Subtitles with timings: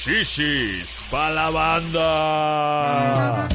[0.00, 3.46] Shishis pa' la banda.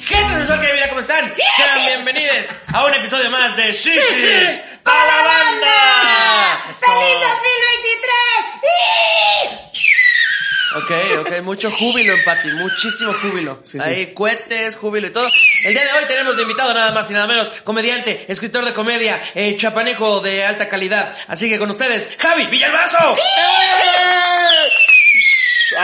[0.00, 1.34] Gente de que vida, ¿cómo están?
[1.36, 6.64] Sean bienvenidos a un episodio más de Shishis para la banda.
[6.80, 8.52] ¡Feliz 2023!
[10.76, 13.60] Ok, ok, mucho júbilo en Pati, muchísimo júbilo.
[13.78, 15.28] Hay cohetes, júbilo y todo.
[15.64, 18.72] El día de hoy tenemos de invitado nada más y nada menos, comediante, escritor de
[18.72, 21.14] comedia, eh, chapaneco de alta calidad.
[21.28, 22.96] Así que con ustedes, Javi Villalbazo.
[22.96, 24.21] A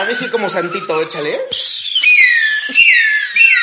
[0.05, 1.41] ver si como santito, échale.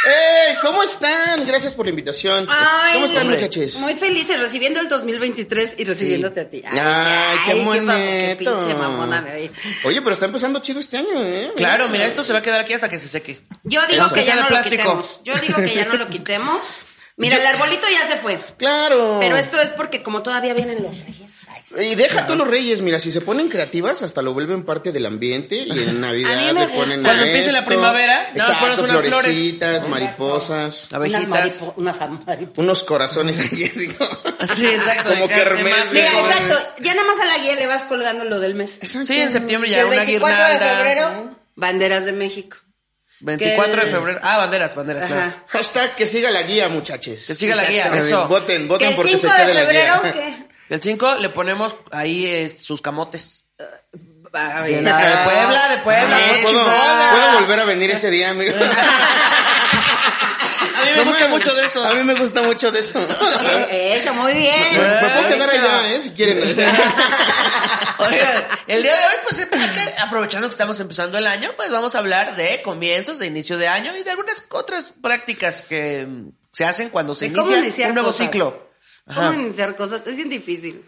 [0.05, 0.55] ¡Ey!
[0.61, 1.47] ¿Cómo están?
[1.47, 2.47] Gracias por la invitación.
[2.49, 3.37] Ay, ¿Cómo están, hombre.
[3.37, 3.79] muchachos?
[3.79, 6.61] Muy felices recibiendo el 2023 y recibiéndote a ti.
[6.63, 8.37] Ay, qué papo, qué bonito.
[8.59, 9.51] pinche mamona me oí.
[9.83, 11.51] Oye, pero está empezando chido este año, ¿eh?
[11.57, 13.39] Claro, mira, esto se va a quedar aquí hasta que se seque.
[13.63, 14.75] Yo digo que ya no plástico.
[14.83, 15.23] lo quitemos.
[15.23, 16.61] Yo digo que ya no lo quitemos.
[17.17, 18.39] Mira, el arbolito ya se fue.
[18.57, 19.17] Claro.
[19.19, 21.24] Pero esto es porque como todavía vienen los reyes.
[21.81, 25.05] Y deja tú los reyes, mira, si se ponen creativas, hasta lo vuelven parte del
[25.05, 29.09] ambiente y en Navidad le ponen Cuando empiece la primavera, Exacto, pones unas flores.
[29.09, 31.29] florecitas, mariposas, Unas, Abejitas.
[31.29, 32.57] maripo- unas mariposas.
[32.57, 34.09] unos corazones aquí así como...
[34.55, 35.09] Sí, exacto.
[35.09, 36.57] Como kermés, más- Mira, exacto.
[36.81, 38.79] Ya nada más a la guía le vas colgando lo del mes.
[38.83, 40.75] Sí, en septiembre ya el una 24 de guirnalda.
[40.77, 42.57] febrero, banderas de México.
[43.21, 44.19] 24 Que de febrero.
[44.23, 45.21] Ah, banderas, banderas, claro.
[45.21, 45.43] Ajá.
[45.47, 47.25] Hashtag que siga la guía, muchachos.
[47.25, 48.27] Que siga la guía, eso.
[48.27, 50.13] Voten, Que voten el porque 5 se de quede la febrero, guía.
[50.13, 50.54] ¿qué?
[50.69, 53.43] El 5 le ponemos ahí este, sus camotes.
[54.33, 57.91] A De ver, la- de ah, Puebla, de Puebla, ah, ¿Puedo, puedo volver a venir
[57.91, 58.53] ese día, amigo?
[60.77, 61.85] A mí me No gusta mucho de eso.
[61.87, 62.99] A mí me gusta mucho de eso.
[63.69, 64.73] Eh, Eso, muy bien.
[64.73, 65.61] Me, me puedo quedar Eso.
[65.61, 66.01] allá, ¿eh?
[66.01, 66.41] Si quieren.
[67.99, 69.47] Oigan, el día de hoy, pues
[69.99, 73.67] aprovechando que estamos empezando el año, pues vamos a hablar de comienzos, de inicio de
[73.69, 76.07] año y de algunas otras prácticas que
[76.51, 78.25] se hacen cuando se inicia un nuevo cosas.
[78.27, 78.69] ciclo.
[79.07, 79.35] ¿Cómo Ajá.
[79.35, 80.01] iniciar cosas?
[80.05, 80.83] Es bien difícil.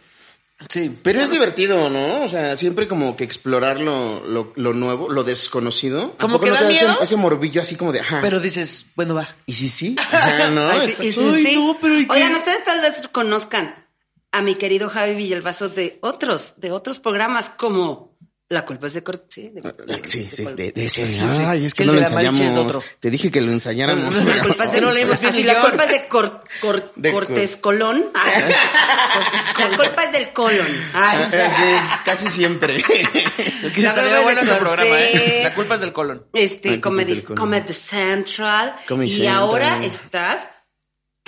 [0.69, 0.91] Sí.
[1.03, 2.23] Pero es divertido, ¿no?
[2.23, 6.15] O sea, siempre como que explorar lo, lo, lo nuevo, lo desconocido.
[6.17, 6.97] ¿A Como que no da te ese- miedo?
[6.99, 8.21] Ese, morbillo así como de, ajá.
[8.23, 9.29] Pero dices, bueno, va.
[9.45, 9.95] ¿Y si sí?
[10.11, 10.67] Ajá, ¿no?
[10.67, 11.55] Ay, sí, Está- y sí, Ay, sí.
[11.57, 12.13] no, pero ¿y qué?
[12.13, 13.85] Oigan, ustedes tal vez conozcan
[14.31, 18.16] a mi querido Javi Villalbazo de otros, de otros programas como
[18.49, 19.25] La culpa es de Cort...
[19.29, 19.61] Sí, de-
[20.05, 21.05] Sí, sí, de- de, de ese.
[21.05, 21.41] Sí, sí.
[21.45, 22.79] Ay, es que no lo ensayamos.
[23.01, 24.15] Te dije que lo ensayáramos.
[24.25, 27.25] La culpa es de, No leímos bien la culpa es de Cor- Cor- De Cor-
[27.27, 28.05] Cortés Colón.
[29.59, 30.67] la culpa es del colon.
[30.93, 31.65] Ay, Sí,
[32.05, 32.81] casi siempre.
[32.81, 35.11] Que La estaría culpa bueno es ese de programa, ¿eh?
[35.11, 35.43] Cortés.
[35.43, 36.25] La culpa es del colon.
[36.33, 37.73] Este, Comedy, Comedy Colón.
[37.73, 38.75] Central.
[38.87, 39.35] Comedy y Central.
[39.35, 40.47] ahora estás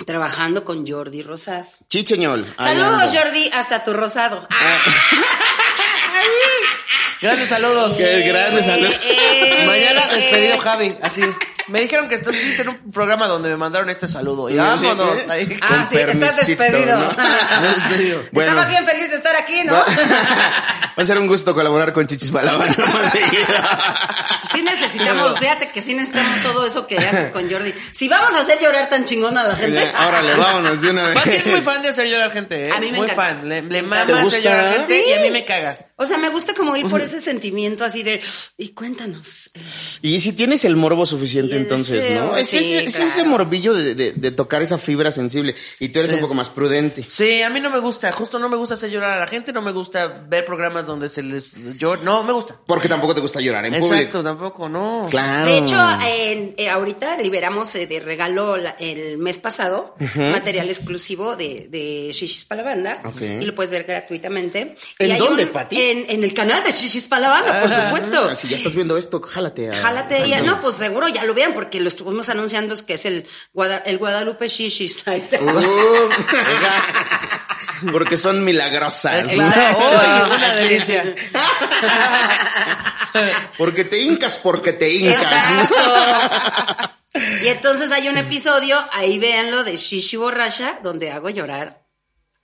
[0.06, 1.66] trabajando con Jordi Rosado.
[1.90, 2.46] Chicheñol.
[2.56, 3.14] ahí Saludos.
[3.14, 4.46] Jordi, hasta tu rosado.
[4.50, 4.78] Ah,
[7.20, 7.96] Grandes saludos.
[7.96, 8.90] Qué grande salud.
[9.04, 10.58] eh, Mañana eh, despedido eh.
[10.58, 11.22] Javi, así.
[11.70, 14.48] Me dijeron que estuviste en un programa donde me mandaron este saludo.
[14.50, 15.16] Y Sí, vámonos.
[15.28, 15.56] ahí.
[15.60, 16.96] Ah, Con sí, estás despedido.
[16.98, 17.08] ¿no?
[17.74, 18.22] Despedido.
[18.32, 18.50] Bueno.
[18.50, 19.74] Estabas bien feliz de estar aquí, ¿no?
[20.98, 23.46] Va a ser un gusto colaborar con Chichis seguido.
[24.52, 27.72] Sí necesitamos, fíjate que sí necesitamos todo eso que haces con Jordi.
[27.92, 29.90] Si vamos a hacer llorar tan chingón a la gente.
[30.06, 31.14] Órale, vámonos de una vez.
[31.14, 32.72] Pati es muy fan de hacer llorar gente, ¿eh?
[32.72, 33.22] A mí me Muy encanta.
[33.22, 33.48] fan.
[33.48, 35.04] Le, le ¿Te mama hacer llorar gente Sí.
[35.08, 35.86] y a mí me caga.
[35.96, 38.22] O sea, me gusta como ir por ese sentimiento así de,
[38.56, 39.50] y cuéntanos.
[39.54, 39.60] eh,
[40.02, 42.36] Y si tienes el morbo suficiente, Entonces, ¿no?
[42.36, 45.54] Es, sí, ese, es ese morbillo de, de- de tocar esa fibra sensible.
[45.78, 46.14] Y tú eres Sí.
[46.16, 47.04] un poco más prudente.
[47.06, 48.10] Sí, a mí no me gusta.
[48.12, 49.52] Justo no me gusta hacer llorar a la gente.
[49.52, 51.76] No me gusta ver programas donde se les...
[51.78, 52.58] Yo, no, me gusta.
[52.66, 54.22] Porque tampoco te gusta llorar en Exacto, público.
[54.22, 55.06] tampoco, no.
[55.10, 55.46] Claro.
[55.50, 55.76] De hecho,
[56.06, 62.10] en- eh, ahorita liberamos eh, de regalo la- el mes pasado material exclusivo de, de
[62.12, 63.00] Shishis para la banda.
[63.04, 63.20] Ok.
[63.22, 64.74] Y lo puedes ver gratuitamente.
[64.98, 65.80] ¿En Y dónde, un- Pati?
[65.80, 68.28] En, en el canal de Shishis para la banda, por supuesto.
[68.30, 69.70] Ah, si ya estás viendo esto, jálate.
[69.70, 72.94] A, Jálate, ya, a- no, pues seguro ya lo porque lo estuvimos anunciando es que
[72.94, 75.02] es el, Guada- el Guadalupe Shishis.
[77.82, 79.32] Uh, porque son milagrosas.
[79.34, 81.02] Una delicia.
[83.58, 85.20] Porque te hincas porque te hincas.
[85.22, 86.90] Exacto.
[87.42, 91.79] Y entonces hay un episodio, ahí véanlo, de Shishi Borracha, donde hago llorar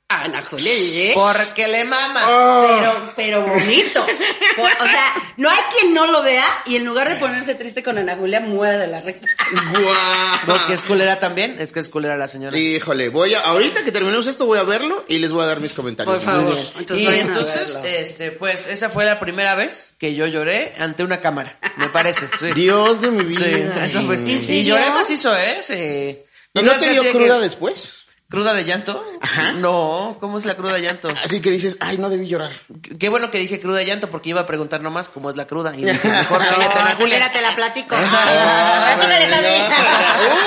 [0.08, 1.14] a Ana Julia Yeye.
[1.14, 2.22] Porque le mama.
[2.68, 4.06] Pero, pero bonito.
[4.56, 7.82] Por- o sea, no hay quien no lo vea y en lugar de ponerse triste
[7.82, 9.26] con Ana Julia, muera de la risa.
[9.72, 10.38] Guau.
[10.46, 11.56] Porque es culera también.
[11.58, 12.56] Es que es culera la señora.
[12.56, 15.58] Híjole, voy a, ahorita que terminemos esto voy a verlo y les voy a dar
[15.60, 16.22] mis comentarios.
[16.22, 16.56] Por favor.
[16.78, 21.20] Entonces y entonces, este, pues, esa fue la primera vez que yo lloré ante una
[21.20, 22.26] cámara, me parece.
[22.38, 22.52] Sí.
[22.54, 23.38] Dios de mi vida.
[23.40, 24.16] Sí, eso fue.
[24.16, 24.76] ¿En Y serio?
[24.76, 25.56] lloré macizo, ¿eh?
[25.62, 26.18] Sí.
[26.54, 27.94] ¿Y no te dio cruda que- después?
[28.28, 29.04] ¿Cruda de llanto?
[29.20, 29.52] Ajá.
[29.52, 31.08] No, ¿cómo es la cruda de llanto?
[31.22, 32.50] Así que dices, ay, no debí llorar.
[32.98, 35.46] Qué bueno que dije cruda de llanto porque iba a preguntar nomás cómo es la
[35.46, 35.72] cruda.
[35.76, 37.14] Y dije, mejor cállate, Ana No, Julia.
[37.18, 37.94] mira, te la platico.
[37.96, 38.96] Ah.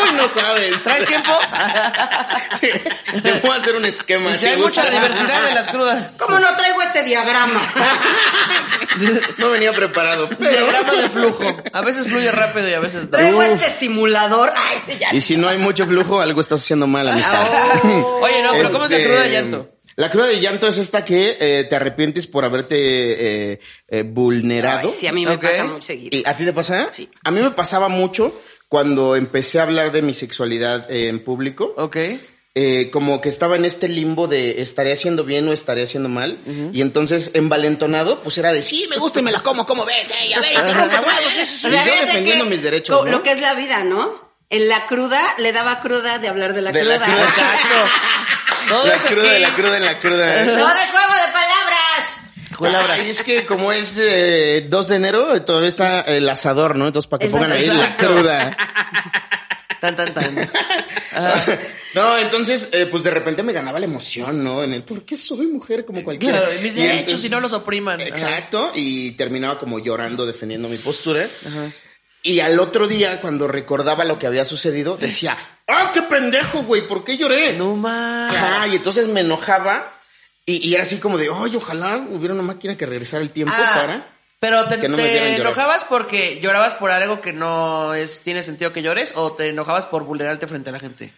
[0.04, 0.84] Uy, no sabes.
[0.84, 1.31] ¿Traes tiempo?
[2.60, 2.68] Sí,
[3.22, 4.34] te voy a hacer un esquema.
[4.36, 4.82] Si ¿te hay gusta?
[4.82, 6.18] mucha diversidad en las crudas.
[6.20, 7.62] ¿Cómo no traigo este diagrama?
[9.38, 10.28] No venía preparado.
[10.38, 10.50] Pero...
[10.52, 11.44] Diagrama de flujo.
[11.72, 13.10] A veces fluye rápido y a veces no.
[13.12, 14.52] Traigo este simulador.
[14.58, 15.14] Ay, este ya.
[15.14, 17.40] Y si no hay mucho flujo, algo estás haciendo mal, amistad.
[18.21, 19.69] Oye, no, pero ¿cómo es la cruda de llanto?
[19.95, 22.75] La cruda de llanto es esta que eh, te arrepientes por haberte
[23.54, 24.88] eh, eh, vulnerado.
[24.88, 26.18] Ay, sí, a mí me pasa muy seguido.
[26.18, 26.89] ¿Y ¿A ti te pasa?
[26.94, 27.10] Sí.
[27.24, 28.39] A mí me pasaba mucho
[28.69, 31.74] cuando empecé a hablar de mi sexualidad eh, en público.
[31.75, 31.98] Ok.
[32.56, 36.38] eh, como que estaba en este limbo de estaré haciendo bien o estaré haciendo mal.
[36.74, 40.12] Y entonces, envalentonado, pues era de sí, me gusta y me la como, como ves,
[40.12, 41.68] eh, a ver, y te rompo huevos, sí, sí, sí".
[41.68, 43.10] O sea, Y yo defendiendo que mis derechos.
[43.10, 44.29] Lo que es la vida, ¿no?
[44.50, 46.98] En la cruda le daba cruda de hablar de la De cruda.
[46.98, 47.75] la cruda, Exacto.
[48.68, 49.30] Todo la cruda, aquí.
[49.34, 50.44] de la cruda, en la cruda.
[50.46, 52.18] No es juego de palabras.
[52.57, 53.00] Culebras.
[53.00, 56.88] Ay, es que como es eh, 2 de enero, todavía está el asador, ¿no?
[56.88, 58.57] Entonces, para que Exacto, pongan ahí la cruda.
[59.80, 60.36] Tan, tan, tan.
[61.94, 64.62] No, entonces, eh, pues de repente me ganaba la emoción, ¿no?
[64.62, 66.40] En el, ¿por qué soy mujer como cualquiera?
[66.40, 68.01] Claro, y mis derechos entonces- si no los opriman.
[68.01, 71.25] Exacto, y terminaba como llorando, defendiendo mi postura.
[72.21, 75.38] Y al otro día, cuando recordaba lo que había sucedido, decía,
[75.68, 76.86] ¡ah, qué pendejo, güey!
[76.86, 77.54] ¿Por qué lloré?
[77.54, 78.36] No más.
[78.36, 79.94] Ajá, y entonces me enojaba
[80.45, 83.54] y, y era así como de, ¡ay, ojalá hubiera una máquina que regresara el tiempo
[83.56, 84.07] Ah, para...
[84.39, 88.42] Pero te, que no me te enojabas porque llorabas por algo que no es tiene
[88.42, 91.12] sentido que llores o te enojabas por vulnerarte frente a la gente.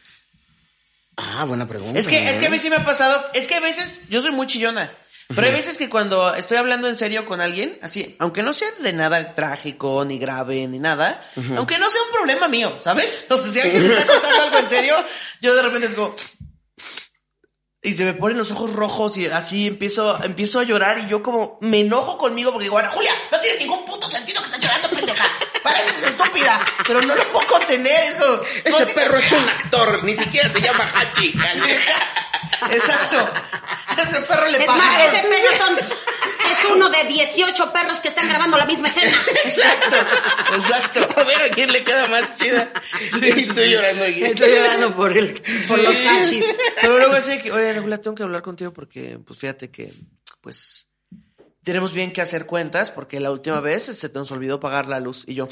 [1.18, 2.00] Ah, buena pregunta.
[2.00, 2.52] Es que, es que a ¿eh?
[2.52, 4.92] mí sí me ha pasado, es que a veces, yo soy muy chillona,
[5.36, 8.70] pero hay veces que cuando estoy hablando en serio con alguien, así, aunque no sea
[8.80, 11.24] de nada trágico, ni grave, ni nada,
[11.56, 13.26] aunque no sea un problema mío, ¿sabes?
[13.32, 14.96] O sea, si alguien me está contando algo en serio,
[15.42, 16.16] yo de repente es como...
[17.84, 21.24] Y se me ponen los ojos rojos y así empiezo, empiezo a llorar y yo
[21.24, 24.60] como me enojo conmigo porque digo, Ana Julia, no tiene ningún puto sentido que estés
[24.60, 25.26] llorando, pendeja.
[25.64, 28.04] Pareces estúpida, pero no lo puedo contener.
[28.04, 29.38] Es como, Ese "Maldita perro es sea".
[29.40, 31.34] un actor, ni siquiera se llama Hachi.
[32.72, 33.34] Exacto.
[34.02, 38.28] Ese perro le Es más, ese perro son, es uno de 18 perros que están
[38.30, 39.16] grabando la misma escena.
[39.44, 39.96] Exacto,
[40.56, 41.20] exacto.
[41.20, 42.72] A ver a quién le queda más chida.
[43.00, 44.24] Sí, estoy llorando aquí.
[44.24, 45.34] Estoy llorando por, el,
[45.68, 45.84] por Sí.
[45.84, 46.46] los hachis.
[46.82, 49.94] Pero luego así que, oye, Julia, tengo que hablar contigo porque, pues fíjate que,
[50.42, 50.88] pues,
[51.64, 55.26] tenemos bien que hacer cuentas porque la última vez se nos olvidó pagar la luz
[55.28, 55.48] y yo.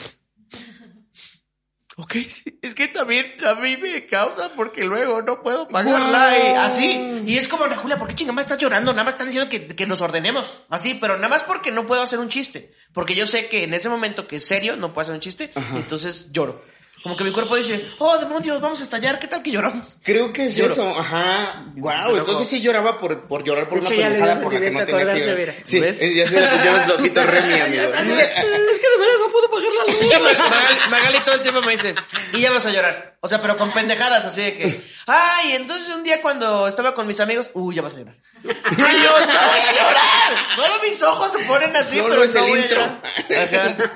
[2.01, 6.55] Ok, sí, es que también a mí me causa porque luego no puedo pagarla y
[6.55, 7.23] así.
[7.25, 8.93] Y es como, Ana Julia, ¿por qué chingada estás llorando?
[8.93, 10.49] Nada más están diciendo que, que nos ordenemos.
[10.69, 12.71] Así, pero nada más porque no puedo hacer un chiste.
[12.93, 15.51] Porque yo sé que en ese momento que es serio no puedo hacer un chiste,
[15.75, 16.63] entonces lloro.
[17.01, 19.99] Como que mi cuerpo dice, oh, demonios, vamos a estallar, ¿qué tal que lloramos?
[20.03, 20.71] Creo que es Lloro.
[20.73, 21.63] eso, ajá.
[21.77, 24.85] Wow, entonces sí lloraba por, por llorar por De una pendejada por la que no
[24.85, 25.55] tenía que mira.
[25.63, 26.01] Sí, ¿Ves?
[26.01, 27.83] eh, ya se le pusieron los ojitos Remy, amigo.
[27.93, 29.99] Es que de verdad no puedo pagar la luz.
[30.41, 31.95] Magali, Magali todo el tiempo me dice,
[32.33, 33.17] y ya vas a llorar.
[33.21, 37.07] O sea, pero con pendejadas, así de que, ay, entonces un día cuando estaba con
[37.07, 38.15] mis amigos, uy, ya vas a llorar.
[38.43, 40.33] Y yo, no voy a llorar.
[40.55, 42.81] Solo mis ojos se ponen así, Solo pero es no el voy a intro.
[43.29, 43.49] llorar.
[43.53, 43.93] Ajá.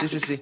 [0.00, 0.40] Sí, sí, sí.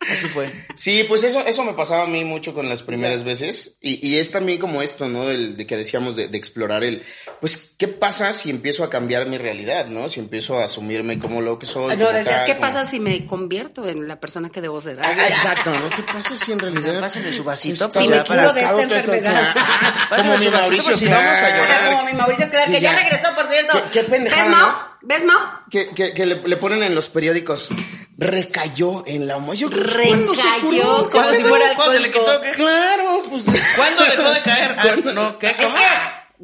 [0.00, 0.50] Así fue.
[0.76, 3.76] Sí, pues eso, eso me pasaba a mí mucho con las primeras veces.
[3.82, 5.28] Y, y es también como esto, ¿no?
[5.28, 7.02] El, de que decíamos de, de explorar el,
[7.40, 10.08] pues, ¿qué pasa si empiezo a cambiar mi realidad, ¿no?
[10.08, 11.96] Si empiezo a asumirme como lo que soy.
[11.98, 14.98] No, decías, tal, ¿qué como- pasa si me convierto en la persona que debo ser?
[15.02, 15.90] Ah, exacto, ¿no?
[15.90, 17.00] ¿Qué pasa si en realidad...
[17.00, 19.54] Pásenle su vasito, Si pues, me curo de esta enfermedad.
[20.08, 21.56] Como su mi vasito, Mauricio pues, si vamos a Clark.
[21.56, 21.92] llorar.
[21.98, 23.82] Como mi Mauricio Clark, que Que ya ya- regresó, por cierto.
[23.92, 24.66] Qué- qué pendejada, ¿Ves, Mau?
[24.70, 24.78] ¿no?
[25.02, 25.38] ¿Ves, Mau?
[25.70, 27.68] Que, que, que le, le ponen en los periódicos,
[28.20, 29.54] recayó en la homo.
[29.54, 30.82] Yo, ¿cuándo se Recayó, curó?
[30.96, 32.40] como ¿Cuándo si se- fuera cuándo se le quitó?
[32.42, 32.50] ¿Qué?
[32.50, 33.42] Claro, pues...
[33.76, 34.76] ¿Cuándo dejó de caer?
[34.78, 35.48] Ah, no, ¿qué?
[35.50, 35.74] Es ¿Cómo?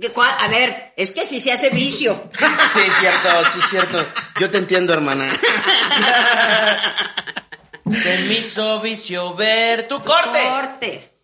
[0.00, 2.30] que, que a ver, es que si se hace vicio.
[2.72, 4.06] Sí, es cierto, sí, es cierto.
[4.40, 5.30] Yo te entiendo, hermana.
[8.02, 10.38] Se me hizo vicio ver tu corte.
[10.48, 11.15] Corte.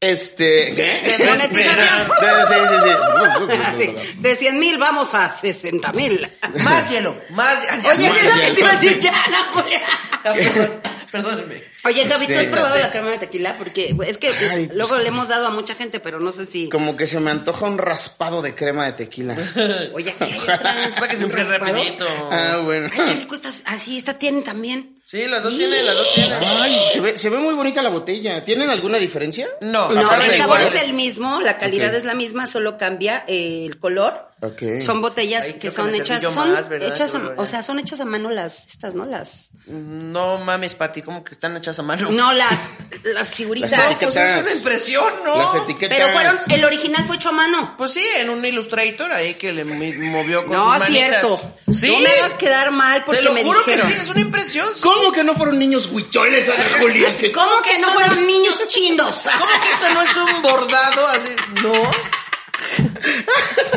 [0.00, 0.74] Este...
[0.74, 1.16] ¿Qué?
[1.18, 2.12] Desmonetización.
[2.48, 2.90] Sí, sí, sí.
[3.78, 6.28] Sí, De 100 mil vamos a 60 mil.
[6.62, 9.44] Más hielo, más Oye, Más ¿qué es lo que te iba a decir ya, la
[9.52, 10.80] juega.
[11.84, 13.56] Oye, Toby, ¿tú has Este- probado la crema de tequila?
[13.58, 16.46] Porque es que Ay, pues- luego le hemos dado a mucha gente, pero no sé
[16.46, 16.68] si...
[16.68, 19.34] Como que se me antoja un raspado de crema de tequila.
[19.94, 20.44] Oye, ¿qué Es
[20.94, 22.06] para que se ¿Un rapidito.
[22.30, 22.88] Ah, bueno.
[22.92, 23.62] Ay, qué rico estás.
[23.66, 24.90] Así, esta tiene también.
[25.06, 26.32] Sí, las dos tienen, las dos tienen.
[26.42, 28.42] Ay, se ve, se ve muy bonita la botella.
[28.42, 29.46] ¿Tienen alguna diferencia?
[29.60, 30.62] No, No, el sabor igual.
[30.62, 34.30] es el mismo, la calidad es la misma, solo cambia el color.
[34.40, 34.80] Ok.
[34.80, 38.30] Son botellas Ay, que son hechas, son hechas, a, o sea, son hechas a mano
[38.30, 39.04] las, estas, ¿no?
[39.04, 42.10] Las, No mames, Pati, ¿cómo que están hechas a mano?
[42.10, 42.58] no las,
[43.04, 43.70] las figuritas.
[43.70, 44.14] Las etiquetas.
[44.14, 45.36] pues es una impresión, ¿no?
[45.36, 45.96] Las etiquetas.
[45.98, 47.74] Pero fueron, el original fue hecho a mano.
[47.76, 51.40] Pues sí, en un Illustrator ahí que le movió con No, sus cierto.
[51.70, 51.88] Sí.
[51.92, 53.88] No me hagas quedar mal porque Te lo me juro dijeron.
[53.88, 54.68] que sí, es una impresión.
[54.74, 54.82] sí.
[54.82, 57.08] ¿Cómo que no fueron niños huicholes, Ana Julia?
[57.34, 59.24] ¿Cómo que no fueron niños chinos?
[59.38, 61.36] ¿Cómo que esto no es un bordado así?
[61.62, 61.72] No.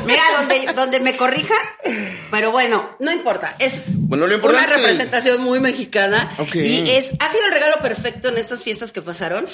[0.05, 1.57] Mira, donde, donde me corrijan,
[2.31, 3.55] pero bueno, no importa.
[3.60, 6.31] Es Bueno, lo importante una es que- representación muy mexicana.
[6.53, 9.48] Y es, ha sido el regalo perfecto en estas fiestas que pasaron.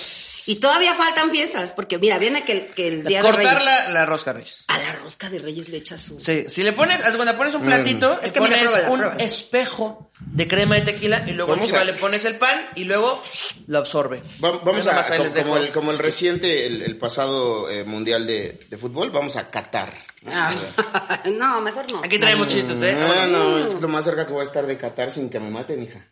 [0.45, 3.65] Y todavía faltan fiestas, porque mira, viene que, el- que el día de Cortar Reyes.
[3.65, 4.65] la, la rosca Reyes.
[4.67, 6.19] A la rosca de Reyes le echas su.
[6.19, 9.23] Sí, si le pones, cuando pones un platito, Es que mira, pones pruébala, un pruébala.
[9.23, 13.21] espejo de crema de tequila y luego encima a- le pones el pan y luego
[13.67, 14.21] lo absorbe.
[14.43, 18.67] Va- vamos a, ahí como, el, como el reciente, el, el pasado eh, mundial de,
[18.69, 19.93] de fútbol, vamos a Qatar.
[20.25, 20.53] Ah,
[21.37, 22.01] no, mejor no.
[22.03, 22.97] Aquí traemos chistes, ¿eh?
[22.99, 25.49] Ah, no, es lo más cerca que voy a estar de Qatar sin que me
[25.49, 26.05] maten, hija.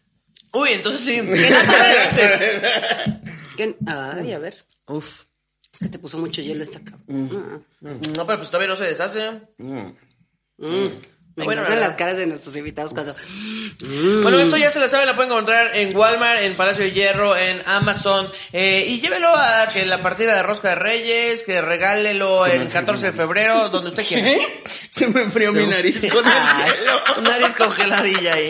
[0.54, 1.22] Uy, entonces sí.
[3.58, 3.78] ¿Qué?
[3.86, 4.56] Ay, a ver.
[4.88, 5.24] Uf.
[5.74, 7.02] Es que te puso mucho hielo esta cama.
[7.08, 9.42] No, pero pues todavía no se deshace.
[9.58, 9.92] Mm.
[11.36, 13.16] Me Bueno, encantan las caras de nuestros invitados cuando.
[14.22, 17.38] Bueno, esto ya se lo saben, la pueden encontrar en Walmart, en Palacio de Hierro,
[17.38, 18.30] en Amazon.
[18.52, 23.08] eh, y llévelo a que la partida de Rosca de Reyes, que regálelo el 14
[23.08, 24.30] de febrero, donde usted quiera.
[24.90, 27.22] Se me enfrió mi nariz con el Ay, hielo.
[27.22, 28.50] nariz congeladilla ahí.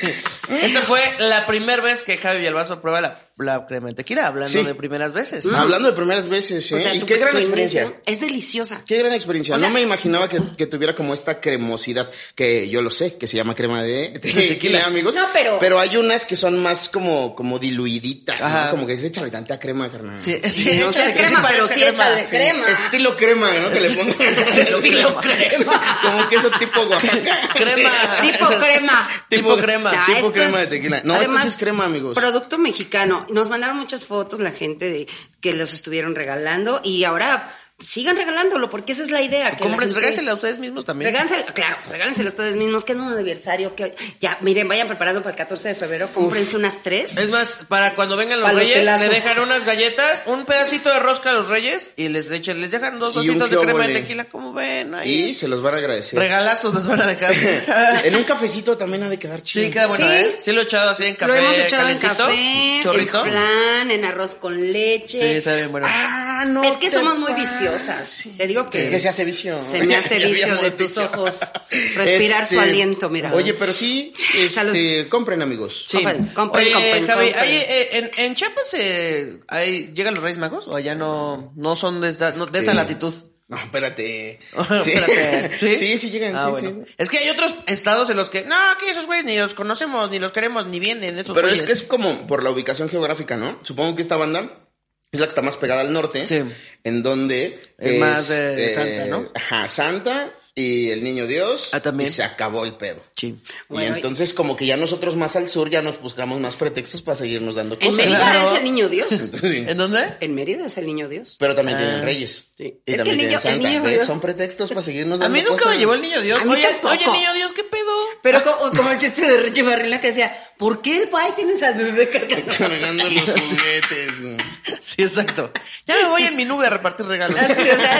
[0.62, 4.50] Esa fue la primera vez que Javi Villalbazo prueba la, la crema de tequila, hablando
[4.50, 4.64] Sí.
[4.64, 5.52] de primeras veces.
[5.52, 6.76] Hablando de primeras veces, ¿eh?
[6.76, 7.92] O sea, y qué gran experiencia.
[8.06, 8.80] Es deliciosa.
[8.86, 9.54] Qué gran experiencia.
[9.54, 13.16] O sea- no me imaginaba que, que tuviera como esta cremosidad, que yo lo sé,
[13.18, 15.14] que se llama crema de, de tequila, amigos.
[15.14, 15.26] No,
[15.60, 18.70] pero- hay unas que son más como, como diluiditas, ¿no?
[18.70, 20.18] Como que se échale tanta crema, carnal.
[20.20, 22.68] Sí, sí, Sí, no échale crema, pero sí échale crema.
[22.70, 23.70] Estilo crema, ¿no?
[23.70, 24.14] Que le pongo
[24.56, 26.00] Estilo crema.
[26.02, 27.40] Como queso tipo Oaxaca.
[27.54, 27.90] Crema.
[28.22, 29.08] Tipo crema.
[29.28, 30.06] Tipo crema.
[30.06, 31.00] Tipo crema de tequila.
[31.04, 32.14] No, esto es crema, amigos.
[32.14, 33.25] Producto mexicano.
[33.30, 35.06] Nos mandaron muchas fotos la gente de
[35.40, 39.50] que los estuvieron regalando y ahora sigan regalándolo porque esa es la idea.
[39.50, 41.12] Que la Compren, gente- regálensela a ustedes mismos también.
[41.12, 45.32] Regálensela, claro, regálenselo ustedes mismos, que es un aniversario que ya, miren, vayan preparando para
[45.32, 47.16] el 14 de febrero, cómprense unas tres.
[47.16, 51.30] Es más, para cuando vengan los reyes, le dejan unas galletas, un pedacito de rosca
[51.30, 54.52] a los reyes y les, echen, les dejan dos dositos de crema de tequila, como
[54.54, 55.26] ven ahí.
[55.30, 56.18] Y se los van a agradecer.
[56.18, 57.34] Regalazos les van a dejar.
[58.06, 59.66] en un cafecito también ha de quedar chido.
[59.66, 60.12] sí, queda bueno, Sí.
[60.12, 60.36] ¿eh?
[60.40, 63.24] Sí lo he echado así en café Lo hemos echado en calentito, café, chorrito.
[63.26, 65.42] en flan, en arroz con leche.
[65.42, 65.86] Sí, bueno.
[65.90, 66.64] Ah, no.
[66.64, 67.65] es que te somos muy pases.
[67.72, 68.24] Viciosas.
[68.36, 69.60] Te digo que, Sí, que se hace vicio.
[69.62, 71.04] Se me hace vicio de tus dicho.
[71.04, 71.38] ojos.
[71.94, 73.32] Respirar su aliento, mira.
[73.34, 75.84] Oye, pero sí, este, compren, amigos.
[75.88, 75.98] Sí.
[75.98, 77.48] Compren, compren, Oye, compren, Javi, compren.
[77.48, 81.76] hay, eh, en, en Chiapas eh, hay- llegan los Reyes Magos o allá no, no
[81.76, 82.76] son de, esa- no, de esa Sí.
[82.76, 83.14] latitud.
[83.48, 84.40] No, espérate.
[84.82, 85.76] Sí, Espérate, ¿sí?
[85.76, 86.84] sí, sí llegan, Ah, sí, bueno.
[86.84, 86.94] sí.
[86.98, 90.10] Es que hay otros estados en los que, no, que esos güeyes ni los conocemos,
[90.10, 93.36] ni los queremos, ni vienen esos Pero es que es como por la ubicación geográfica,
[93.36, 93.56] ¿no?
[93.62, 94.65] Supongo que esta banda
[95.12, 96.26] es la que está más pegada al norte.
[96.26, 96.42] Sí.
[96.84, 99.30] En donde Es más de Santa, ¿no?
[99.34, 101.68] Ajá, Santa y el niño Dios.
[101.72, 102.08] Ah, también.
[102.08, 102.96] Y se acabó el pedo.
[103.14, 103.36] Sí.
[103.68, 107.02] Bueno, y entonces como que ya nosotros más al sur ya nos buscamos más pretextos
[107.02, 107.96] para seguirnos dando En cosas.
[108.06, 108.52] Mérida Claro.
[108.52, 109.08] es el niño Dios.
[109.40, 109.64] Sí.
[109.68, 110.16] ¿En dónde?
[110.20, 111.36] En Mérida es el niño Dios.
[111.38, 111.80] Pero también Ah.
[111.82, 112.44] tienen reyes.
[112.56, 112.64] Sí.
[112.64, 113.68] Y Es que también el niño- tienen Santa.
[113.68, 113.90] el niño.
[113.90, 115.72] Dios- Son pretextos para seguirnos A dando mí nunca cosas.
[115.74, 116.40] me llevó el niño Dios.
[116.40, 117.92] A mí Oye, oye, niño Dios, ¿qué pedo?
[118.22, 121.62] Pero como, como el chiste de Richie Barrila que decía, ¿por qué el pai tienes
[121.62, 122.52] al bebé cargando?
[122.58, 124.20] Cargando los juguetes.
[124.20, 124.36] güey.
[124.80, 125.50] Sí, exacto.
[125.86, 127.38] Ya me voy en mi nube a repartir regalos.
[127.38, 127.96] Así, o sea,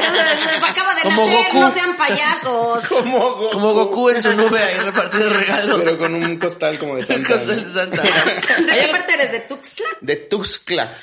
[0.69, 1.61] acaba de Como nacer, Goku.
[1.61, 2.85] no sean payasos.
[2.89, 3.51] Como Goku.
[3.51, 5.81] Como Goku en su nube ahí repartiendo regalos.
[5.85, 7.29] Pero con un costal como de Santa.
[7.33, 7.63] Cosas ¿no?
[7.65, 8.03] de Santa.
[8.67, 9.33] ¿De ¿Hay, qué parte eres?
[9.33, 9.87] ¿De Tuxtla?
[10.01, 10.99] De Tuxtla.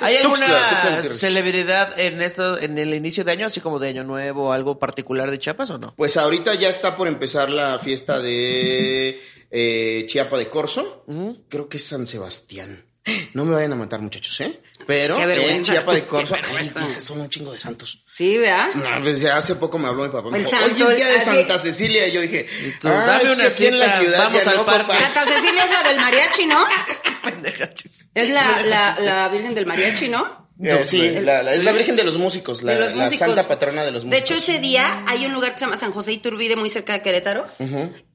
[0.00, 1.18] hay alguna Tuxtla, Tuxtla Gutiérrez.
[1.18, 5.30] celebridad en esto, en el inicio de año, así como de año nuevo, algo particular
[5.30, 5.94] de Chiapas o no?
[5.96, 11.04] Pues ahorita ya está por empezar la fiesta de eh, Chiapa de Corzo.
[11.48, 12.86] Creo que es San Sebastián.
[13.32, 14.60] No me vayan a matar, muchachos, ¿eh?
[14.86, 15.62] Pero en.
[15.64, 16.34] Chiapa de Corzo.
[16.56, 18.04] Ay, son un chingo de santos.
[18.12, 18.68] Sí, ¿verdad?
[18.74, 20.30] No, pues hace poco me habló mi papá.
[20.30, 22.06] Me El dijo, santo, Oye, es día de así- Santa Cecilia.
[22.08, 22.46] Y yo dije,
[22.80, 24.94] tú, ah, dame es una que aquí en la ciudad vamos al no, parque.
[24.94, 26.64] Santa Cecilia es la del mariachi, ¿no?
[27.24, 27.70] Pendeja.
[28.14, 30.49] Es la, la, la Virgen del Mariachi, ¿no?
[30.62, 33.26] Eh, sí, la- la- es la Virgen de los músicos, la, de los la músicos.
[33.28, 34.30] santa patrona de los De músicos.
[34.30, 37.02] hecho, ese día hay un lugar que se llama San José Iturbide, muy cerca de
[37.02, 37.46] Querétaro.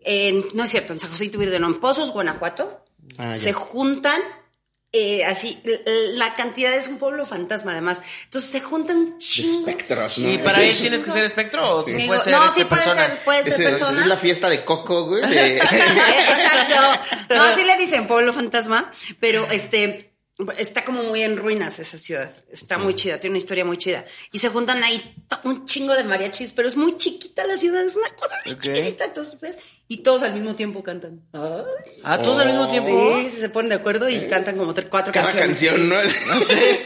[0.02, 2.86] En- no es cierto, en San José Iturbide, no, en Pozos, Guanajuato.
[3.18, 4.22] Ah, se juntan,
[4.92, 5.62] eh, así,
[6.14, 8.02] la cantidad es un pueblo fantasma, además.
[8.26, 9.60] Entonces se juntan un de chingo.
[9.68, 10.32] espectros, ¿no?
[10.32, 12.82] ¿Y para ir tienes que ser espectro o Digo, puedes ser no, este, sí puede
[12.84, 13.08] persona?
[13.08, 14.02] ser, puede ser persona.
[14.02, 15.22] es la fiesta de Coco, güey.
[15.24, 17.16] de- Exacto.
[17.36, 20.15] No, así le dicen pueblo fantasma, pero este
[20.58, 22.30] está como muy en ruinas esa ciudad.
[22.52, 24.06] Está muy chida, tiene una historia muy chida.
[24.32, 27.96] Y se juntan ahí un chingo de mariachis, pero es muy chiquita la ciudad, es
[27.96, 28.62] una cosa muy Ok.
[28.62, 31.22] chiquita, entonces pues, y todos al mismo tiempo cantan.
[31.32, 32.02] Ay.
[32.04, 33.18] Ah, todos al mismo tiempo.
[33.22, 35.90] Sí, se ponen de acuerdo y cantan como tres, cuatro Cada canciones.
[35.90, 35.96] canción, ¿no?
[36.34, 36.82] No sé.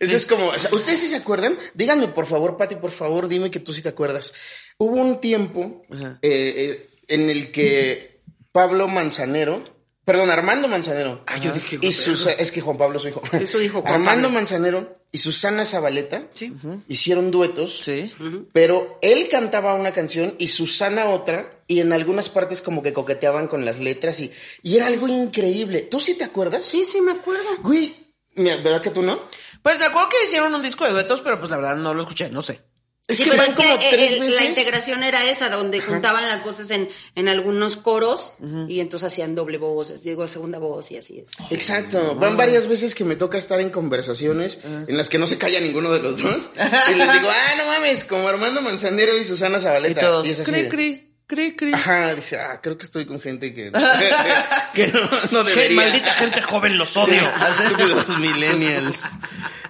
[0.00, 1.56] Eso es como, o sea, ¿ustedes sí se acuerdan?
[1.74, 4.32] Díganme, por favor, Pati, por favor, dime que tú sí te acuerdas.
[4.78, 8.20] Hubo un tiempo eh, eh, en el que
[8.50, 9.62] Pablo Manzanero,
[10.04, 11.22] perdón, Armando Manzanero.
[11.26, 13.22] Ah, yo dije, y Susa- es que Juan Pablo es su hijo.
[13.32, 14.34] Es su hijo, Juan Armando Pablo.
[14.34, 16.52] Manzanero y Susana Zabaleta Sí.
[16.88, 17.80] hicieron duetos.
[17.82, 18.12] Sí.
[18.52, 23.48] Pero él cantaba una canción y Susana otra, y en algunas partes como que coqueteaban
[23.48, 24.30] con las letras y,
[24.62, 25.80] y era algo increíble.
[25.82, 26.64] ¿Tú sí te acuerdas?
[26.64, 27.44] Sí, sí, me acuerdo.
[27.62, 27.94] Güey,
[28.36, 29.20] ¿verdad que tú no?
[29.62, 32.02] Pues me acuerdo que hicieron un disco de duetos, pero pues la verdad no lo
[32.02, 32.60] escuché, no sé.
[33.06, 34.40] Es Sí, que pero van que como tres el- veces.
[34.40, 38.32] la integración era esa, donde juntaban las voces en, en algunos coros
[38.66, 41.22] y entonces hacían doble voz, digo, segunda voz y así.
[41.50, 42.14] Exacto.
[42.14, 45.60] Van varias veces que me toca estar en conversaciones en las que no se calla
[45.60, 46.48] ninguno de los dos.
[46.90, 50.00] y les digo, ah, no mames, como Armando Manzanero y Susana Y Zabaleta.
[50.00, 51.72] todos, Y es así cri, de- cri, cri, cri.
[51.74, 53.72] Ajá, dije, ah, creo que estoy con gente que,
[54.74, 55.00] que no,
[55.30, 55.76] no Qué debería.
[55.82, 57.22] maldita gente joven, los odio.
[57.60, 59.04] Estúpidos millennials.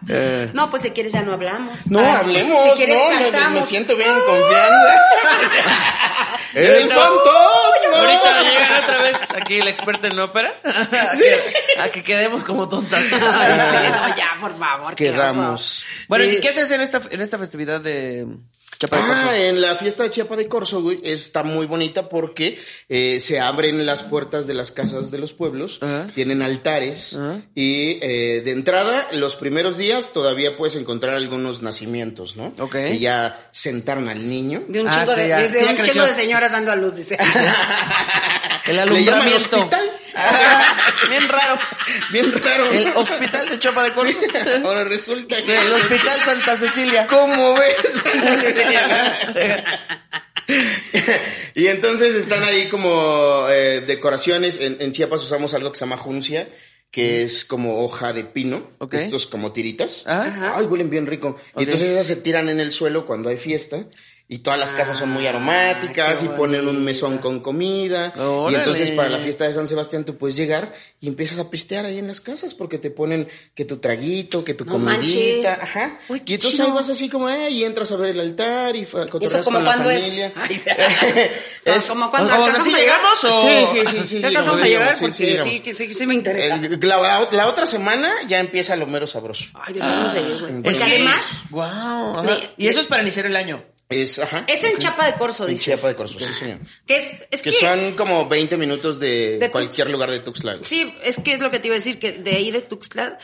[0.08, 1.86] Eh, No, pues si quieres ya no hablamos.
[1.86, 2.96] No, Ah, hablemos, Si quieres
[3.32, 5.00] no, me- me, siento bien en confianza.
[6.54, 7.98] ¡El ahorita- fantasma!
[7.98, 10.52] Ahorita llega otra vez aquí el experto en ópera.
[10.64, 13.02] A que, a que quedemos como tontas.
[13.12, 14.94] Ay, sí, no, ya, por favor.
[14.94, 15.84] Quedamos.
[16.08, 16.30] Bueno, Sí.
[16.36, 18.26] ¿y qué haces en esta, en esta festividad de
[18.86, 23.18] De Ah, en la fiesta de Chiapa de Corzo, güey, está muy bonita porque eh,
[23.20, 25.80] se abren las puertas de las casas de los pueblos,
[26.14, 27.18] tienen altares
[27.54, 32.54] y eh, de entrada, los primeros días todavía puedes encontrar algunos nacimientos, ¿no?
[32.58, 32.72] Ok.
[32.72, 34.64] Que ya sentaron al niño.
[34.68, 37.16] De un Ah, chingo sí, de, de un de señoras dando a luz, dice.
[38.66, 39.56] El ¿Le llaman alumbramiento.
[39.58, 39.90] hospital?
[40.16, 40.76] Ah,
[41.08, 41.58] bien raro.
[42.12, 42.70] Bien raro.
[42.72, 44.20] El hospital de Chapa de Corzo.
[44.64, 45.56] Ahora resulta que...
[45.56, 47.06] El hospital Santa Cecilia.
[47.06, 48.02] ¿Cómo ves?
[51.54, 54.60] y entonces están ahí como eh, decoraciones.
[54.60, 56.48] En, en Chiapas usamos algo que se llama juncia,
[56.90, 58.70] que es como hoja de pino.
[58.78, 58.94] Ok.
[58.94, 60.06] Estos como tiritas.
[60.06, 60.54] Ajá.
[60.56, 61.38] Ay, huelen bien rico.
[61.56, 63.86] Y entonces esas se tiran en el suelo cuando hay fiesta.
[64.26, 68.10] Y todas las casas son muy aromáticas qué y ponen un mesón con comida.
[68.16, 68.58] Y Órale.
[68.58, 71.98] entonces para la fiesta de San Sebastián tú puedes llegar y empiezas a pistear ahí
[71.98, 74.98] en las casas porque te ponen que tu traguito, que tu No comidita.
[74.98, 75.46] manches.
[75.62, 75.98] Ajá.
[76.08, 76.68] Uy, qué y entonces chido.
[76.68, 79.54] ahí vas así como, eh, y entras a ver el altar y ¿Y cotorreas con
[79.54, 80.02] la cuándo es?
[80.02, 80.32] familia.
[80.36, 80.62] Ay.
[81.66, 82.96] Es- como cuando ¿Como alcanzamos a llegar.
[83.00, 83.42] llegamos o...?
[83.42, 84.18] Sí, sí, sí, sí.
[84.20, 86.54] Sí, alcanzamos a llegar sí, porque sí, sí, que sí, sí me interesa.
[86.56, 89.44] El- la, la- la otra semana ya empieza lo mero sabroso.
[89.54, 90.52] Ay, deberíamos de ir, güey.
[90.56, 91.20] Es Porque que- además,
[91.50, 92.26] Wow.
[92.56, 93.62] Y eso es para iniciar el año.
[94.02, 94.44] Es, ajá.
[94.48, 95.64] es en Chapa de Corzo, En dices.
[95.64, 96.58] Chiapa de Corzo, sí, señor.
[96.86, 100.54] Que es, es Que que, son como 20 minutos de, De cualquier lugar de Tuxtla.
[100.54, 100.64] güey.
[100.64, 103.18] sí, es que es lo que te iba a decir, que de ahí de Tuxtla,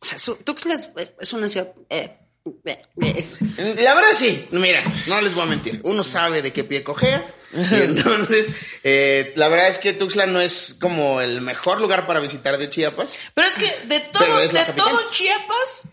[0.00, 0.74] o sea, su- Tuxtla
[1.20, 2.16] es, una ciudad, eh,
[2.64, 2.82] eh,
[3.16, 3.38] es-
[3.80, 5.80] La verdad sí, mira, no les voy a mentir.
[5.84, 7.34] Uno sabe de qué pie cojea.
[7.52, 8.52] Y entonces,
[8.84, 12.68] eh, la verdad es que Tuxtla no es como el mejor lugar para visitar de
[12.68, 13.18] Chiapas.
[13.32, 15.88] Pero es que de todo, de todo Chiapas,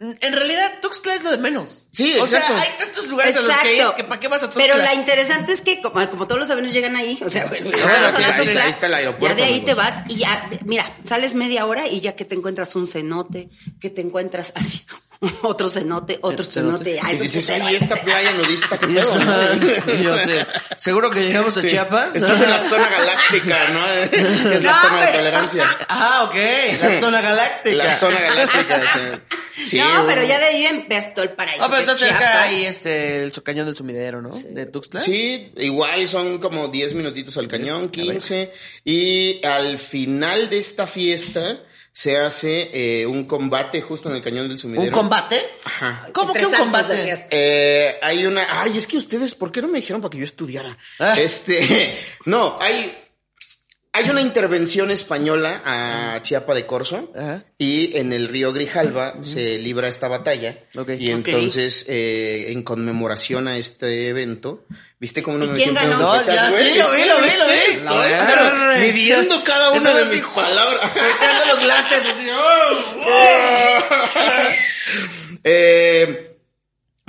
[0.00, 1.88] en realidad Tuxtla es lo de menos.
[1.92, 2.54] Sí, O exacto.
[2.54, 4.64] sea, hay tantos lugares a los que ir que para qué vas a Tuxtla.
[4.64, 7.70] Pero la interesante es que como, como todos los aviones llegan ahí, o sea, bueno,
[7.70, 9.66] bueno, vamos sí, a sí, ahí está el aeropuerto, Ya de ahí amigos.
[9.66, 13.50] te vas y ya, mira, sales media hora y ya que te encuentras un cenote,
[13.80, 14.82] que te encuentras así,
[15.42, 16.84] otro cenote, otro Cenote.
[16.94, 17.00] cenote.
[17.02, 19.94] ah, Y dices, sí ay, esta playa nudista, qué Y pedo, eso- ¿no?
[20.02, 20.46] yo sé.
[20.76, 21.68] Seguro que llegamos a Sí.
[21.68, 22.14] Chiapas.
[22.16, 23.80] Estás en la zona galáctica, ¿no?
[24.10, 25.76] Que es la zona de tolerancia.
[25.88, 26.34] Ah, ok.
[26.82, 27.76] La zona galáctica.
[27.76, 28.82] La zona galáctica.
[28.94, 29.00] sí.
[29.62, 31.62] Sí, no, pero ya de ahí todo el paraíso.
[31.62, 34.30] Ah, pero está cerca ahí este, el cañón del sumidero, ¿no?
[34.30, 35.00] De Tuxtla.
[35.00, 38.54] Sí, igual son como 10 minutitos al cañón, 15.
[38.86, 41.58] Y al final de esta fiesta
[41.92, 44.84] se hace eh, un combate justo en el cañón del sumidero.
[44.84, 45.40] ¿Un combate?
[45.64, 46.08] Ajá.
[46.12, 46.94] ¿Cómo que un combate?
[46.94, 47.26] decías.
[47.30, 48.62] Eh, hay una.
[48.62, 50.76] Ay, es que ustedes, ¿por qué no me dijeron para que yo estudiara?
[50.98, 51.14] Ah.
[51.18, 51.98] Este.
[52.26, 52.96] No, hay.
[53.92, 57.44] Hay una intervención española a Chiapa de Corzo Ajá.
[57.58, 60.90] y en el río Grijalva se libra esta batalla Ok.
[60.98, 64.64] y entonces eh, en conmemoración a este evento,
[65.00, 65.98] ¿viste cómo no ¿Y me quién ganó?
[65.98, 67.80] No, ya sí, lo vi, lo vi, lo vi.
[67.82, 68.78] No, pero arre.
[68.92, 70.90] midiendo cada una de mis palabras.
[70.94, 72.28] Soltando los glases así.
[72.32, 73.80] ¡oh!
[75.42, 76.29] Eh,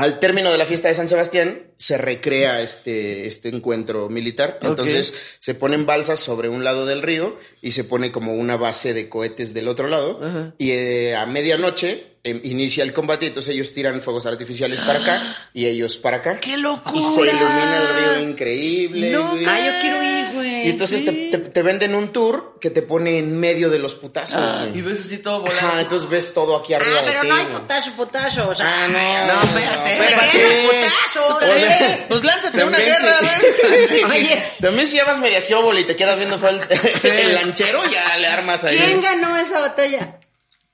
[0.02, 4.58] al término de la fiesta de San Sebastián se recrea este, este encuentro militar.
[4.64, 8.96] Entonces se ponen balsas sobre un lado del río y se pone como una base
[8.96, 10.20] de cohetes del otro lado.
[10.58, 13.28] Y eh, a medianoche eh, inicia el combate.
[13.28, 16.40] Entonces ellos tiran fuegos artificiales para acá y ellos para acá.
[16.40, 17.00] ¡Qué locura!
[17.00, 19.12] Y se ilumina el río increíble.
[19.12, 19.46] No güey.
[19.46, 20.41] Ah, yo quiero ir, güey.
[20.62, 20.68] Mames.
[20.68, 23.96] Y entonces te, te- te venden un tour que te pone en medio de los
[23.96, 24.40] putazos.
[24.68, 24.78] güey.
[24.78, 25.60] Y ves así todo volando.
[25.68, 28.50] Ajá, entonces ves todo aquí arriba Ah, de pero ti, no hay potasio, potasio.
[28.50, 28.94] O sea, Ah, no,
[29.34, 30.38] No, espérate, espérate.
[30.66, 32.06] Bueno, potasio, O sea.
[32.10, 33.14] Pues lánzate una guerra,
[33.90, 34.04] sí.
[34.10, 34.44] Oye.
[34.60, 35.42] También si llevas media
[35.80, 36.62] y te quedas viendo fue el,
[37.04, 38.78] el lanchero, ya le armas ahí.
[38.78, 40.18] ¿Quién ganó esa batalla?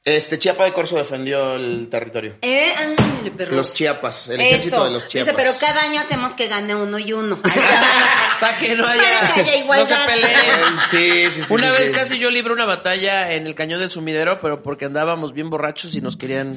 [0.07, 2.37] Este, Chiapa de Corso defendió el territorio.
[2.41, 3.57] Eh, ándale, perros.
[3.57, 4.85] Los Chiapas, el ejército Eso.
[4.85, 5.35] de los Chiapas.
[5.35, 7.37] Dice, pero cada año hacemos que gane uno y uno.
[8.39, 9.03] Para que no haya.
[9.19, 9.87] Para que haya igualdad.
[9.97, 10.79] No se peleen.
[10.89, 11.53] Sí, sí, sí.
[11.53, 11.91] Una sí, vez sí.
[11.91, 15.93] casi yo libré una batalla en el cañón del sumidero, pero porque andábamos bien borrachos
[15.93, 16.55] y nos querían.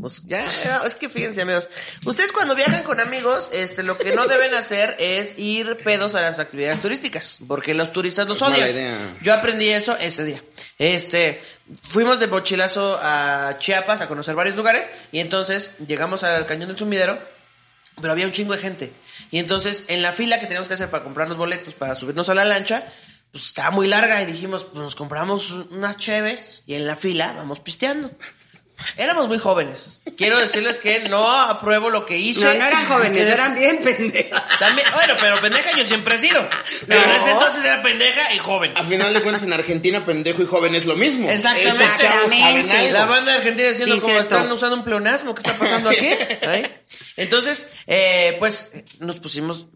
[0.00, 0.44] pues, ya,
[0.86, 1.68] es que fíjense, amigos.
[2.04, 6.20] Ustedes cuando viajan con amigos, este, lo que no deben hacer es ir pedos a
[6.20, 8.70] las actividades turísticas, porque los turistas los odian.
[8.70, 9.16] idea.
[9.22, 10.40] Yo aprendí eso ese día.
[10.78, 11.40] Este,
[11.80, 16.78] fuimos de mochilazo a Chiapas a conocer varios lugares y entonces llegamos al cañón del
[16.78, 17.18] sumidero
[18.00, 18.92] pero había un chingo de gente.
[19.30, 22.28] Y entonces, en la fila que teníamos que hacer para comprar los boletos, para subirnos
[22.28, 22.84] a la lancha,
[23.30, 27.34] pues estaba muy larga y dijimos, pues nos compramos unas cheves y en la fila
[27.36, 28.10] vamos pisteando.
[28.96, 30.02] Éramos muy jóvenes.
[30.16, 32.40] Quiero decirles que no apruebo lo que hice.
[32.40, 34.42] No, no eran jóvenes, eran bien pendejas.
[34.58, 36.46] También, bueno, pero pendeja yo siempre he sido.
[36.86, 38.72] Pero en ese entonces era pendeja y joven.
[38.76, 41.30] A final de cuentas, en Argentina, pendejo y joven es lo mismo.
[41.30, 41.84] Exactamente.
[41.84, 42.76] Esos chavos saben Exactamente.
[42.78, 42.92] algo.
[42.92, 44.34] La banda argentina diciendo Sí, como cierto.
[44.36, 46.10] están usando un pleonasmo, ¿qué está pasando aquí?
[47.16, 49.66] Entonces, eh, pues nos pusimos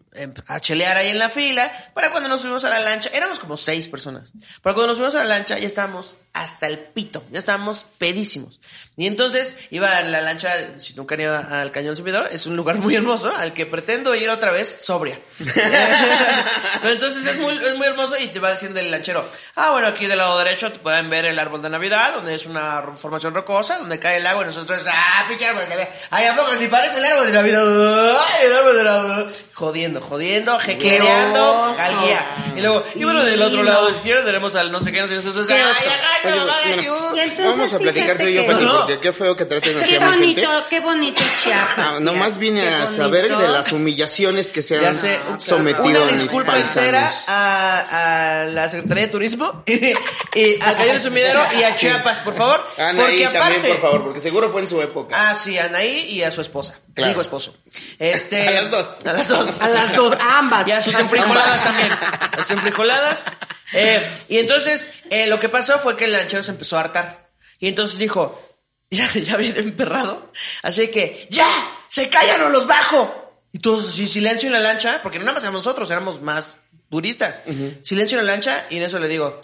[0.47, 1.71] a chelear ahí en la fila.
[1.93, 4.33] Para cuando nos subimos a la lancha, éramos como seis personas.
[4.61, 8.59] Para cuando nos subimos a la lancha, ya estábamos hasta el pito, ya estábamos pedísimos.
[8.95, 12.77] Y entonces iba la lancha, si nunca han ido al Cañón Subidor, es un lugar
[12.77, 15.19] muy hermoso al que pretendo ir otra vez sobria.
[16.81, 19.87] Pero entonces es muy, es muy hermoso y te va diciendo el lanchero, ah, bueno,
[19.87, 23.33] aquí del lado derecho te pueden ver el árbol de Navidad, donde es una formación
[23.33, 25.89] rocosa, donde cae el agua y nosotros, ah, pinche árbol de Navidad.
[26.11, 27.63] Ay, ¿a poco ni parece el árbol de Navidad?
[27.65, 29.27] Ay, el árbol de Navidad.
[29.53, 31.81] Jodiendo, jodiendo, jeclereando, oso.
[31.81, 32.25] al guía.
[32.55, 35.13] Y luego, y bueno, del otro lado izquierdo tenemos al no sé qué, no sé
[35.15, 35.79] qué, nosotros, Qué ay, oso.
[35.89, 37.15] agacha, Oye, mamá, bueno, aquí, uh".
[37.15, 39.79] Y entonces, Vamos a platicar tú y yo, que- Pati, porque qué feo que traten
[39.81, 40.63] así a mi bonito, gente.
[40.69, 41.77] qué bonito Chiapas.
[41.77, 46.01] Ah, nomás vine a saber de las humillaciones que se Ya han sé, sometido una
[46.01, 46.77] a mis disculpa paisanos.
[46.77, 52.19] entera a, a la Secretaría de Turismo, y al Cañón del Sumidero y a Chiapas,
[52.19, 52.65] por favor.
[52.77, 55.15] Anaí porque aparte, también, por favor, porque seguro fue en su época.
[55.17, 56.79] Ah, sí, a Anaí y a su esposa.
[56.93, 57.09] Claro.
[57.09, 57.55] Digo esposo.
[57.99, 58.87] Este, A las dos.
[59.05, 59.61] A las dos.
[59.61, 60.67] A las dos, a ambas.
[60.67, 61.89] Y a sus enfrijoladas también.
[62.35, 63.25] Las enfrijoladas.
[63.73, 67.29] Eh, y entonces, eh, lo que pasó fue que el lanchero se empezó a hartar.
[67.59, 68.39] Y entonces dijo,
[68.89, 70.31] ya, ya viene emperrado.
[70.63, 71.47] Así que, ¡ya!
[71.87, 73.26] ¡Se callan o los bajo!
[73.57, 76.59] Y todos así, silencio en la lancha, porque no nada más éramos nosotros, éramos más
[76.91, 77.41] turistas.
[77.81, 79.41] Silencio en la lancha, y en eso le digo,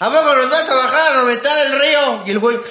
[0.00, 2.24] ¿a poco nos vas a bajar a la mitad del río?
[2.26, 2.58] Y el güey...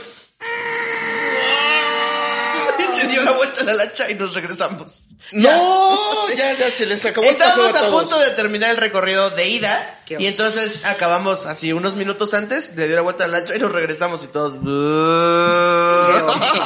[2.77, 4.99] Y se dio la vuelta a la lancha y nos regresamos.
[5.31, 5.57] Ya.
[5.57, 8.03] No, ya, ya se les acabó el Estábamos a a todos.
[8.03, 12.87] punto de terminar el recorrido de ida Y entonces acabamos así unos minutos antes, le
[12.87, 14.53] dio la vuelta al lancho y nos regresamos y todos.
[14.53, 16.63] Qué oso.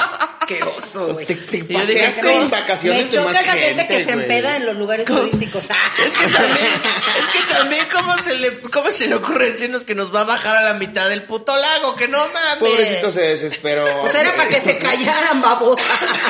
[0.47, 1.25] Qué oso, güey.
[1.25, 4.19] Te, te paseaste en vacaciones Me de más gente, que se güey.
[4.21, 5.65] empeda en los lugares turísticos.
[5.69, 5.91] Ah.
[6.01, 6.71] Es que también,
[7.17, 10.23] es que también cómo se le, cómo se le ocurre decirnos que nos va a
[10.23, 12.55] bajar a la mitad del puto lago, que no mames.
[12.59, 13.85] Pobrecito se desesperó.
[14.01, 15.83] Pues era para que se callaran, babosa.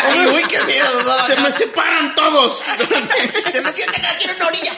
[0.08, 0.88] Ay, uy, qué miedo,
[1.28, 2.56] Se me separan todos.
[3.52, 4.74] se me siente que aquí en una orilla.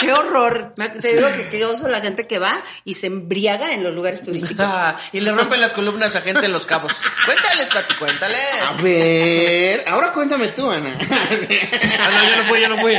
[0.00, 0.72] Qué horror.
[1.00, 4.24] Te digo que qué oso la gente que va y se embriaga en los lugares
[4.24, 4.66] turísticos.
[4.72, 6.92] Ah, y le rompen las columnas a gente en los cabos.
[7.26, 8.40] Cuéntales, Pati, cuéntales.
[8.68, 10.96] A ver, ahora cuéntame tú, Ana.
[11.00, 12.94] Ah, no, yo no fui, yo no fui.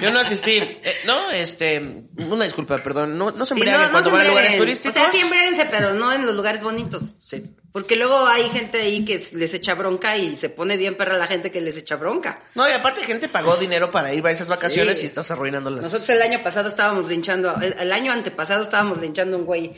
[0.00, 0.56] Yo no asistí.
[0.56, 1.80] Eh, no, este,
[2.16, 3.16] una disculpa, perdón.
[3.18, 4.58] No, no se Sí, embriaguen cuando van a lugares embriaguen.
[4.58, 4.96] turísticos.
[4.96, 7.14] O sea, sí embriáguense, pero no en los lugares bonitos.
[7.18, 7.44] Sí.
[7.74, 11.26] Porque luego hay gente ahí que les echa bronca y se pone bien perra la
[11.26, 12.40] gente que les echa bronca.
[12.54, 15.04] No, y aparte gente pagó dinero para ir a esas vacaciones Sí.
[15.04, 15.82] y estás arruinándolas.
[15.82, 19.72] Nosotros el año pasado estábamos linchando, el, el año antepasado estábamos linchando un güey,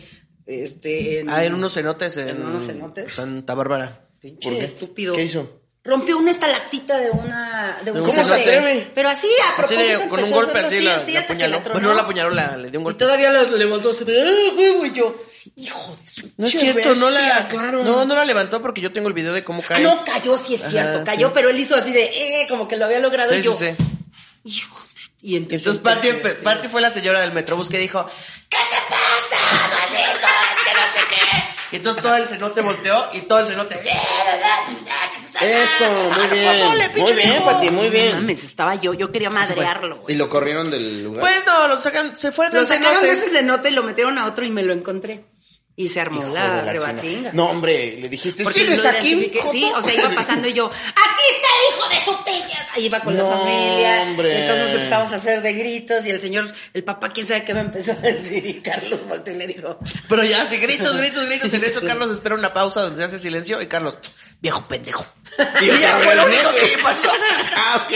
[0.45, 3.15] este, en, Ah, en unos cenotes en, En unos cenotes.
[3.15, 4.07] Santa Bárbara.
[4.21, 4.65] pinche ¿Por qué?
[4.67, 5.15] estúpido.
[5.15, 5.63] ¿Qué hizo?
[5.83, 8.43] Rompió una estalactita de una, de un ¿Cómo se cenote.
[8.43, 8.91] atreve?
[8.95, 11.61] Pero así, a Así de, con un golpe así la, la apuñaló.
[11.73, 12.99] Bueno, no la apuñaló, la, le dio un Y golpe.
[12.99, 14.85] todavía la levantó así de, ¡ah, huevo!
[14.85, 15.17] Y yo,
[15.57, 17.83] hijo de su No es cierto, no la, claro.
[17.85, 19.83] no, no la levantó porque yo tengo el video de cómo Ah, cae.
[19.83, 21.05] no, cayó, sí es Ajá, cierto, sí.
[21.05, 23.53] cayó, pero él hizo así de, eh, como que lo había logrado Sí, y yo,
[23.53, 23.85] sí, sí.
[24.45, 24.87] hijo de-
[25.23, 26.35] Y entonces, Entonces.
[26.43, 28.07] Pati fue la señora del Metrobús que dijo,
[28.49, 29.37] ¿qué te pasa,
[29.69, 30.27] maldito?
[30.65, 31.47] Que no sé qué.
[31.73, 33.77] Y entonces todo el cenote volteó y todo el cenote.
[35.41, 36.53] Eso, muy bien.
[36.53, 37.45] pozole, pinche Muy bien.
[37.45, 38.13] Pati, muy No bien.
[38.15, 40.03] mames, estaba yo, yo quería madrearlo.
[40.09, 41.21] Y lo corrieron del lugar.
[41.21, 44.17] Pues no, lo sacan, se fue del Lo sacaron de ese cenote y lo metieron
[44.19, 45.25] a otro y me lo encontré.
[45.79, 47.33] Y se armó la, la rebatinga.
[47.35, 49.31] No, hombre, le dijiste, Porque ¿sigues aquí?
[49.53, 52.69] Sí, o sea, iba pasando y yo, aquí está, hijo de su peña!
[52.73, 54.03] Ahí iba con No, la familia.
[54.05, 54.41] hombre.
[54.41, 57.61] Entonces empezamos a hacer de gritos y el señor, el papá, quién sabe qué me
[57.61, 58.47] empezó a decir.
[58.47, 61.53] Y Carlos volteó y le dijo, Pero ya, si gritos, gritos, gritos.
[61.53, 63.99] En eso Carlos espera una pausa donde se hace silencio y Carlos,
[64.41, 65.05] viejo pendejo.
[65.61, 67.11] Y ya fue lo único que pasó.
[67.59, 67.87] Ah.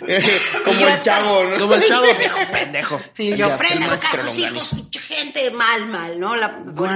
[0.64, 1.58] Como el chavo, ¿no?
[1.58, 3.00] Como el chavo, viejo pendejo.
[3.18, 6.36] Y yo, Ya, aprendan a sus hijos, pinche gente, mal, mal, ¿no?
[6.36, 6.90] La, Guau,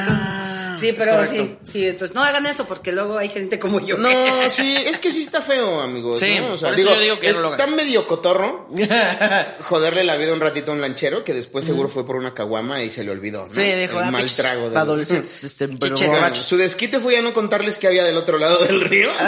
[0.78, 3.96] sí, es pero sí, sí, entonces no hagan eso porque luego hay gente como yo.
[3.98, 4.08] No,
[4.50, 6.20] sí, es que sí está feo, amigos.
[6.20, 6.52] Sí, ¿no?
[6.54, 7.76] O sea, por eso digo, yo digo que ya no lo está hagan.
[7.76, 8.68] medio cotorro
[9.62, 12.82] joderle la vida un ratito a un lanchero que después seguro fue por una caguama
[12.82, 13.40] y se le olvidó.
[13.42, 13.48] ¿no?
[13.48, 14.70] Sí, dijo, El ah, mal trago.
[14.70, 16.46] de- adolescentes, este, pero borrachos.
[16.46, 19.10] Su desquite fue ya no contarles qué había del otro lado del río.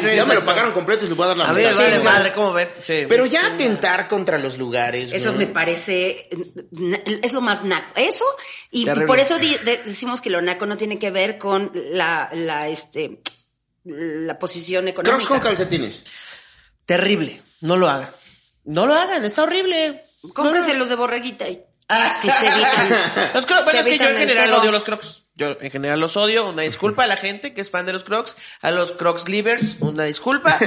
[0.00, 0.34] Sí, ya me exacto.
[0.34, 1.76] lo pagaron completo y les voy a dar la A mí me mitad.
[1.78, 2.68] vale Sí, madre, ¿cómo ven?
[2.78, 3.04] Sí.
[3.08, 5.12] Pero ya atentar contra los lugares.
[5.12, 5.38] Eso ¿no?
[5.38, 6.28] me parece,
[6.70, 7.86] na- es lo más naco.
[7.96, 8.24] Eso,
[8.70, 9.06] y Terrible.
[9.06, 12.68] por eso di- de- decimos que lo naco no tiene que ver con la, la,
[12.68, 13.20] este,
[13.84, 15.12] la posición económica.
[15.16, 16.02] Crocs con calcetines.
[16.86, 17.42] Terrible.
[17.60, 18.10] No lo hagan.
[18.64, 20.04] No lo hagan, está horrible.
[20.34, 21.62] Cómprense los de borreguita y,
[22.22, 23.30] y se evitan.
[23.34, 25.24] Los crocs, bueno, es que yo en el general odio los crocs.
[25.40, 26.46] Yo en general los odio.
[26.50, 28.36] Una disculpa a la gente que es fan de los crocs.
[28.60, 30.58] A los crocs livers, una disculpa.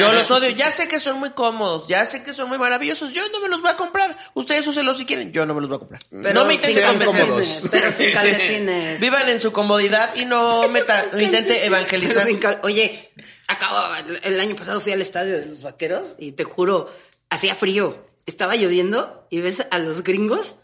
[0.00, 0.48] Yo los odio.
[0.48, 1.86] Ya sé que son muy cómodos.
[1.86, 3.12] Ya sé que son muy maravillosos.
[3.12, 4.16] Yo no me los voy a comprar.
[4.32, 5.32] Ustedes úsenlos si quieren.
[5.32, 6.00] Yo no me los voy a comprar.
[6.10, 7.70] Pero no me intenten convencer.
[7.70, 8.98] Pero sin calcetines.
[9.00, 12.26] Vivan en su comodidad y no meta, intente evangelizar.
[12.62, 13.12] Oye,
[13.48, 16.90] acabo, el año pasado fui al estadio de los vaqueros y te juro,
[17.28, 20.54] hacía frío, estaba lloviendo y ves a los gringos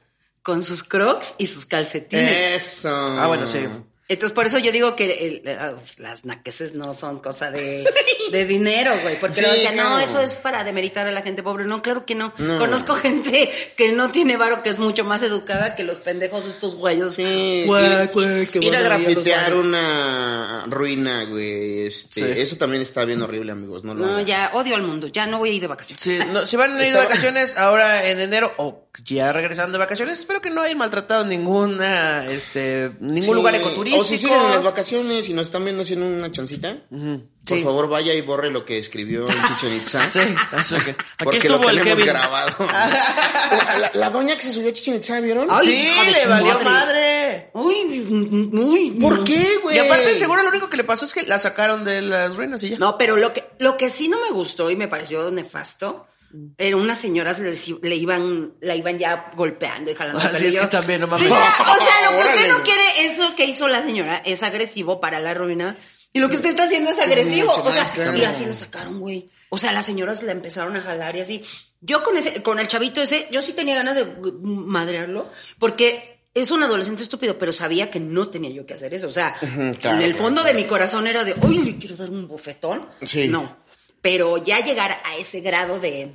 [0.48, 2.54] con sus crocs y sus calcetines.
[2.56, 2.88] Eso.
[2.88, 3.68] Ah, bueno, sí.
[4.10, 5.04] Entonces, por eso yo digo que
[5.44, 7.86] el- ah, pues, las naqueses no son cosa de,
[8.32, 9.20] de dinero, güey.
[9.20, 9.98] Porque Sí, decían, no, claro.
[9.98, 11.66] eso es para demeritar a la gente pobre.
[11.66, 12.32] No, claro que no.
[12.38, 12.58] No.
[12.58, 16.74] Conozco gente que no tiene varo, que es mucho más educada que los pendejos estos
[16.74, 17.14] güeyos.
[17.16, 21.86] Sí, Güey, güey, qué ir a grafitear una ruina, güey.
[21.86, 22.40] Este, Sí.
[22.40, 23.84] Eso también está bien horrible, amigos.
[23.84, 24.26] No lo No, hagan.
[24.26, 25.08] ya odio al mundo.
[25.08, 26.02] Ya no voy a ir de vacaciones.
[26.02, 29.78] Sí, no, si van a ir de vacaciones ahora en enero o ya regresando de
[29.84, 33.32] vacaciones, espero que no hayan maltratado ninguna, este, ningún Sí.
[33.32, 33.97] lugar ecoturístico.
[34.00, 37.62] O si siguen en las vacaciones y nos están viendo haciendo una chancita, por Sí.
[37.64, 40.08] favor vaya y borre lo que escribió en Chichen Itza.
[40.08, 42.06] Sí, aquí Porque estuvo lo el tenemos Kevin.
[42.06, 42.56] grabado.
[43.80, 45.48] la, la doña que se subió a Chichen Itza, ¿vieron?
[45.50, 46.64] Ay, sí, le valió madre.
[46.64, 47.50] madre.
[47.54, 48.90] Uy, uy.
[49.00, 49.76] ¿Por qué, güey?
[49.76, 52.62] Y aparte, seguro lo único que le pasó es que la sacaron de las ruinas
[52.62, 52.78] y ya.
[52.78, 56.06] No, pero lo que, lo que sí no me gustó y me pareció nefasto,
[56.58, 60.20] era unas señoras le, le iban, la iban ya golpeando y jalando.
[60.20, 61.26] Así es que también, no mames.
[61.26, 65.20] O sea, lo que usted no quiere, eso que hizo la señora es agresivo para
[65.20, 65.76] la ruina.
[66.12, 67.48] Y lo que usted está haciendo es agresivo.
[67.48, 68.16] mucho o sea, claro.
[68.16, 69.30] y así lo sacaron, güey.
[69.50, 71.42] O sea, las señoras la empezaron a jalar y así.
[71.80, 74.04] Yo con ese, con el chavito ese, yo sí tenía ganas de
[74.42, 79.08] madrearlo, porque es un adolescente estúpido, pero sabía que no tenía yo que hacer eso.
[79.08, 79.68] O sea, claro, en
[80.02, 82.86] el claro, fondo de mi corazón era de, uy, le quiero dar un bofetón.
[83.02, 83.28] Sí.
[83.28, 83.56] No.
[84.02, 86.12] Pero ya llegar a ese grado de,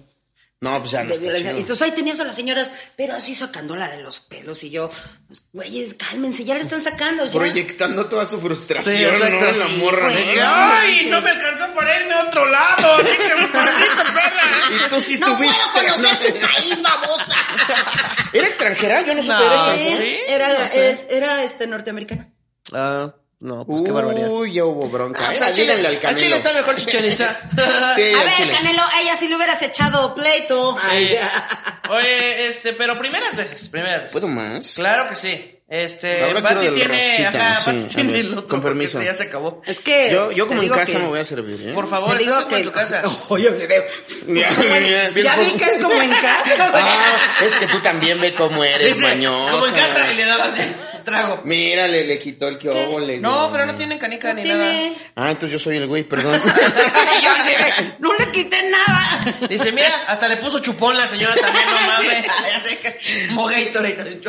[0.62, 1.52] No, pues ya no de está violencia.
[1.52, 1.60] chido.
[1.62, 4.64] Entonces ahí tenías a las señoras, pero así sacándola de los pelos.
[4.64, 4.90] Y yo,
[5.28, 7.26] pues, güeyes, cálmense, ya la están sacando.
[7.26, 7.32] Ya.
[7.32, 9.36] Proyectando toda su frustración, Sí, exacto.
[9.40, 9.52] ¿no?
[9.52, 10.10] La Sí, morra.
[10.12, 10.26] güey.
[10.38, 10.42] ¿no?
[10.42, 11.06] No ¡Ay!
[11.08, 12.94] No me alcanzó para irme a otro lado.
[12.96, 14.86] Así que maldito perra.
[14.86, 15.58] Y tú sí no subiste.
[15.74, 16.34] puedo conocer ¿no?
[16.40, 17.36] tu país, babosa.
[18.32, 19.02] ¿Era extranjera?
[19.02, 19.44] Yo no supe, No.
[19.44, 19.82] era Sí.
[19.82, 19.98] extranjera.
[19.98, 20.90] Sí, era, no sé.
[20.92, 22.30] es- era este norteamericana.
[22.72, 23.14] Ah,
[23.44, 24.30] no, pues qué barbaridad.
[24.30, 25.20] Uy, ya hubo bronca.
[25.24, 26.20] Ah, pues Eh, al Chile, díganle al Canelo.
[26.20, 27.40] Chile está mejor Chichen Itza.
[27.96, 28.52] Sí, a ver, Chile.
[28.54, 30.76] Canelo, ella si le hubieras echado pleito.
[30.90, 31.16] Sí.
[31.90, 34.12] Oye, este, pero primeras veces, primeras veces.
[34.14, 34.74] ¿Puedo más?
[34.76, 35.50] Claro que sí.
[35.68, 39.00] Este, Ahora Pati tiene, rosita, ajá, sí, Pati tiene ver, el otro con permiso.
[39.00, 39.62] este ya se acabó.
[39.66, 40.12] Es que.
[40.12, 41.74] Yo, yo como en casa que- me voy a servir, ¿eh?
[41.74, 42.58] Por favor, Te digo estás que.
[42.58, 43.02] en tu casa.
[43.30, 43.88] Oye, se ve.
[44.28, 46.84] Ya, vi que es como en casa, güey.
[46.86, 49.52] Ah, es que tú también ve cómo eres Dice, mañosa.
[49.52, 50.54] como en casa y le dabas
[51.04, 51.42] el trago.
[51.46, 54.94] Mira, le, le quitó el que óvole, No, pero no tienen canica No ni tiene.
[55.16, 56.42] Ah, entonces yo soy el güey, perdón.
[57.24, 57.54] Yo así,
[58.00, 59.22] no le quité nada.
[59.24, 59.48] nada.
[59.48, 62.26] Dice, mira, hasta le puso chupón la señora también, no mames.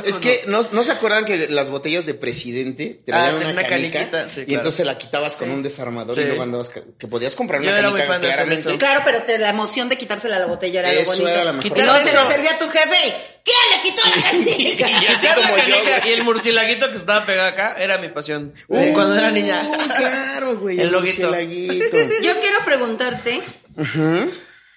[0.06, 3.62] Es que ¿no, no se acuerdan que las botellas de presidente traían Ah, una, una
[3.64, 6.22] canica caniquita, sí, y entonces la quitabas con un desarmador Sí.
[6.22, 8.68] y luego andabas que podías comprar Yo una era muy canica fan de hacer claramente.
[8.70, 8.78] eso.
[8.78, 11.28] Claro, pero te, la emoción de quitársela a la botella era Eso lo bonito.
[11.28, 13.14] era la mejor Y luego se lo servía a tu jefe.
[13.44, 14.88] ¿Quién le quitó la canica?
[15.02, 16.24] Y así como la yo, canica y el
[16.64, 18.54] murcielaguito que estaba pegado acá era mi pasión.
[18.68, 19.62] de cuando era niña.
[19.66, 20.80] Uh, claro, güey.
[20.80, 21.96] El El murcielaguito.
[22.22, 23.42] Yo quiero preguntarte.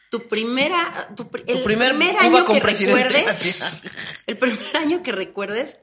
[0.09, 3.83] Tu primera, tu, el primer primer, Cuba año que recuerdes,
[4.25, 5.79] el primer año que recuerdes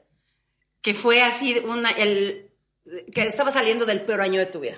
[0.81, 2.49] que fue así una, el,
[3.13, 4.77] que estaba saliendo del peor año de tu vida.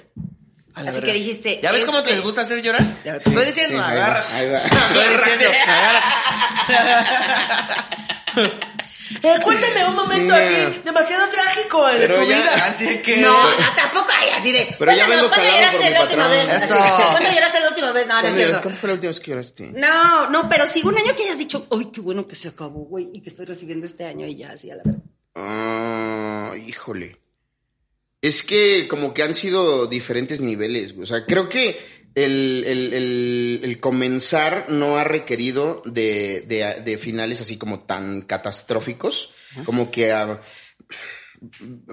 [0.73, 1.07] Así verga.
[1.07, 2.97] que dijiste, ¿Ya ves cómo te este- les gusta hacer llorar?
[3.05, 4.25] Ya te estoy diciendo, sí, ahí va, agarra.
[4.35, 4.57] ahí va.
[4.59, 6.03] Estoy diciendo, agarra.
[9.23, 12.51] Eh, cuéntame un momento así, demasiado trágico de Pero tu ya- vida.
[12.67, 13.17] Así que.
[13.17, 14.75] No, no, tampoco hay así de.
[14.77, 16.45] Pero ya ¿cuándo- vengo ¿cuándo calado lloraste mi la última patrón.
[16.47, 16.63] vez?
[16.63, 16.75] Eso.
[17.11, 18.07] ¿Cuándo lloraste la última vez?
[18.07, 18.61] No, no es ¿Cuándo, cierto.
[18.61, 19.63] ¿Cuándo fue la última vez que lloraste?
[19.73, 22.81] No, no, pero sí un año que hayas dicho, uy, qué bueno que se acabó,
[22.85, 25.01] güey, y que estoy recibiendo este año y ya, así a la verdad.
[25.35, 27.17] Ah, híjole.
[28.21, 30.93] Es que como que han sido diferentes niveles.
[30.93, 31.03] güey.
[31.03, 36.97] O sea, creo que el, el- el- el comenzar no ha requerido de, de- de
[36.97, 39.31] finales así como tan catastróficos.
[39.65, 40.39] Como que ah,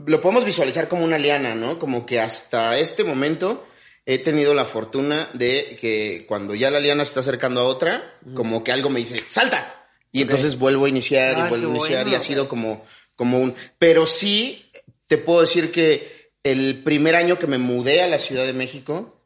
[0.07, 1.79] lo podemos visualizar como una liana, ¿no?
[1.79, 3.67] Como que hasta este momento
[4.07, 8.19] he tenido la fortuna de que cuando ya la liana se está acercando a otra,
[8.35, 9.87] como que algo me dice, ¡salta!
[10.13, 12.85] Y entonces vuelvo a iniciar y vuelvo a iniciar y ha sido como,
[13.17, 13.55] como un...
[13.79, 14.71] Pero sí,
[15.07, 19.21] te puedo decir que el primer año que me mudé a la Ciudad de México,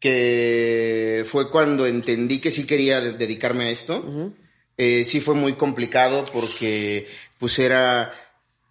[0.00, 4.04] que fue cuando entendí que sí quería de- dedicarme a esto,
[4.76, 7.06] eh, sí fue muy complicado porque
[7.38, 8.12] pues era...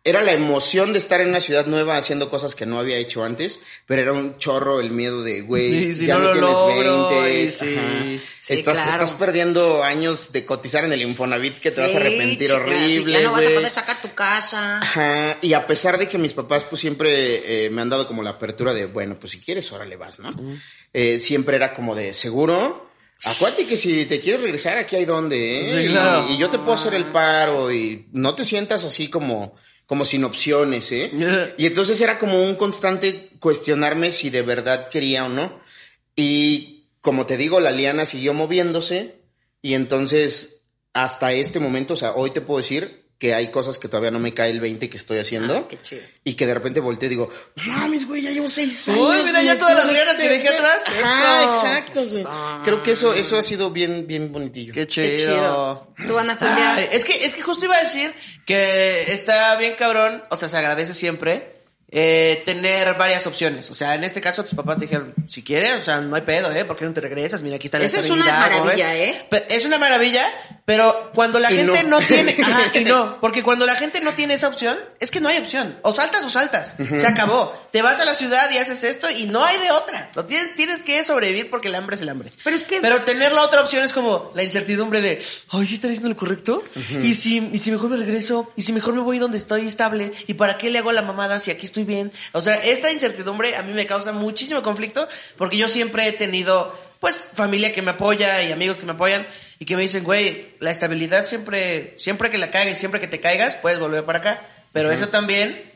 [0.02, 3.26] Era la emoción de estar en una ciudad nueva haciendo cosas que no había hecho
[3.26, 6.86] antes, pero era un chorro el miedo de, güey, si ya no no, lo tienes
[6.86, 8.22] logro, 20, y sí.
[8.48, 8.92] estás, claro.
[8.92, 13.14] estás perdiendo años de cotizar en el Infonavit que te vas a arrepentir chica, horrible,
[13.14, 14.80] ya no vas a poder sacar tu casa.
[14.80, 18.24] Ajá, y a pesar de que mis papás pues siempre eh, me han dado como
[18.24, 20.34] la apertura de, bueno, pues si quieres, órale vas, ¿no?
[20.94, 22.90] Eh, siempre era como de, seguro,
[23.26, 25.88] acuérdate que si te quieres regresar aquí hay donde, ¿eh?
[25.88, 26.26] Sí, claro.
[26.30, 29.58] y, y yo te puedo hacer el paro y no te sientas así como,
[29.90, 31.56] como sin opciones, ¿eh?
[31.58, 35.60] Y entonces era como un constante cuestionarme si de verdad quería o no.
[36.16, 39.16] Y como te digo, la liana siguió moviéndose
[39.64, 40.62] y entonces
[40.94, 44.20] hasta este momento, o sea, hoy te puedo decir que hay cosas que todavía no
[44.20, 45.54] me cae el 20 que estoy haciendo.
[45.58, 46.02] Ah, qué chido.
[46.24, 49.28] Y que de repente volteé y digo, "No mames, güey, ya llevo seis Uy, años.
[49.28, 50.84] mira, ya todas las lianas que dejé atrás.
[50.88, 51.52] Ajá, Eso.
[51.68, 52.26] exacto, güey.
[52.64, 54.72] Creo que eso, eso ha sido bien, bien bonitillo.
[54.74, 55.08] Qué chido.
[55.08, 55.94] Qué chido.
[56.08, 56.76] Tú, Ana Julia.
[56.76, 58.14] Ay, es que, es que justo iba a decir
[58.46, 61.59] que está bien cabrón, o sea, se agradece siempre
[61.92, 63.70] eh, tener varias opciones.
[63.72, 66.22] O sea, en este caso tus papás te dijeron, si quieres, o sea, no hay
[66.22, 66.66] pedo, ¿eh?
[66.66, 67.42] ¿Por qué no te regresas?
[67.42, 68.96] Mira, aquí está la Esa es una estabilidad, ¿cómo maravilla?
[68.96, 69.28] ¿eh?
[69.50, 70.30] Es una maravilla,
[70.66, 72.06] pero cuando la Y gente no, no.
[72.06, 75.30] tiene, ajá, y no, porque cuando la gente no tiene esa opción, es que no
[75.30, 75.78] hay opción.
[75.82, 76.76] O saltas o saltas.
[76.98, 77.54] Se acabó.
[77.72, 80.12] Te vas a la ciudad y haces esto y no hay de otra.
[80.16, 82.30] Lo tienes, tienes que sobrevivir porque el hambre es el hambre.
[82.44, 85.22] Pero es que- Pero tener la otra opción es como la incertidumbre de,
[85.52, 86.64] ay, ¿sí estaré haciendo lo correcto?
[87.02, 90.12] ¿Y, si, y si mejor me regreso, y si mejor me voy donde estoy estable,
[90.28, 92.12] ¿y para qué le hago la mamada si aquí estoy bien?
[92.32, 96.78] O sea, esta incertidumbre a mí me causa muchísimo conflicto porque yo siempre he tenido,
[97.00, 99.26] pues, familia que me apoya y amigos que me apoyan
[99.60, 103.20] y que me dicen, güey, la estabilidad siempre, siempre que la caigas, siempre que te
[103.20, 104.42] caigas, puedes volver para acá.
[104.72, 105.70] Pero eso también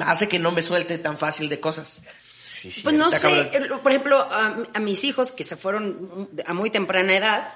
[0.00, 2.02] hace que no me suelte tan fácil de cosas.
[2.42, 2.82] Sí, sí.
[2.82, 3.50] Pues no sé,
[3.82, 7.52] por ejemplo, a, a mis hijos que se fueron a muy temprana edad,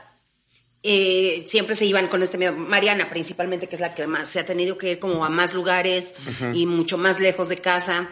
[0.83, 2.55] eh, siempre se iban con este miedo.
[2.55, 5.55] Mariana, principalmente, que es la que más se ha tenido que ir como a más
[5.55, 6.15] lugares
[6.55, 8.09] y mucho más lejos de casa.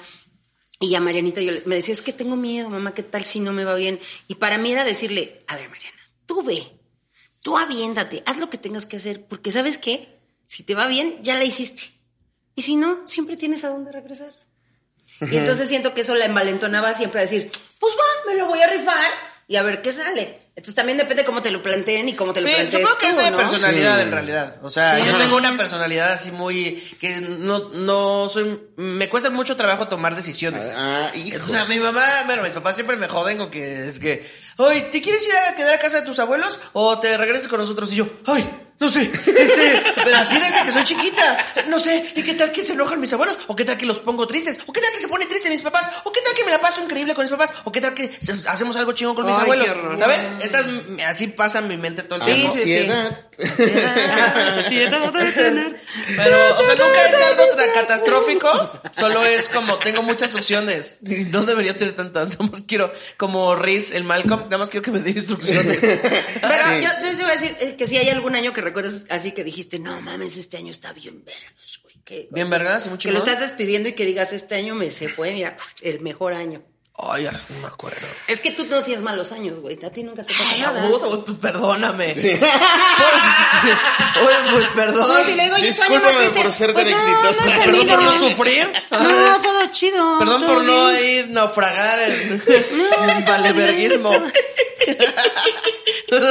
[0.79, 3.53] Y a Marianita yo me decía, es que tengo miedo, mamá, ¿qué tal si no
[3.53, 3.99] me va bien?
[4.29, 6.63] Y para mí era decirle, a ver, Mariana, tú ve,
[7.41, 10.19] tú aviéntate, haz lo que tengas que hacer, porque ¿sabes qué?
[10.47, 11.85] Si te va bien, ya la hiciste.
[12.55, 14.35] Y si no, siempre tienes a dónde regresar.
[15.21, 18.61] Y entonces siento que eso la envalentonaba siempre a decir, pues va, me lo voy
[18.61, 19.11] a rifar
[19.49, 20.46] y a ver qué sale.
[20.57, 23.07] Entonces también depende cómo te lo planteen y cómo te lo Sí, plantees supongo que
[23.13, 23.37] tú, es de ¿no?
[23.37, 24.03] personalidad Sí.
[24.03, 24.57] en realidad.
[24.63, 25.03] O sea, Sí.
[25.05, 25.19] yo Ajá.
[25.19, 30.73] tengo una personalidad así muy que no no soy me cuesta mucho trabajo tomar decisiones.
[30.75, 31.37] Ah, hijo.
[31.37, 34.89] Entonces a mi mamá, bueno, mis papás siempre me joden con que es que, "Ay,
[34.91, 37.93] ¿te quieres ir a quedar a casa de tus abuelos o te regresas con nosotros?"
[37.93, 42.23] Y yo, "Ay, no sé, este, pero así desde que soy chiquita, no sé, ¿y
[42.23, 43.39] qué tal que se enojan mis abuelos?
[43.47, 44.59] ¿O qué tal que los pongo tristes?
[44.67, 45.89] ¿O qué tal que se ponen tristes mis papás?
[46.05, 47.53] ¿O qué tal que me la paso increíble con mis papás?
[47.65, 49.65] ¿O qué tal que se- hacemos algo chingón con mis Ay, abuelos?
[49.67, 49.99] qué horror.
[49.99, 50.29] ¿Sabes?
[50.43, 50.67] Estas,
[51.09, 52.51] así pasa en mi mente todo el Sí, tiempo.
[52.55, 52.77] sí, sí.
[52.77, 53.23] Ansiedad.
[56.17, 60.99] Pero, o sea, nunca es algo tra- catastrófico, solo es como, tengo muchas opciones.
[61.07, 64.85] Y no debería tener tantas, nada más quiero, como Riz, el Malcolm, nada más quiero
[64.85, 65.79] que me dé instrucciones.
[65.81, 69.33] Pero yo te iba a decir eh, que si hay algún año que recuerdas así
[69.33, 71.95] que dijiste, no mames, este año está bien vergas, güey.
[72.05, 74.91] que- Bien vergas y muy Que lo estás despidiendo y que digas, este año me
[74.91, 76.63] se fue, mira, el mejor año.
[76.99, 78.07] Ay, ya, no me acuerdo.
[78.27, 79.79] Es que tú no tienes malos años, güey.
[79.85, 80.83] A ti nunca te pasa Ay, nada.
[80.83, 82.15] abuso, pues, perdóname.
[82.15, 82.23] Por-
[84.27, 85.07] Oye, pues perdón.
[85.09, 87.45] No, si le digo, oye, tu año Discúlpame por ser pues tan no, exitoso.
[87.45, 88.73] no he Perdón por no sufrir.
[88.91, 90.19] No, todo chido.
[90.21, 92.43] Perdón todo por no ir naufragar en,
[93.11, 94.13] en valeverguismo.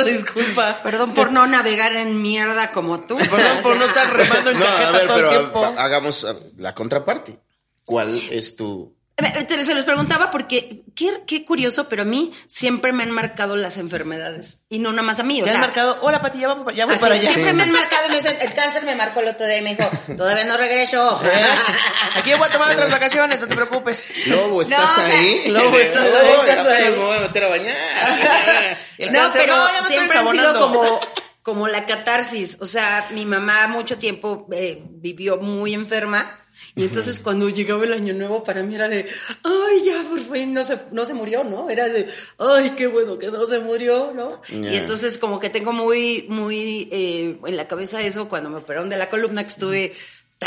[0.05, 0.79] Disculpa.
[0.83, 3.17] Perdón por no navegar en mierda como tú.
[3.17, 5.65] Perdón por no estar remando en No, a cajeta ver, todo el pero tiempo.
[5.65, 7.39] ha- hagamos ah, la contraparte.
[7.83, 13.03] ¿Cuál es tu Se los preguntaba porque, qué, qué curioso, pero a mí siempre me
[13.03, 14.65] han marcado las enfermedades.
[14.67, 15.41] Y no nada más a mí.
[15.41, 17.29] O Ya han sea, marcado, hola Pati, ya voy, ya voy así, para allá.
[17.29, 19.61] Siempre me han marcado y me dicen, el cáncer me marcó el otro día y
[19.61, 21.21] me dijo, todavía no regreso.
[21.35, 24.13] Eh, Aquí voy a tomar otras vacaciones, no te preocupes.
[24.27, 25.43] Lobo, ¿estás No, o sea, ahí?
[25.47, 26.49] Lobo, ¿estás Lobo, ahí?
[26.49, 26.89] ¿Estás apenas ahí?
[26.91, 27.75] me voy a meter a bañar.
[28.97, 30.99] El no, cáncer, pero no, ya me estoy siempre ha sido como,
[31.41, 32.57] como la catarsis.
[32.61, 36.44] O sea, mi mamá mucho tiempo eh, vivió muy enferma.
[36.75, 39.07] Y entonces cuando llegaba el año nuevo para mí era de,
[39.43, 41.69] ay, ya por fin no se, no se murió, ¿no?
[41.69, 44.41] Era de, ay, qué bueno que no se murió, ¿no?
[44.49, 48.89] Y entonces como que tengo muy, muy eh, en la cabeza eso cuando me operaron
[48.89, 49.93] de la columna que estuve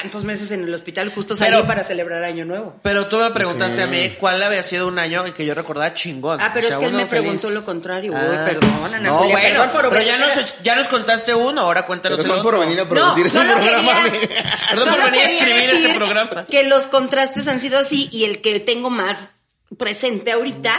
[0.00, 2.76] tantos meses en el hospital, justo salí Pero- para celebrar año nuevo.
[2.82, 5.92] Pero tú me preguntaste a mí cuál había sido un año en que yo recordaba
[5.94, 6.40] chingón.
[6.40, 8.12] Ah, pero O sea, es que él me preguntó lo contrario.
[8.12, 8.44] Uy, Ah.
[8.44, 11.84] perdón, Ana No, Julia, bueno, perdón por pero ya nos, ya nos contaste uno, ahora
[11.86, 14.02] cuéntanos Perdón el por venir a producir ese solo programa.
[14.10, 14.28] quería-
[14.70, 16.44] Perdón por venir a escribir este programa.
[16.44, 19.30] Que los contrastes han sido así y el que tengo más
[19.76, 20.72] presente ahorita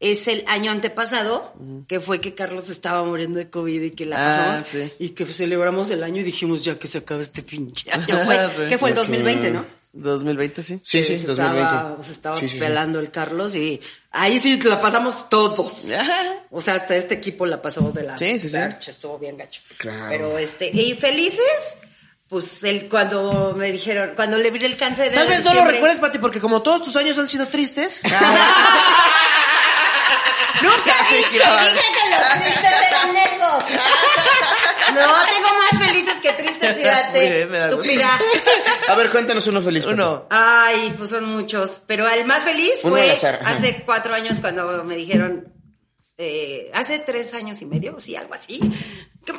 [0.00, 1.54] es el año antepasado,
[1.88, 4.92] que fue que Carlos estaba muriendo de COVID y que la Ah, pasamos sí.
[4.98, 8.06] y que celebramos el año y dijimos ya que se acaba este pinche año.
[8.24, 8.68] Fue, Sí.
[8.68, 9.04] que fue el Ok.
[9.06, 9.64] 2020, ¿no?
[9.94, 10.78] 2020, sí.
[10.84, 11.62] Sí, sí, se 2020.
[11.62, 12.58] Estaba, se estaba Sí, sí, sí.
[12.60, 13.80] pelando el Carlos y
[14.10, 15.86] ahí sí la pasamos todos.
[16.50, 18.56] O sea, hasta este equipo la pasó de la Sí, sí, sí.
[18.58, 19.62] Perch, estuvo bien gacho.
[19.78, 20.06] Claro.
[20.10, 21.40] Pero este, y felices,
[22.28, 25.14] pues el cuando me dijeron, cuando le vi el cáncer.
[25.14, 28.02] Tal vez no lo recuerdes, Pati, porque como todos tus años han sido tristes.
[30.62, 33.64] Nunca dije, dije que los tristes eran esos.
[34.94, 37.18] No, tengo más felices que tristes, fíjate.
[37.20, 37.92] Muy bien, me da Tú gusto.
[37.92, 38.18] mira.
[38.88, 39.84] A ver, cuéntanos uno feliz.
[39.84, 40.26] Uno.
[40.30, 41.82] Ay, pues son muchos.
[41.86, 43.10] Pero el más feliz Uno fue
[43.44, 45.52] hace cuatro años cuando me dijeron,
[46.16, 48.60] eh, hace tres años y medio, sí, algo así.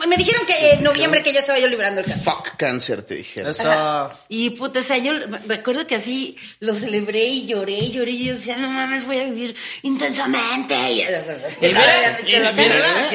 [0.08, 2.24] Me dijeron que en noviembre que ya estaba yo librando el cáncer.
[2.24, 3.52] Fuck cáncer, te dijeron.
[3.52, 4.12] Eso.
[4.30, 5.14] Y puta, o sea, yo
[5.48, 9.20] recuerdo que así lo celebré y lloré y lloré y yo decía, no mames, voy
[9.20, 10.76] a vivir intensamente.
[10.92, 12.18] Y, aquí está.
[12.18, 13.06] aquí andamos, Mira.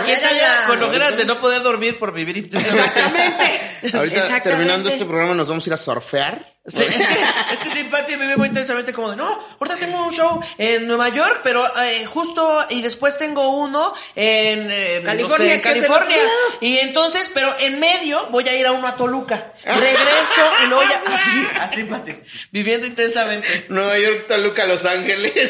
[0.00, 0.66] Aquí está ya mira.
[0.66, 3.00] con ojeras de no poder dormir por vivir intensamente.
[3.00, 3.70] Exactamente.
[3.96, 4.50] Ahorita Exactamente.
[4.50, 6.53] terminando este programa nos vamos a ir a surfear.
[6.66, 9.26] Sí, es que, es que sí, Pati vive muy intensamente como de, no,
[9.60, 14.70] ahorita tengo un show en Nueva York, pero eh, justo, y después tengo uno en,
[14.70, 16.16] eh, no California, sé, en California.
[16.62, 19.52] Y entonces, pero en medio voy a ir a uno a Toluca.
[19.62, 22.12] Regreso y luego ya, así, así, Pati,
[22.50, 23.66] viviendo intensamente.
[23.68, 25.32] Nueva York, Toluca, Los Ángeles.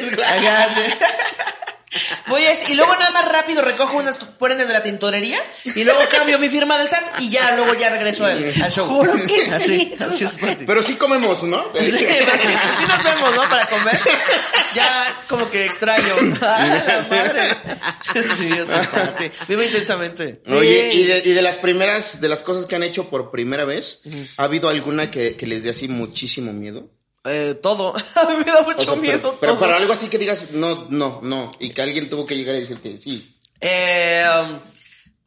[0.74, 0.80] Sí.
[2.26, 6.00] Voy a, y luego nada más rápido recojo unas prendas de la tintorería y luego
[6.10, 8.86] cambio mi firma del SAT y ya luego ya regreso al, al show.
[8.86, 9.94] Juro que así, sí.
[10.00, 10.64] así es Pati.
[10.64, 11.64] Pero sí comemos, ¿no?
[11.74, 13.42] Sí, así, así nos vemos, ¿no?
[13.48, 13.98] Para comer.
[14.74, 16.14] Ya como que extraño.
[16.42, 17.40] ¡Ah, la madre!
[18.36, 19.30] Sí, así es para ti.
[19.48, 20.42] Vive intensamente.
[20.48, 23.64] Oye, y de, y de las primeras, de las cosas que han hecho por primera
[23.64, 24.00] vez,
[24.36, 26.90] ¿ha habido alguna que, que les dé así muchísimo miedo?
[27.24, 27.94] Eh, todo.
[28.16, 29.60] A mí me da mucho O sea, miedo pero, pero todo.
[29.60, 32.60] para algo así que digas, no, no, no, y que alguien tuvo que llegar y
[32.60, 33.34] decirte, sí.
[33.60, 34.60] Eh, um,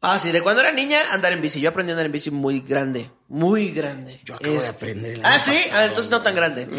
[0.02, 1.60] ah, sí, de cuando era niña, andar en bici.
[1.60, 3.10] Yo aprendí a andar en bici muy grande.
[3.26, 4.20] Muy grande.
[4.24, 5.50] Yo acabo de Este- aprender el Ah, sí.
[5.50, 6.66] pasado, Ah, entonces no tan grande.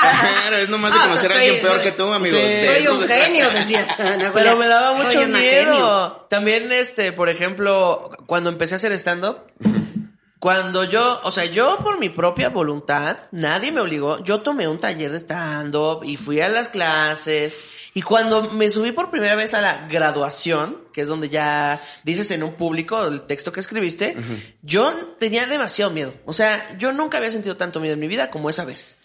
[0.00, 2.36] Claro, es nomás de Ah, conocer a alguien soy- peor que tú, amigo.
[2.38, 2.66] Sí.
[2.66, 3.98] Soy un genio, decías.
[4.00, 5.38] Ana Pero me daba mucho miedo.
[5.38, 6.26] genio.
[6.30, 9.38] También, este, por ejemplo, cuando empecé a hacer stand-up,
[10.38, 14.78] cuando yo, o sea, yo por mi propia voluntad, nadie me obligó, yo tomé un
[14.78, 17.56] taller de stand-up y fui a las clases.
[17.94, 22.30] Y cuando me subí por primera vez a la graduación, que es donde ya dices
[22.30, 24.16] en un público el texto que escribiste,
[24.62, 26.14] yo tenía demasiado miedo.
[26.24, 28.98] O sea, yo nunca había sentido tanto miedo en mi vida como esa vez.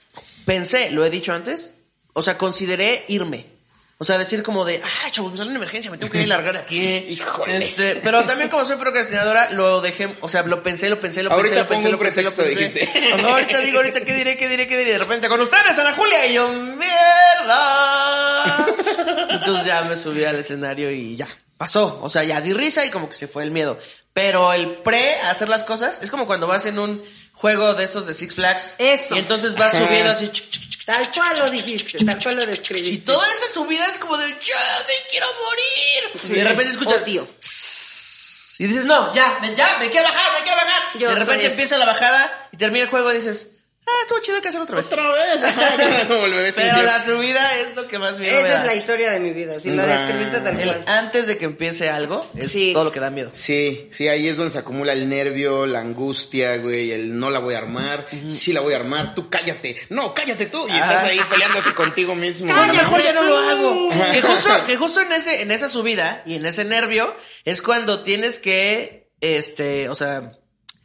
[0.45, 1.73] Pensé, lo he dicho antes,
[2.13, 3.52] o sea, consideré irme.
[3.99, 6.25] O sea, decir como de, ah, chavos, me sale una emergencia, me tengo que ir
[6.25, 6.81] a largar de aquí.
[7.09, 7.57] Híjole.
[7.57, 11.29] Este, pero también como soy procrastinadora, lo dejé, o sea, lo pensé, lo pensé, lo
[11.29, 12.89] pensé, lo pensé, lo pensé, lo pensé.
[13.13, 14.91] Ajá, ahorita digo, ahorita qué diré, qué diré, qué diré.
[14.93, 16.83] De repente, con ustedes, Ana Julia, y yo, mierda.
[19.29, 21.27] Entonces ya me subí al escenario y ya,
[21.57, 21.99] pasó.
[22.01, 23.77] O sea, ya di risa y como que se fue el miedo.
[24.13, 27.03] Pero el pre a hacer las cosas es como cuando vas en un
[27.43, 28.75] juego de estos de Six Flags.
[28.77, 29.17] Eso.
[29.17, 29.85] Y entonces vas Ajá.
[29.85, 30.31] subiendo así.
[30.85, 33.05] Tal cual lo dijiste, tal cual lo y describiste.
[33.05, 34.55] toda esa subida es como de, yo
[34.87, 36.21] me quiero morir.
[36.23, 36.31] Sí.
[36.31, 37.03] Y de repente escuchas.
[37.03, 37.27] Odio.
[38.59, 40.81] Y dices, no, ya, ya, me quiero bajar, me quiero bajar.
[40.97, 43.47] Yo de repente empieza la bajada y termina el juego y dices,
[43.85, 44.85] ah, estuvo chido que hacer otra vez.
[44.87, 45.43] Otra vez.
[45.43, 46.85] ajá, como el bebé sin Pero Dios.
[46.85, 48.59] la subida es lo que más miedo me Esa da.
[48.61, 50.83] es la historia de mi vida, si la describiste tal El cual.
[50.87, 52.71] antes de que empiece algo es Sí.
[52.73, 53.29] todo lo que da miedo.
[53.33, 57.39] Sí, sí, ahí es donde se acumula el nervio, la angustia, güey, el no la
[57.39, 61.03] voy a armar, sí la voy a armar, tú cállate, no, cállate tú, y estás
[61.03, 62.53] ahí peleándote contigo mismo.
[62.53, 62.73] A lo ¿no?
[62.73, 63.89] mejor ya no lo hago.
[64.11, 67.15] Que justo, que justo en ese, en esa subida y en ese nervio
[67.45, 70.31] es cuando tienes que, este, o sea,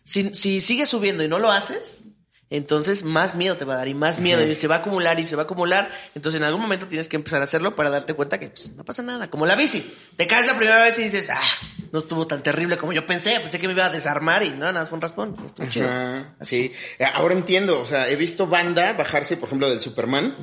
[0.04, 2.04] si, si sigues subiendo y no lo haces,
[2.50, 4.46] Entonces, más miedo te va a dar y más miedo.
[4.46, 5.90] Y se va a acumular y se va a acumular.
[6.14, 8.84] Entonces, en algún momento tienes que empezar a hacerlo para darte cuenta que pues, no
[8.84, 9.28] pasa nada.
[9.28, 9.94] Como la bici.
[10.16, 11.40] Te caes la primera vez y dices, ah,
[11.92, 13.38] no estuvo tan terrible como yo pensé.
[13.40, 15.36] Pensé que me iba a desarmar y no, nada, fue un raspón.
[15.44, 15.88] Estuvo chido.
[16.40, 16.72] Sí.
[16.98, 20.34] Eh, Ahora entiendo, o sea, he visto banda bajarse, por ejemplo, del Superman,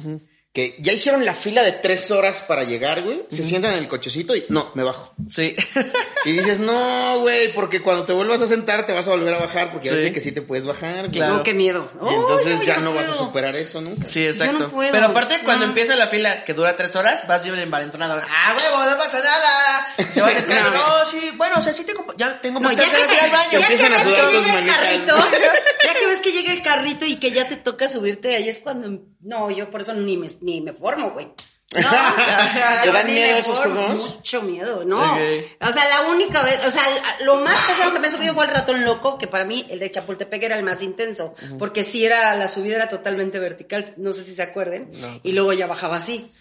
[0.56, 3.24] que ya hicieron la fila de tres horas para llegar, güey.
[3.30, 5.14] Se sientan en el cochecito y no, me bajo.
[5.30, 5.53] Sí.
[6.24, 9.38] Y dices, no, güey, porque cuando te vuelvas a sentar te vas a volver a
[9.39, 9.97] bajar porque ya Sí.
[9.97, 11.12] viste que sí te puedes bajar.
[11.12, 11.34] Claro.
[11.36, 11.91] No, qué miedo.
[12.10, 14.08] Y entonces Ay, ya no vas a superar eso nunca.
[14.08, 14.58] Sí, exacto.
[14.60, 14.91] no puedo.
[14.93, 15.72] Pero aparte, cuando No.
[15.72, 18.22] empieza la fila que dura tres horas, vas bien envalentonado.
[18.28, 20.12] ¡Ah, huevo, no pasa nada!
[20.14, 20.72] Se va acercando.
[20.76, 20.99] No.
[20.99, 23.60] No, sí, bueno, o sea, sí tengo, ya tengo No, ya que, ir al baño.
[23.60, 24.78] ya que a ves sudar que tus llega el manitas.
[24.78, 25.16] carrito,
[25.86, 28.60] ya que ves que llega el carrito y que ya te toca subirte, ahí es
[28.60, 31.28] cuando, no, yo por eso ni me, ni me formo, güey.
[31.76, 34.16] No, ¿Te yo dan miedo esos juegos?
[34.16, 35.02] Mucho miedo, no.
[35.02, 36.84] O sea, la única vez, o sea,
[37.22, 39.80] lo más pesado que me he subido fue el ratón loco, que para mí el
[39.80, 44.14] de Chapultepec era el más intenso, porque sí era, la subida era totalmente vertical, no
[44.14, 44.91] sé si se acuerden,
[45.24, 46.32] y luego ya bajaba así.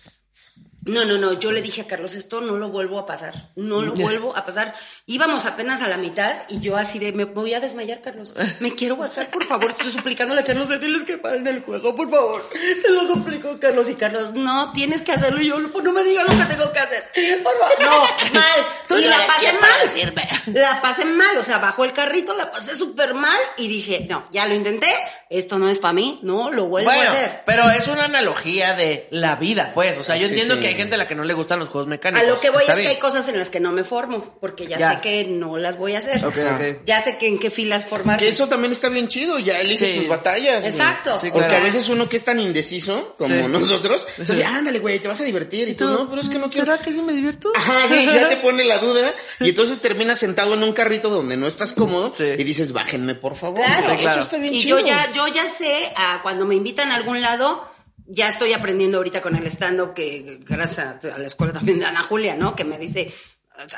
[0.87, 3.81] No, no, no, yo le dije a Carlos, esto no lo vuelvo a pasar, no
[3.81, 4.75] lo vuelvo a pasar.
[5.07, 8.75] Íbamos apenas a la mitad y yo así de, me voy a desmayar, Carlos, me
[8.75, 12.45] quiero bajar, por favor, estoy suplicándole a Carlos, diles que paren el juego, por favor,
[12.83, 13.89] te lo suplico, Carlos.
[13.89, 16.79] Y Carlos, no, tienes que hacerlo y yo, no me digas lo que tengo que
[16.79, 17.05] hacer,
[17.43, 18.01] por favor, no,
[18.35, 18.61] mal.
[18.87, 20.29] Tú y no la pasé mal, decirme.
[20.47, 24.25] la pasé mal, o sea, bajó el carrito, la pasé súper mal y dije, no,
[24.31, 24.93] ya lo intenté,
[25.31, 27.41] esto no es para mí, no, lo vuelvo Bueno, a hacer.
[27.47, 29.97] pero es una analogía de la vida, pues.
[29.99, 30.61] O sea, yo Sí, entiendo sí.
[30.61, 32.29] que hay gente a la que no le gustan los juegos A mecánicos.
[32.29, 34.67] lo que voy Está es que hay cosas en las que no me formo, porque
[34.67, 34.93] ya, Ya.
[34.95, 36.25] sé que no las voy a hacer.
[36.25, 36.85] Ok, ok.
[36.85, 38.19] Ya sé que en qué filas formar.
[38.19, 39.99] Que eso también está bien chido, ya eliges Sí.
[40.01, 40.65] tus batallas.
[40.65, 41.19] Exacto.
[41.19, 43.43] Sí, Porque a veces uno que es tan indeciso como Sí.
[43.49, 45.69] nosotros, entonces, ándale, güey, te vas a divertir.
[45.69, 46.67] Y tú, no, pero es que no quiero.
[46.67, 47.51] ¿Será que sí me divierto?
[47.55, 49.13] Ajá, sí, ya te pone la duda.
[49.41, 52.25] Y entonces terminas sentado en un carrito donde no estás cómodo Sí.
[52.39, 53.61] y dices, bájenme, por favor.
[53.61, 53.83] Claro.
[53.91, 54.11] Sí, claro.
[54.11, 54.79] Eso está bien y chido.
[54.81, 57.69] yo ya, yo ya sé, ah, cuando me invitan a algún lado,
[58.07, 62.03] ya estoy aprendiendo ahorita con el stand-up que gracias a, la escuela también de Ana
[62.03, 62.55] Julia, ¿no?
[62.55, 63.13] Que me dice,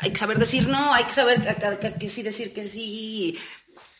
[0.00, 3.38] hay que saber decir no, hay que saber que sí decir que sí.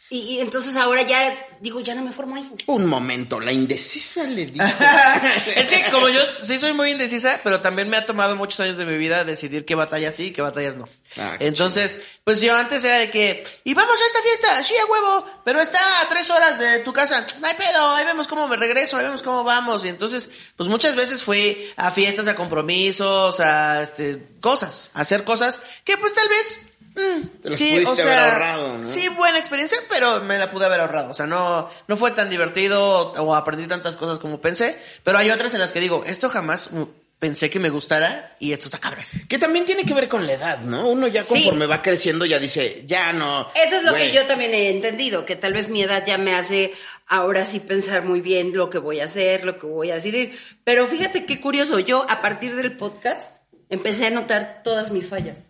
[0.08, 2.50] Y, y entonces ahora ya digo, ya no me formo ahí.
[2.66, 4.64] Un momento, la indecisa le dijo.
[5.56, 8.76] es que como yo sí soy muy indecisa, pero también me ha tomado muchos años
[8.76, 10.86] de mi vida decidir qué batallas sí y qué batallas no.
[11.18, 14.74] Ah, qué Entonces, pues yo antes era de que, y vamos a esta fiesta, sí
[14.76, 18.28] a huevo, pero está a tres horas de tu casa, no hay pedo, ahí vemos
[18.28, 19.84] cómo me regreso, ahí vemos cómo vamos.
[19.84, 25.24] Y entonces, pues muchas veces fui a fiestas, a compromisos, a este, cosas, a hacer
[25.24, 26.60] cosas que pues tal vez...
[26.96, 28.88] mm, Te las pudiste haber ahorrado, ¿no?
[28.88, 31.10] Sí, buena experiencia, pero me la pude haber ahorrado.
[31.10, 34.78] O sea, no, no fue tan divertido o aprendí tantas cosas como pensé.
[35.04, 36.70] Pero hay otras en las que digo, esto jamás
[37.18, 39.04] pensé que me gustara y esto está cabrón.
[39.28, 40.88] Que también tiene que ver con la edad, ¿no?
[40.88, 41.34] Uno ya Sí.
[41.34, 43.48] conforme va creciendo ya dice, ya no.
[43.54, 46.34] Eso es lo que yo también he entendido, que tal vez mi edad ya me
[46.34, 46.74] hace
[47.06, 50.38] ahora sí pensar muy bien lo que voy a hacer, lo que voy a decidir.
[50.64, 53.30] Pero fíjate qué curioso, yo a partir del podcast
[53.70, 55.40] empecé a notar todas mis fallas.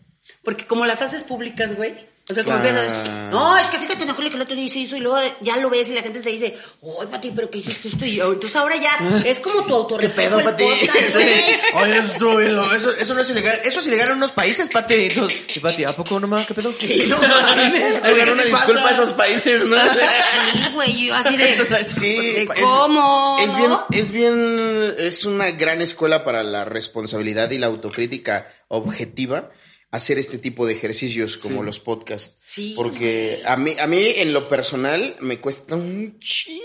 [0.46, 1.92] Porque como las haces públicas, güey.
[2.28, 2.76] O sea, como Claro.
[2.76, 5.58] empiezas, no, es que fíjate, Nicole, que el otro día hice eso y luego ya
[5.58, 6.56] lo ves y la gente te dice,
[7.00, 8.04] ay, Pati, pero ¿qué hiciste esto?
[8.04, 10.64] Y yo, entonces ahora ya es como tu autorreflejo pedo, el Pati?
[10.64, 11.56] podcast, Sí.
[11.74, 13.60] Oye, eso estuvo bien, lo- eso, eso no es ilegal.
[13.64, 14.94] Eso es ilegal en unos países, Pati.
[14.94, 16.48] Y, tú- y Pati, ¿a poco no mames?
[16.48, 16.72] ¿Qué pedo?
[16.72, 18.02] Sí, no mames.
[18.04, 18.88] Oigan, ¿Qué una disculpa pasa?
[18.88, 19.76] a esos países, ¿no?
[19.76, 23.86] Sí, güey, yo así de, Eso no Sí, de es- cómo, Es, bien, ¿no?
[23.92, 29.50] es bien, es una gran escuela para la responsabilidad y la autocrítica objetiva
[29.96, 32.38] hacer este tipo de ejercicios como los podcasts.
[32.44, 32.74] Sí.
[32.76, 36.64] Porque a mí, a mí en lo personal me cuesta un chingo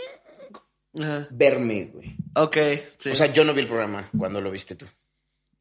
[1.00, 1.28] Ajá.
[1.32, 2.16] verme, güey.
[2.36, 2.58] Ok,
[2.98, 3.10] sí.
[3.10, 4.86] O sea, yo no vi el programa cuando lo viste tú.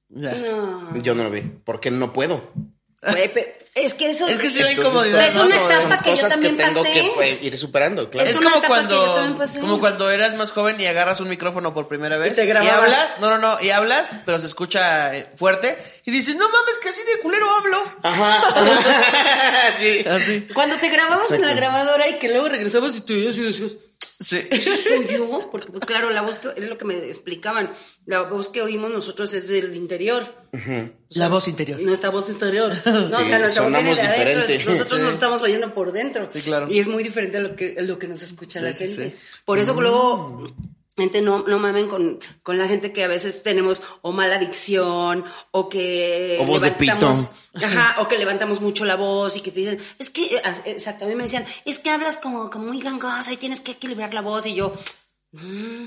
[0.09, 0.35] Ya.
[0.35, 1.01] No.
[1.03, 2.53] Yo no lo vi, porque no puedo.
[3.03, 5.29] Güey, pero es que eso Es que sí da incomodidad.
[5.29, 6.93] Es una etapa que yo cosas también que tengo pasé.
[6.93, 8.29] que pues, ir superando, claro.
[8.29, 11.87] Es, Es como yo cuando, como cuando eras más joven y agarras un micrófono por
[11.87, 12.33] primera vez.
[12.33, 12.75] Y te grababas.
[12.75, 15.79] hablas, no, no, no, y hablas, pero se escucha eh, fuerte.
[16.05, 17.83] Y dices, no mames, que así de culero hablo.
[18.03, 18.43] Ajá.
[19.79, 20.05] sí.
[20.07, 20.47] Así.
[20.53, 23.73] Cuando te grababas en la grabadora y que luego regresabas y te oías y decías,
[24.21, 24.39] Sí.
[24.51, 25.49] ¿eso soy yo?
[25.51, 27.71] Porque, pues, claro, la voz que, es lo que me explicaban.
[28.05, 30.23] La voz que oímos nosotros es del interior.
[31.11, 31.81] La voz interior.
[31.81, 32.71] Nuestra voz interior.
[32.85, 34.43] No, Sí, o sea, nuestra voz viene de adentro.
[34.47, 34.59] diferente.
[34.71, 35.05] Nosotros Sí.
[35.05, 36.29] nos estamos oyendo por dentro.
[36.31, 36.67] Sí, claro.
[36.71, 39.11] Y es muy diferente a lo que, a lo que nos escucha Sí, la gente.
[39.11, 39.15] sí.
[39.47, 40.53] Por eso luego,
[41.01, 45.25] gente, no, no mamen con, con la gente que a veces tenemos o mala adicción
[45.51, 47.67] o que O voz de levantamos- pito.
[47.67, 51.09] Ajá, o que levantamos mucho la voz y que te dicen, es que, exacto, a
[51.09, 54.21] mí me decían, es que hablas como, como muy gangosa y tienes que equilibrar la
[54.21, 54.73] voz y yo,
[55.33, 55.87] "Mm".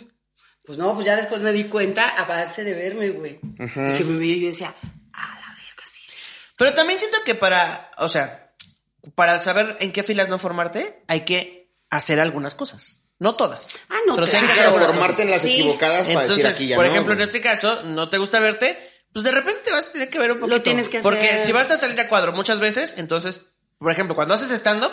[0.66, 3.40] pues no, pues ya después me di cuenta a base de verme, güey.
[3.44, 4.74] Y que me veía y yo decía,
[5.14, 6.12] a la verga, sí.
[6.58, 8.54] Pero también siento que para, o sea,
[9.16, 13.02] para saber en qué filas no formarte, hay que hacer algunas cosas.
[13.24, 13.70] No todas.
[13.90, 14.78] Ah, no, Pero sí hay que claro.
[14.78, 15.54] formarte en las Sí.
[15.54, 18.42] equivocadas para Entonces, decir aquí ya por no, ejemplo, en este caso, no te gusta
[18.42, 18.78] verte,
[19.14, 20.62] pues de repente te vas a tener que ver un poquito.
[20.62, 21.40] tienes que Porque hacer.
[21.40, 23.46] si vas a salir de cuadro muchas veces, entonces,
[23.80, 24.92] por ejemplo, cuando haces stand-up,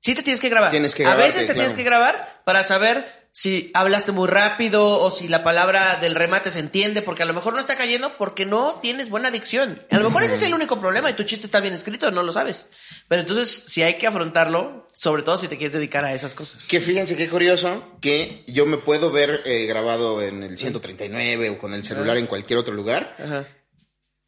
[0.00, 0.72] sí te tienes que grabar.
[0.72, 5.00] Tienes que a grabarte, veces te tienes que grabar para saber si hablaste muy rápido
[5.00, 8.16] o si la palabra del remate se entiende, porque a lo mejor no está cayendo
[8.16, 9.84] porque no tienes buena dicción.
[9.90, 12.22] A lo mejor ese es el único problema y tu chiste está bien escrito, no
[12.22, 12.66] lo sabes.
[13.08, 16.68] Pero entonces sí hay que afrontarlo, sobre todo si te quieres dedicar a esas cosas.
[16.68, 21.58] Que fíjense qué curioso que yo me puedo ver eh, grabado en el 139 o
[21.58, 23.48] con el celular en cualquier otro lugar Ajá.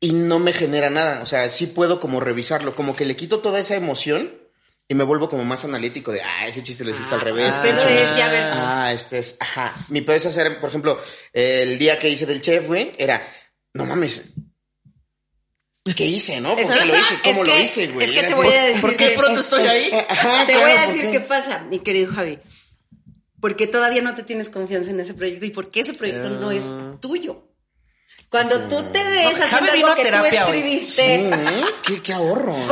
[0.01, 1.23] y no me genera nada.
[1.23, 4.46] O sea, sí puedo como revisarlo, como que le quito toda esa emoción
[4.89, 7.53] y me vuelvo como más analítico de, ah, ese chiste lo dijiste al revés.
[7.53, 9.75] Ah, pero es ya ver- Ah, este es, ajá.
[9.89, 11.01] Mi pedo es hacer, por ejemplo,
[11.33, 13.27] el día que hice del chef, güey, era,
[13.75, 14.33] no mames.
[15.97, 16.57] ¿Qué hice, no?
[16.57, 17.15] ¿Por qué lo hice?
[17.23, 18.07] ¿Cómo es lo hice, güey?
[18.09, 19.91] es que te así, voy a decir ¿Por qué pronto estoy ahí?
[20.09, 21.11] Ajá, Te claro, voy a ¿por decir qué?
[21.13, 22.39] qué pasa, mi querido Javi.
[23.41, 26.65] Porque todavía no te tienes confianza en ese proyecto y porque ese proyecto no es
[27.01, 27.49] tuyo.
[28.29, 31.65] Cuando tú te ves No, haciendo algo que tú terapia escribiste, Sí, ¿eh?
[31.87, 32.55] ¿Qué, qué ahorro?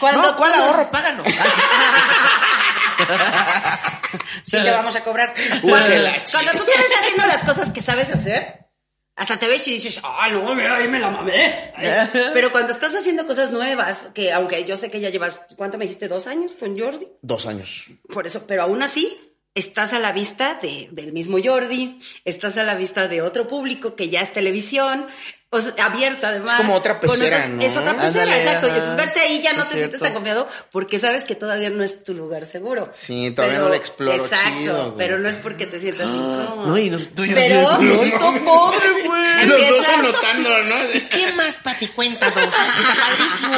[0.00, 0.90] cuando no, ¿cuál tú- ahorro?
[0.90, 1.26] Páganos.
[4.44, 5.32] Sí te vamos a cobrar.
[5.62, 8.66] Cuando tú te ves haciendo las cosas que sabes hacer,
[9.16, 11.72] hasta te ves y dices, ah, no, mira, ahí me la mamé.
[12.34, 15.84] Pero cuando estás haciendo cosas nuevas, que aunque yo sé que ya llevas, ¿cuánto me
[15.84, 16.08] dijiste?
[16.08, 17.08] ¿Dos años con Jordi?
[17.22, 17.86] Dos años.
[18.12, 22.64] Por eso, pero aún así, estás a la vista de, del mismo Jordi, estás a
[22.64, 25.06] la vista de otro público que ya es televisión,
[25.54, 26.50] o sea, abierta además.
[26.50, 27.62] Es como otra pecera, ¿no?
[27.62, 28.66] Es otra pecera, Ándale, exacto.
[28.68, 31.68] Y entonces verte ahí ya no Es te sientes tan confiado porque sabes que todavía
[31.68, 32.88] no es tu lugar seguro.
[32.94, 36.66] Sí, todavía no la exploro Exacto, chido, pero no es porque te sientas incómodo.
[36.66, 39.46] No, y nos- tú y yo Pero- así, "No, está padre, güey".
[39.46, 40.76] Los dos anotando, ¿no?
[40.88, 41.88] De- ¿Qué más, Pati?
[41.88, 42.38] Cuéntanos.
[42.44, 43.54] Está padrísimo.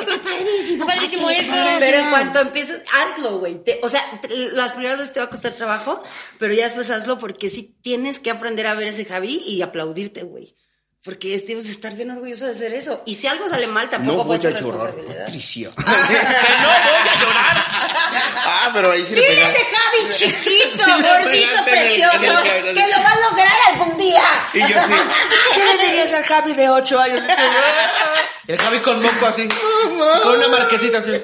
[0.00, 0.84] Está padrísimo.
[0.84, 1.54] Está padrísimo eso.
[1.80, 3.62] Pero en cuanto empieces, hazlo, güey.
[3.82, 6.02] O sea, te- las primeras veces te va a costar trabajo,
[6.38, 10.22] pero ya después hazlo porque sí tienes que aprender a ver ese Javi y aplaudirte,
[10.22, 10.54] güey.
[11.08, 13.02] Porque es- debes de estar bien orgulloso de hacer eso.
[13.06, 14.94] Y si algo sale mal, tampoco No fue voy tu a llorar.
[15.76, 17.66] Que no voy a llorar.
[18.44, 19.58] Ah, pero ahí sí le pegaste.
[19.58, 24.22] ese Javi chiquito, Sí gordito, el- precioso, el- que lo va a lograr algún día.
[24.52, 24.92] Y yo sí.
[25.54, 27.22] ¿Qué le dirías al Javi de 8 años?
[28.48, 29.46] El Javi con moco así.
[30.22, 31.10] Con una marquesita así.
[31.12, 31.22] ¿eh?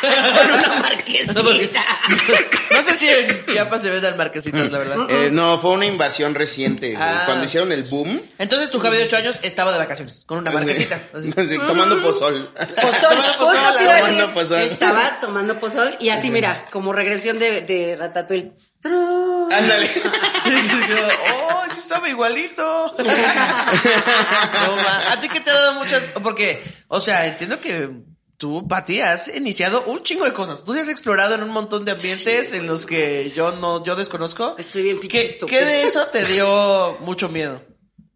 [0.00, 1.84] Con una marquesita.
[2.70, 4.96] No sé si en Chiapas se venden marquesitas, la verdad.
[5.08, 6.94] Eh, no, fue una invasión reciente.
[6.98, 7.22] Ah.
[7.24, 8.20] Cuando hicieron el boom.
[8.38, 11.00] Entonces tu Javi de 8 años estaba de vacaciones, con una marquesita.
[11.14, 11.32] Así.
[11.48, 12.50] Sí, tomando pozol.
[12.52, 14.58] Pozol, Tomando pozol, tomando pozol.
[14.58, 18.52] Estaba tomando pozol y así, mira, como regresión de, de Ratatouille.
[18.84, 19.90] Ándale.
[20.38, 20.52] Sí,
[21.50, 22.94] oh, sí estaba igualito.
[22.96, 27.90] No, ma, a ti que te ha dado muchas, porque, o sea, entiendo que
[28.36, 30.62] tú, Pati, has iniciado un chingo de cosas.
[30.64, 33.96] Tú sí has explorado en un montón de ambientes en los que yo no, yo
[33.96, 34.54] desconozco.
[34.58, 35.46] Estoy bien pinche ¿Qué.
[35.46, 37.60] ¿Qué de eso te dio mucho miedo?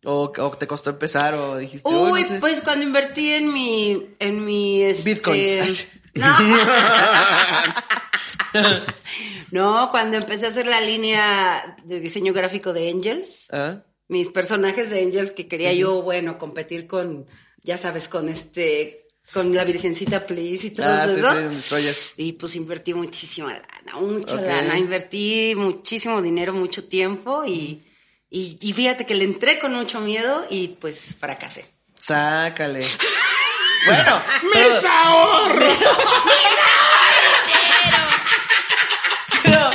[0.05, 2.39] O, o te costó empezar o dijiste, "Uy, Uy, no sé"?
[2.39, 5.89] pues cuando invertí en mi, en mi, este, Bitcoins.
[6.15, 6.29] No.
[9.53, 14.91] No, cuando empecé a hacer la línea de diseño gráfico de Angels, Ah, mis personajes
[14.91, 17.27] de Angels que quería yo, bueno, competir con,
[17.63, 21.79] ya sabes, con este, con la Virgencita Please y todo Ah, sí, eso.
[21.79, 22.13] sí.
[22.17, 27.83] Y pues invertí muchísima lana, mucha lana, invertí muchísimo dinero, mucho tiempo y,
[28.29, 31.65] y, y fíjate que le entré con mucho miedo y pues fracasé.
[31.99, 32.85] Sácale.
[33.85, 35.67] Bueno, ¡Mis pero- ahorros!
[39.43, 39.71] Pero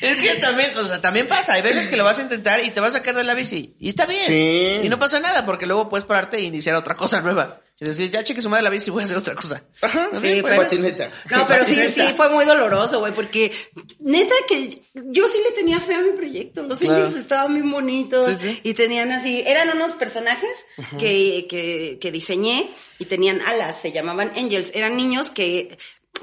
[0.00, 1.54] es que también, o sea, también pasa.
[1.54, 3.74] Hay veces que lo vas a intentar y te vas a sacar de la bici.
[3.78, 4.24] Y está bien.
[4.26, 4.80] Sí.
[4.86, 7.60] Y no pasa nada porque luego puedes pararte e iniciar otra cosa nueva.
[7.82, 9.64] Y decir, ya cheque su madre la bici y voy a hacer otra cosa.
[9.80, 11.10] Ajá, Sí, sí, pero- patineta.
[11.30, 12.06] No, pero sí, Patineta.
[12.08, 13.52] sí, fue muy doloroso, güey, porque
[14.00, 16.62] neta que yo sí le tenía fe a mi proyecto.
[16.64, 16.96] Los Claro.
[17.04, 18.60] niños estaban bien bonitos Sí, sí.
[18.64, 20.50] y tenían así, eran unos personajes
[20.98, 24.72] que, que, que diseñé y tenían alas, se llamaban angels.
[24.74, 25.78] Eran niños que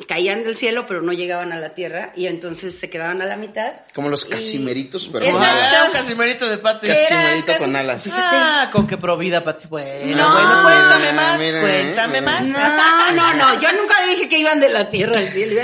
[0.07, 3.35] caían del cielo pero no llegaban a la tierra y entonces se quedaban a la
[3.35, 3.71] mitad.
[3.95, 5.73] Como los Y- casimeritos, pero con alas.
[5.75, 6.87] Ah, un casimerito de Pati.
[6.87, 8.03] Casimerito casi- con alas.
[8.11, 9.67] Ah, con qué provida, Pati.
[9.67, 10.33] Bueno, No.
[10.33, 12.41] bueno, cuéntame más, Mira, cuéntame eh, más.
[12.43, 15.61] No, no, no, yo nunca dije que iban de la tierra al cielo.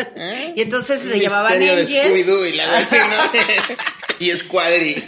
[0.55, 2.27] Y entonces se llamaban Misterio de angels.
[2.27, 2.73] Scooby-Doo y la ¿no?
[4.19, 5.03] y Squadri.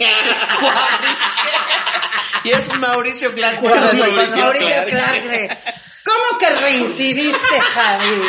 [2.44, 3.60] Y es Mauricio Clark.
[3.62, 4.86] Mauricio Mauricio Clark.
[4.88, 5.58] Clark.
[6.06, 8.20] ¿Cómo que reincidiste, Javi?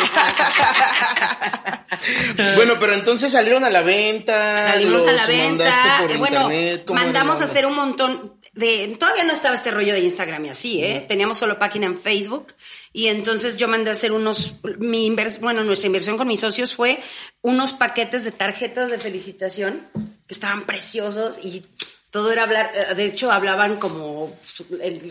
[2.56, 4.60] bueno, pero entonces salieron a la venta.
[4.62, 5.98] Salimos a la venta.
[6.00, 8.40] por eh, bueno, internet, ¿cómo era mandamos a hacer un montón.
[8.52, 11.06] de, todavía no estaba este rollo de Instagram y así, ¿eh?
[11.08, 12.48] Teníamos solo página en Facebook
[12.92, 16.74] y entonces yo mandé a hacer unos, mi invers, bueno, nuestra inversión con mis socios
[16.74, 17.00] fue
[17.42, 19.86] unos paquetes de tarjetas de felicitación
[20.26, 21.64] que estaban preciosos y
[22.10, 24.34] todo era hablar, eh, de hecho hablaban como,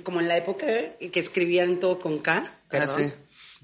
[0.03, 2.95] como en la época que escribían todo con K, perdón.
[3.11, 3.13] sí.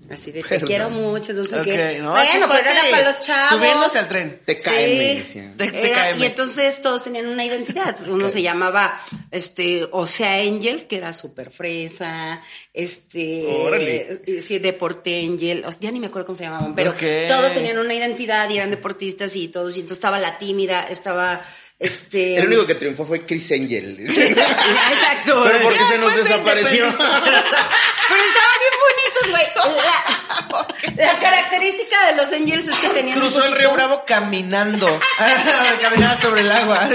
[0.10, 2.00] Así de te quiero mucho, no sé qué.
[2.00, 3.50] no, bueno, pero era para los chavos.
[3.50, 4.40] Subiéndose al tren.
[4.44, 4.64] TKM.
[4.66, 4.98] Sí.
[4.98, 5.56] decían.
[5.56, 7.96] Te- te Era- y entonces todos tenían una identidad.
[8.10, 12.42] Uno se llamaba este Osea Angel, que era súper fresa,
[12.74, 14.20] este Órale.
[14.26, 17.04] eh, sí, Deporte Angel, o sea, ya ni me acuerdo cómo se llamaban, pero Ok.
[17.28, 21.46] todos tenían una identidad y eran deportistas y todos, y entonces estaba la tímida, estaba
[21.84, 23.98] este El único que triunfó fue Chris Angel.
[24.10, 25.44] Exacto.
[25.44, 26.86] Pero porque Ya se nos desapareció.
[26.86, 29.46] Pero estaban bien bonitos, güey.
[30.96, 35.00] La, la característica de los Angels es que tenían un Cruzó el río Bravo caminando.
[35.82, 36.88] Caminaba sobre el agua.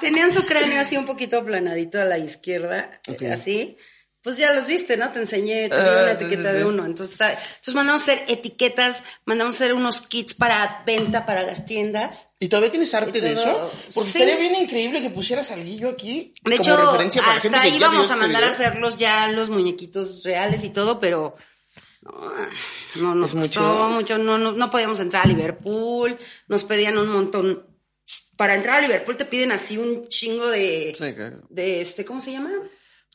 [0.00, 3.00] Tenían su cráneo así un poquito aplanadito a la izquierda,
[3.32, 3.78] así.
[4.24, 5.10] Pues ya los viste, ¿no?
[5.12, 6.86] Te enseñé, te di Ah, una sí, etiqueta sí, de uno.
[6.86, 11.42] Entonces, está- entonces mandamos a hacer etiquetas, mandamos a hacer unos kits para venta para
[11.42, 12.28] las tiendas.
[12.40, 13.70] ¿Y todavía tienes arte de eso?
[13.92, 14.18] Porque sí.
[14.22, 18.00] estaría bien increíble que pusieras alguillo aquí De como hecho, referencia para hasta íbamos vio
[18.00, 21.36] a este mandar a hacerlos ya los muñequitos reales y todo, pero
[22.02, 22.32] no,
[22.96, 23.60] no nos Es mucho.
[23.60, 26.18] costó mucho, no, no, no podíamos entrar a Liverpool,
[26.48, 27.66] nos pedían un montón.
[28.36, 31.42] Para entrar a Liverpool te piden así un chingo de, Sí, claro.
[31.50, 32.50] de este, ¿cómo se llama?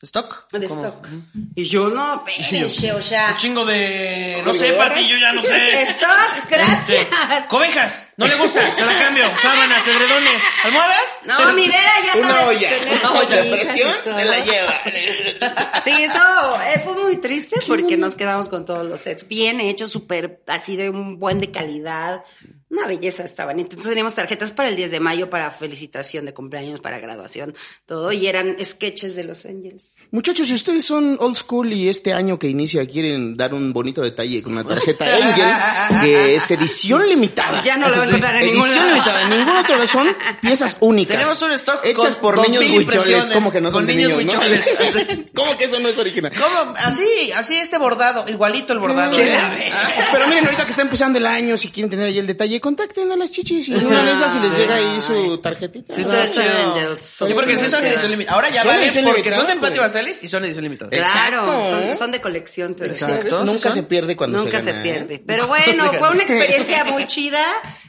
[0.02, 0.50] ¿Stock?
[0.50, 0.80] De ¿Cómo?
[0.80, 1.08] stock.
[1.54, 3.32] Y yo, no, espérense, o sea.
[3.32, 4.36] Un chingo de.
[4.38, 5.82] No ¿Código sé, Pati, yo ya no sé.
[5.90, 7.02] Stock, gracias.
[7.02, 9.24] Este, Cobejas, no le gusta, se la cambio.
[9.42, 11.18] Sábanas, edredones, almohadas.
[11.26, 12.70] No, mi Vera ya Una sabes olla.
[12.98, 14.80] Una olla de presión se la lleva.
[15.84, 19.90] Sí, eso eh, fue muy triste porque nos quedamos con todos los sets bien hechos,
[19.90, 22.22] súper así de un buen de calidad.
[22.70, 23.58] Una belleza estaban.
[23.58, 27.52] Entonces teníamos tarjetas para el 10 de mayo, para felicitación de cumpleaños, para graduación,
[27.84, 28.12] todo.
[28.12, 29.96] Y eran sketches de Los Ángeles.
[30.12, 34.02] Muchachos, si ustedes son old school y este año que inicia quieren dar un bonito
[34.02, 35.04] detalle con una tarjeta
[35.90, 37.60] Angel, que es edición limitada.
[37.60, 40.76] Ya no la va a encontrar en ningún Edición limitada, en ningún otro son piezas
[40.80, 41.16] únicas.
[41.16, 43.96] Tenemos un stock hechas con por 2000 niños huicholes, como que no son con de
[43.96, 44.40] niños niños, ¿no?
[44.40, 45.26] huicholes.
[45.34, 46.32] ¿Cómo que eso no es original?
[46.32, 46.72] ¿Cómo?
[46.76, 49.18] Así, así este bordado, igualito el bordado.
[49.18, 49.72] ¿eh?
[50.12, 53.10] Pero miren, ahorita que está empezando el año, si quieren tener ahí el detalle, contacten
[53.10, 55.94] a las chichis y en una de esas y les llega ahí su tarjetita.
[55.94, 56.44] Sí, está chido.
[56.66, 57.00] Angels.
[57.00, 58.36] Sí, porque sí son edición limitada.
[58.36, 59.80] Ahora ya edición porque son de Patio güey.
[59.80, 60.90] Basalis y son edición limitada.
[60.90, 62.76] Claro, son, son de colección.
[62.80, 63.44] Exacto.
[63.44, 63.84] Nunca sí se son.
[63.86, 64.82] pierde cuando Nunca se se, gana, ¿eh?
[64.82, 65.18] pierde.
[65.26, 67.44] Pero se bueno, fue una experiencia muy chida.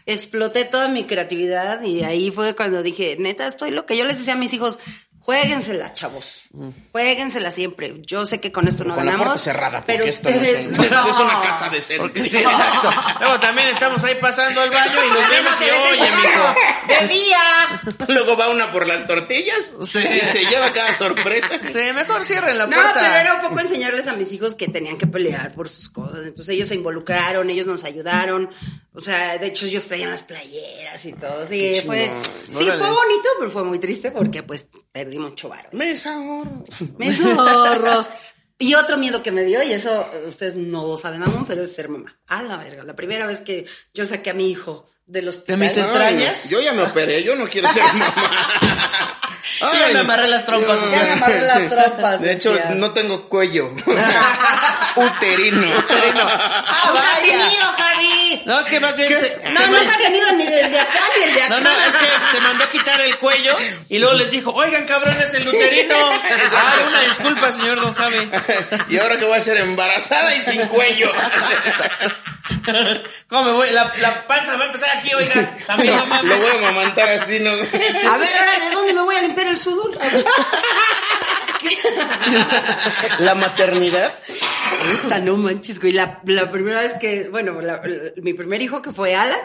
[0.06, 4.18] Exploté toda mi creatividad y ahí fue cuando dije, neta, estoy lo que yo les
[4.18, 4.80] decía a mis hijos,
[5.22, 6.42] juéguensela, chavos.
[6.92, 7.96] Juéguensela siempre.
[8.06, 9.28] Yo sé que con esto no Con la ganamos.
[9.28, 12.26] puerta cerrada, pero no es una casa decente.
[12.32, 12.90] Sí, exacto.
[13.20, 16.56] Luego también estamos ahí pasando al baño y los vemos y oye, jugando
[16.88, 18.08] de día.
[18.10, 20.00] Luego va una por las tortillas Sí.
[20.00, 21.50] y se lleva cada sorpresa.
[21.68, 22.94] Sí, mejor cierren la No, puerta.
[23.00, 26.26] pero era un poco enseñarles a mis hijos que tenían que pelear por sus cosas.
[26.26, 28.50] Entonces ellos se involucraron, ellos nos ayudaron.
[28.94, 31.48] O sea, de hecho ellos traían las playeras y todo.
[31.48, 32.12] Sí, fue,
[32.50, 35.70] sí fue bonito, pero fue muy triste porque pues perdí mucho varo.
[35.72, 36.64] Mesa, ahorro.
[36.98, 38.10] Mis zorros.
[38.60, 41.90] Y otro miedo que me dio, y eso ustedes no saben aún, pero es ser
[41.90, 42.20] mamá.
[42.28, 42.84] A la verga.
[42.84, 45.58] La primera vez que yo saqué a mi hijo del hospital.
[45.58, 46.50] mis Ay, entrañas?
[46.50, 48.14] Yo ya me operé, yo no quiero ser mamá.
[49.62, 50.92] Yo ya me amarré las trompas, yo-.
[50.92, 52.76] Ya me amarré las trompas, De hecho, decías.
[52.76, 53.70] no tengo cuello.
[54.96, 55.68] Uterino.
[55.90, 57.22] ¡Ah, vaya.
[57.22, 58.42] tenido, Javi!
[58.46, 61.00] No, es que más bien se, No, se no man- has tenido ni desde acá
[61.18, 61.56] ni el de acá.
[61.56, 63.56] No, no, es que se mandó a quitar el cuello
[63.90, 65.96] y luego les dijo, oigan, cabrones, el luterino.
[66.12, 68.30] Ay, una disculpa, señor Don Javi.
[68.90, 71.12] Y ahora que voy a ser embarazada y sin cuello.
[73.30, 73.70] ¿Cómo me voy?
[73.72, 75.58] La, la panza va a empezar aquí, oiga.
[75.66, 76.24] También no.
[76.24, 77.52] Lo voy a amamantar así, ¿no?
[77.52, 79.98] A ver, ahora, ¿de dónde me voy a limpiar el sudor?
[83.20, 84.12] La maternidad.
[85.04, 85.92] Puta, no manches, güey.
[85.94, 89.40] La, la primera vez que, bueno, la- la- mi primer hijo que fue Alan,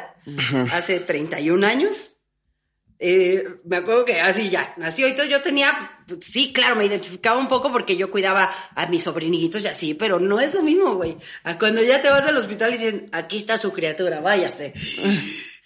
[0.73, 2.13] hace 31 años.
[2.99, 5.27] eh, me acuerdo que así ya nació y todo.
[5.27, 5.71] Yo tenía,
[6.23, 10.19] sí, claro, me identificaba un poco porque yo cuidaba a mis sobrinitos y así, pero
[10.19, 11.19] no es lo mismo, güey.
[11.45, 14.73] A cuando ya te vas al hospital y dicen, aquí está su criatura, váyase.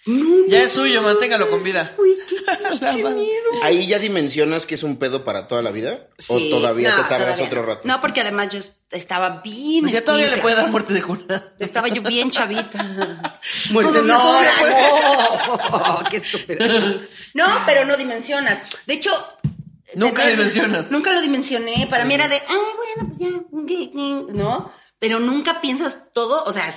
[0.05, 1.93] No, Ya es suyo, manténgalo con vida.
[1.95, 2.35] Güey, qué
[2.71, 3.49] pinche miedo.
[3.61, 6.07] Ahí ya dimensionas que es un pedo para toda la vida.
[6.17, 7.81] Sí, o todavía no, te tardas todavía otro rato.
[7.87, 8.59] No, porque además yo
[8.91, 9.81] estaba bien.
[9.81, 11.53] Pues ya todavía le puede dar muerte de cuna.
[11.59, 12.83] Estaba yo bien chavita.
[13.71, 16.67] Muerte, no, no, qué estúpido.
[17.35, 18.61] No, pero no dimensionas.
[18.87, 19.11] De hecho,
[19.93, 20.91] Nunca tener- dimensionas.
[20.91, 21.85] Nunca lo dimensioné.
[21.89, 23.13] Para mí era de, ay, bueno,
[23.51, 24.71] pues ya, ¿no?
[24.99, 26.43] Pero nunca piensas todo.
[26.45, 26.71] O sea,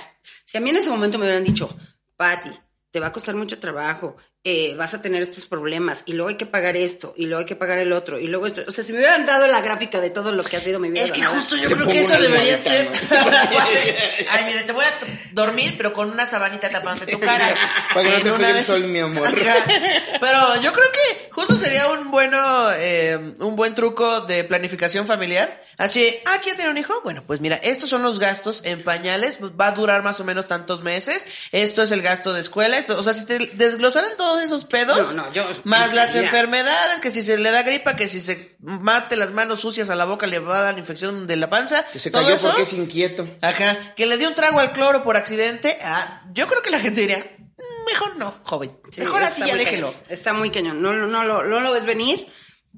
[0.45, 1.69] si a mí en ese momento me hubieran dicho,
[2.17, 2.51] Patti,
[2.95, 4.15] te va a costar mucho trabajo,
[4.47, 7.45] eh, vas a tener estos problemas y luego hay que pagar esto y luego hay
[7.47, 8.61] que pagar el otro y luego esto.
[8.67, 10.91] O sea, si me hubieran dado la gráfica de todo lo que ha sido mi
[10.91, 11.01] vida.
[11.01, 12.85] Es que justo yo Te creo que eso debería ser.
[12.85, 12.91] ¿no?
[14.29, 14.93] Ay, mire, te voy a
[15.31, 17.55] dormir, pero con una sabanita tapándote tu cara.
[17.91, 19.33] Para que no te pegue el sol, mi amor.
[19.33, 22.37] Pero yo creo que justo sería un bueno,
[22.73, 25.59] eh, un buen truco de planificación familiar.
[25.77, 27.01] Así, ah, ¿quién tiene un hijo?
[27.03, 30.47] Bueno, pues mira, estos son los gastos en pañales, va a durar más o menos
[30.47, 31.25] tantos meses.
[31.51, 32.77] Esto es el gasto de escuela.
[32.77, 36.99] Esto, o sea, si te desglosaran todos esos pedos, No, no, yo- más las enfermedades,
[37.01, 40.05] que si se le da gripa, que si se mate las manos sucias a la
[40.05, 41.85] boca le va a dar la infección de la panza.
[41.91, 43.27] Que se todo cayó eso, porque es inquieto.
[43.41, 45.77] Ajá, que le dio un trago al cloro por accidente.
[45.83, 48.77] Ah, yo creo que la gente diría, "Mm, mejor no, joven.
[48.91, 49.91] Sí, mejor así ya déjelo.
[49.93, 50.03] cañón.
[50.09, 50.81] Está muy cañón.
[50.81, 52.27] No, no, no, lo, no lo ves venir.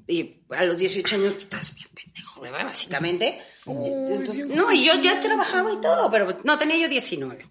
[0.06, 2.64] Y a los 18 años estás bien pendejo, ¿verdad?
[2.64, 3.42] Básicamente.
[3.66, 7.44] Entonces, no, y yo ya trabajaba y todo, pero no, tenía yo 19.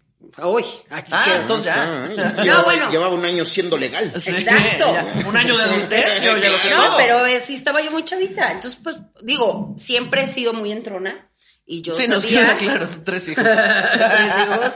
[0.44, 2.24] Uy, así Ah, que- entonces Ah, ya.
[2.34, 2.92] No, llevaba, bueno.
[2.92, 4.12] llevaba un año siendo legal.
[4.20, 4.94] Sí, Exacto.
[4.94, 5.28] ya.
[5.28, 8.04] Un año de adultez, yo ya lo sé No, pero eh, sí estaba yo muy
[8.04, 8.52] chavita.
[8.52, 11.30] Entonces, pues, digo, siempre he sido muy entrona.
[11.70, 13.44] Y yo Sí, nos queda claro, tres hijos.
[13.44, 14.72] Tres hijos.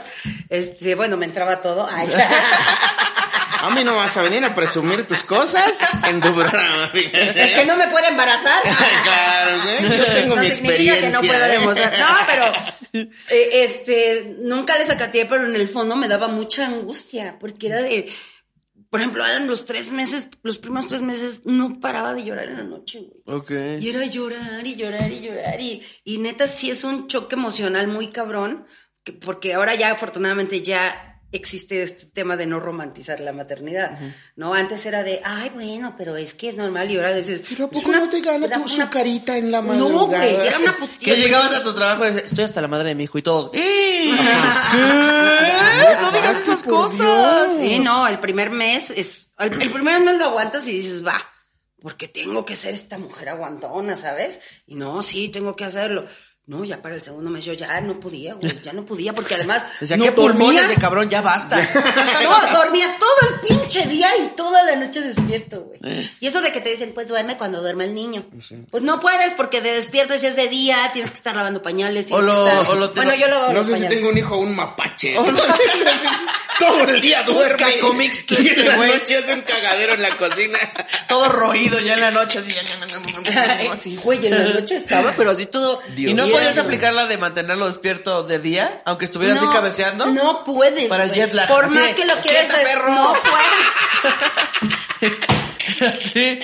[0.50, 1.88] Este, bueno, me entraba todo.
[1.90, 2.06] Ay,
[3.62, 6.90] A mí no vas a venir a presumir tus cosas en tu programa.
[6.94, 8.60] es que no me puede embarazar.
[9.02, 9.98] claro, güey.
[9.98, 11.00] Yo tengo no mi significa experiencia.
[11.00, 11.48] que no puedo ¿eh?
[11.48, 11.98] demostrar.
[12.00, 17.36] No, pero eh, este nunca les acaté, pero en el fondo me daba mucha angustia,
[17.38, 18.12] porque era de,
[18.90, 22.56] por ejemplo, eran los tres meses, los primeros tres meses no paraba de llorar en
[22.56, 23.38] la noche, güey.
[23.38, 23.50] Ok.
[23.80, 27.86] Y era llorar y llorar y llorar y, y neta sí es un choque emocional
[27.86, 28.66] muy cabrón,
[29.04, 33.98] que- porque ahora ya afortunadamente ya existe este tema de no romantizar la maternidad,
[34.36, 34.54] ¿no?
[34.54, 37.42] Antes era de, ay, bueno, pero es que es normal y ahora dices...
[37.48, 40.06] Pero ¿a "Es poco una- no te gana tu una- sucarita en la No, madrugada?
[40.26, 41.14] güey, era una putilla.
[41.14, 43.22] Que llegabas a tu trabajo y dices, estoy hasta la madre de mi hijo y
[43.22, 43.50] todo.
[43.54, 44.12] ¡Eh!
[44.72, 44.78] ¿Qué?
[46.00, 47.52] No digas esas cosas.
[47.58, 49.32] Sí, no, el primer mes es.
[49.38, 51.18] El, el primer mes lo aguantas y dices, va,
[51.80, 54.40] porque tengo que ser esta mujer aguantona, ¿sabes?
[54.66, 56.06] Y no, sí, tengo que hacerlo.
[56.44, 59.34] No, ya para el segundo mes yo ya no podía, güey, ya no podía, porque
[59.36, 59.62] además.
[59.78, 60.68] Decía, no qué pulmones dormía.
[60.68, 61.56] de cabrón, ya basta.
[62.24, 65.78] No, dormía todo el pinche día y toda la noche despierto, güey.
[65.84, 66.10] Eh.
[66.18, 68.24] Y eso de que te dicen, pues duerme cuando duerme el niño.
[68.72, 72.06] Pues no puedes porque te despiertas ya es de día, tienes que estar lavando pañales.
[72.06, 74.08] tienes O lo- que estar- o lo te- Bueno, yo lo No sé si tengo
[74.08, 75.14] un hijo o un mapache.
[76.58, 77.56] Todo el día duerme.
[77.56, 80.58] cacomix, Y en la noche hace un cagadero en la cocina.
[81.08, 82.52] Todo roído ya en la noche, así.
[83.82, 85.80] Sí, güey, en la noche estaba, pero así todo.
[85.96, 86.31] ¿Y no bien.
[86.32, 90.06] Podías aplicar la de mantenerlo despierto de día, aunque estuviera así No, cabeceando?
[90.06, 90.88] No puedes.
[90.88, 92.90] Para el jet lag, Por así más que lo quieras "Despierta, hacer, perro".
[92.92, 93.12] no
[95.00, 95.12] puedes.
[95.92, 96.40] Así.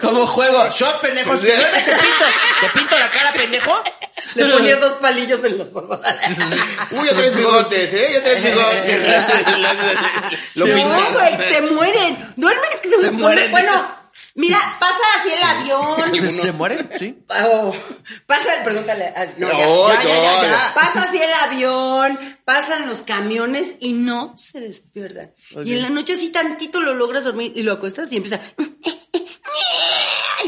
[0.00, 0.68] Como juego.
[0.72, 1.36] Shot, pendejo.
[1.36, 2.24] Si duermes, te pinto.
[2.60, 3.82] Te pinto la cara, pendejo.
[4.34, 5.98] Le ponías dos palillos en los ojos.
[6.90, 8.10] Uy, ya traes bigotes, ¿eh?
[8.14, 9.00] Ya traes bigotes.
[10.54, 12.32] Lo no, güey, se mueren.
[12.36, 12.70] Duermen.
[13.00, 13.99] Se mueren, Bueno,
[14.34, 16.30] mira, pasa así el avión.
[16.30, 16.88] ¿Se mueren?
[16.92, 17.22] Sí.
[17.28, 17.72] Oh,
[18.26, 19.12] pasa, pregúntale.
[19.16, 19.66] ah, No, ya.
[19.66, 20.42] No, Ya, ya, ya, no.
[20.42, 20.72] ya.
[20.74, 25.32] Pasa así el avión, pasan los camiones y no se despiertan.
[25.64, 28.40] Y en la noche así tantito lo logras dormir y lo acuestas y empieza.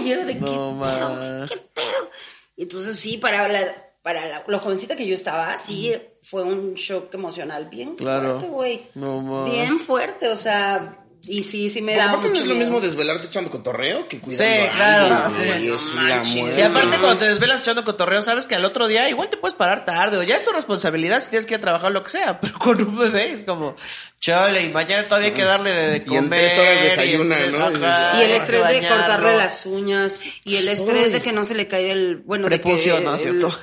[0.05, 2.11] Y era de qué No, pedo, qué pedo.
[2.57, 3.61] Y entonces sí, para la,
[4.03, 8.33] para la, lo jovencita que yo estaba, sí fue un shock emocional bien Claro.
[8.41, 8.87] fuerte, güey.
[8.95, 12.55] No, bien fuerte, o sea, y sí, sí me da aparte no mucho es lo
[12.55, 12.67] miedo.
[12.71, 16.43] mismo desvelarte echando cotorreo que cuidando Sí, a claro, alguien, sí.
[16.43, 16.59] No.
[16.59, 19.55] Y aparte cuando te desvelas echando cotorreo, sabes que al otro día igual te puedes
[19.57, 22.03] parar tarde o ya es tu responsabilidad si tienes que ir a trabajar o lo
[22.03, 23.77] que sea, pero con un bebé es como,
[24.21, 26.41] chale, y mañana todavía hay que darle de, de Y en comer.
[26.41, 27.67] tres horas y desayuna, ¿no?
[27.87, 31.13] Ajá, Y el estrés de cortarle las uñas y el estrés Uy.
[31.13, 33.15] de que no se le cae el bueno de que Prepucio, ¿no?
[33.15, 33.57] el- ¿Cierto?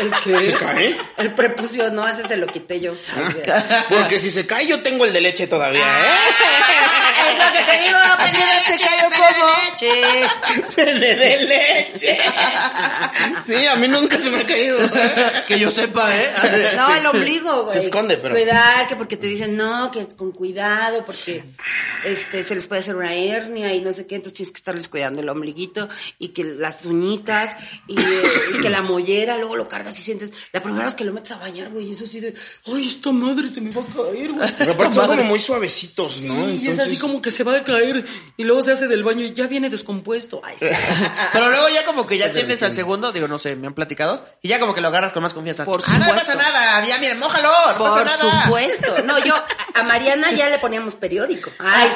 [0.00, 0.38] ¿El qué?
[0.40, 0.96] ¿Se cae?
[1.16, 2.92] El prepucio, no, ese se lo quité yo.
[3.88, 6.08] Porque si se cae, yo tengo el de leche todavía, ¿eh?
[7.30, 10.74] es lo que te digo, pene de leche, como.
[10.74, 12.18] Pene de leche.
[13.42, 14.78] Sí, a mí nunca se me ha caído.
[15.46, 16.30] Que yo sepa, ¿eh?
[16.76, 17.72] No, el ombligo, güey.
[17.72, 21.44] Se esconde, pero- Cuidar, que porque te dicen, no, que con cuidado, porque
[22.04, 24.88] este se les puede hacer una hernia y no sé qué, entonces tienes que estarles
[24.88, 25.88] cuidando el ombliguito
[26.18, 27.54] y que las uñitas
[27.86, 28.22] y, eh,
[28.54, 31.32] y que la mollera, luego lo cargas y sientes, la primera vez que lo metes
[31.32, 32.34] a bañar, güey, eso así de,
[32.66, 34.52] ay, esta madre se me va a caer, güey.
[34.58, 36.48] Pero aparte son como muy suavecitos, ¿no?
[36.48, 38.04] Y es así como que se va a caer
[38.36, 40.40] y luego se hace del baño y ya viene descompuesto.
[40.44, 40.66] Ay, sí.
[41.32, 44.24] Pero luego ya como que ya tienes al segundo, digo, no sé, me han platicado,
[44.42, 45.64] y ya como que lo agarras con más confianza.
[45.64, 48.44] Por ah, no pasa nada, ya miren, mójalo, no pasa Por nada.
[48.44, 49.02] supuesto.
[49.04, 49.34] No, yo
[49.74, 51.50] a Mariana ya le poníamos periódico.
[51.58, 51.88] Ay,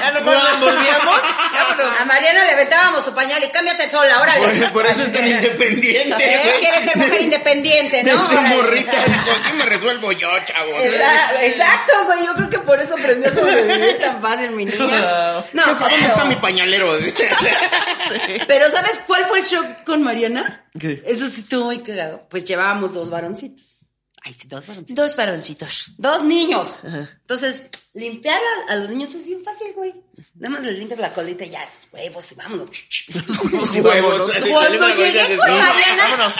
[0.00, 1.20] Ya nomás envolvíamos,
[1.52, 2.00] vámonos.
[2.00, 4.46] A Mariana le aventábamos su pañal y cámbiate sola, órale.
[4.46, 6.16] Por, por eso es tan independiente.
[6.24, 6.51] ¿Eh?
[6.52, 6.60] Güey.
[6.60, 8.28] Quieres ser mujer independiente, ¿no?
[8.28, 10.80] Desde morrita, dijo, aquí me resuelvo yo, chavos.
[10.82, 12.24] Esa- Exacto, güey.
[12.26, 14.78] Yo creo que por eso aprendió a sobrevivir tan fácil, mi niña.
[15.52, 16.92] No, ¿dónde pero- está mi pañalero?
[18.46, 20.66] Pero ¿sabes cuál fue el shock con Mariana?
[20.78, 21.02] ¿Qué?
[21.06, 22.26] Eso sí estuvo muy cagado.
[22.28, 23.80] Pues llevábamos dos varoncitos.
[24.24, 25.04] Ay, sí, dos varoncitos.
[25.04, 25.92] Dos varoncitos.
[25.98, 26.78] Dos niños.
[26.84, 27.64] Entonces,
[27.94, 29.94] limpiar a, a los niños es bien fácil, güey.
[30.36, 32.70] Nada más les limpias la colita y ya, huevos y vámonos.
[33.14, 33.70] Los huevos.
[33.70, 33.80] así,
[34.50, 36.34] Cuando saliendo la llegué con Mariana, Vámonos.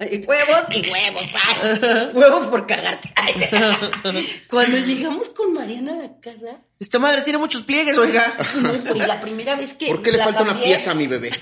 [0.00, 2.10] y huevos y huevos, ay.
[2.14, 3.12] huevos por cagarte.
[3.14, 4.44] Ay.
[4.50, 8.22] Cuando llegamos con Mariana a la casa, Esta madre tiene muchos pliegues, oiga.
[8.60, 11.28] no, güey, la primera vez que ¿Por qué le falta una pieza a mi bebé?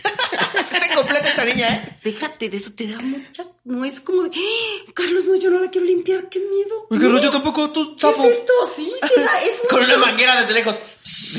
[0.75, 1.97] Está incompleta esta niña, ¿eh?
[2.05, 3.45] Déjate de eso, te da mucha.
[3.65, 4.31] No es como de.
[4.35, 6.87] "Ah, Carlos, no, yo no la quiero limpiar, qué miedo.
[6.91, 7.21] Oiga, No.
[7.23, 8.25] yo tampoco, tú, ¿Qué sapo.
[8.25, 8.53] es esto?
[8.77, 10.77] Sí, te da, es un Con una manguera desde lejos.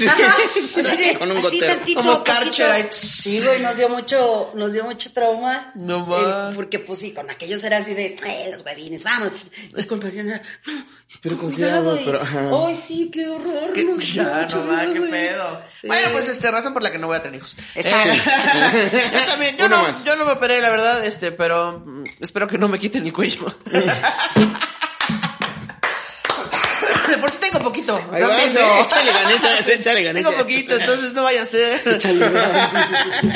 [0.07, 1.75] Ajá, así Con un así gotero.
[1.75, 2.23] tantito, Como
[2.71, 2.87] ahí.
[2.91, 5.71] Sí, güey, nos dio mucho, nos dio mucho trauma.
[5.75, 6.55] No Eh, más.
[6.55, 9.33] Porque, pues sí, con aquellos era así de, eh, los huevines, vámonos.
[9.77, 10.85] Y con Mariana, no,
[11.21, 12.49] Pero con cuidado, y- pero, ajá.
[12.67, 13.71] Ay, sí, qué horror.
[13.73, 13.84] ¿Qué?
[14.15, 15.61] Ya, no va, qué pedo.
[15.79, 15.87] Sí.
[15.87, 17.55] Bueno, pues este, razón por la que no voy a tener hijos.
[17.75, 18.13] Exacto.
[18.13, 20.05] Eh, yo también, yo Uno no, más.
[20.05, 23.13] yo no me operé, la verdad, este, pero mm, espero que no me quiten el
[23.13, 23.45] cuello.
[27.57, 27.99] Tengo poquito.
[28.11, 30.31] Ahí échale ganitas, échale ganitas.
[30.31, 31.81] Tengo poquito, entonces no vaya a ser.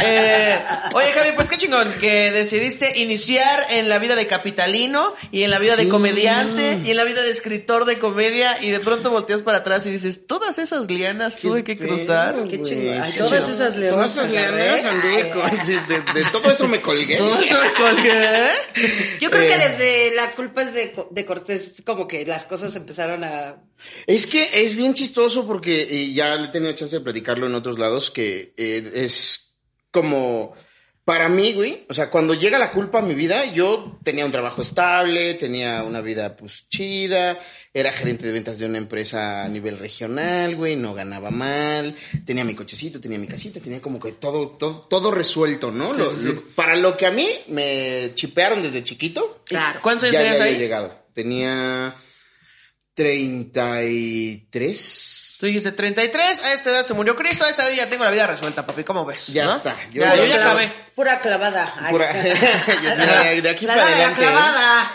[0.01, 0.59] Eh,
[0.93, 5.51] oye, Javi, pues qué chingón que decidiste iniciar en la vida de capitalino y en
[5.51, 9.09] la vida de comediante y en la vida de escritor de comedia y de pronto
[9.09, 12.35] volteas para atrás y dices, todas esas lianas tuve que cruzar.
[12.49, 13.01] Qué chingón.
[13.17, 16.13] Todas esas leonas Todas esas leonas anduve con...
[16.13, 17.17] de todo eso me colgué.
[17.17, 18.49] Todo eso me colgué.
[19.19, 19.69] Yo creo que Eh.
[19.69, 23.57] desde la culpa es de, de Cortés, como que las cosas empezaron a.
[24.07, 27.77] Es que es bien chistoso porque y ya he tenido chance de platicarlo en otros
[27.79, 29.53] lados, que eh, es
[29.91, 30.53] como...
[31.05, 34.31] Para mí, güey, o sea, cuando llega la culpa a mi vida, yo tenía un
[34.31, 37.39] trabajo estable, tenía una vida pues chida,
[37.73, 41.95] era gerente de ventas de una empresa a nivel regional, güey, no ganaba mal,
[42.27, 45.93] tenía mi cochecito, tenía mi casita, tenía como que todo, todo, todo resuelto, ¿no?
[45.95, 49.79] Lo- lo- para lo que a mí me chipearon desde chiquito, Claro.
[49.81, 50.59] ¿Cuántos años ya, ya tenías ahí?
[50.59, 50.93] llegado.
[51.15, 51.95] Tenía
[52.99, 55.35] 33.
[55.39, 58.11] Tú dijiste 33, a esta edad se murió Cristo, a esta edad ya tengo la
[58.11, 59.27] vida resuelta, papi, ¿cómo ves?
[59.27, 59.55] Ya ¿No?
[59.55, 60.69] está, yo ya, yo ya acabé.
[60.93, 61.73] Pura clavada.
[61.79, 62.75] Ahí Pura- está.
[62.97, 64.25] Mira, de- de aquí La para de la adelante, ¿eh?
[64.25, 64.91] clavada.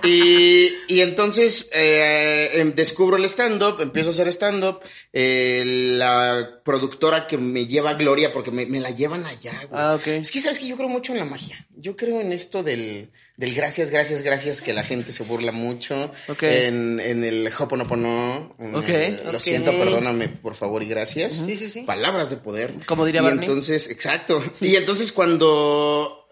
[0.04, 4.80] Y, y entonces eh, em, descubro el stand-up, empiezo a hacer stand-up.
[5.14, 5.62] eh,
[5.96, 9.82] la productora que me lleva a Gloria, porque me, me la llevan allá, güey.
[9.82, 10.06] Ah, ok.
[10.08, 11.66] Es que sabes que yo creo mucho en la magia.
[11.76, 16.12] Yo creo en esto del, del gracias, gracias, gracias, que la gente se burla mucho.
[16.28, 16.42] Ok.
[16.44, 18.54] En, en el Hoponopono.
[18.58, 18.88] en Ok.
[18.88, 21.34] el, Lo siento, perdóname, por favor y gracias.
[21.34, 21.82] Sí, sí, sí.
[21.82, 22.72] Palabras de poder.
[22.86, 23.46] Como diría y Barney.
[23.48, 24.42] entonces, exacto.
[24.60, 26.23] Y entonces cuando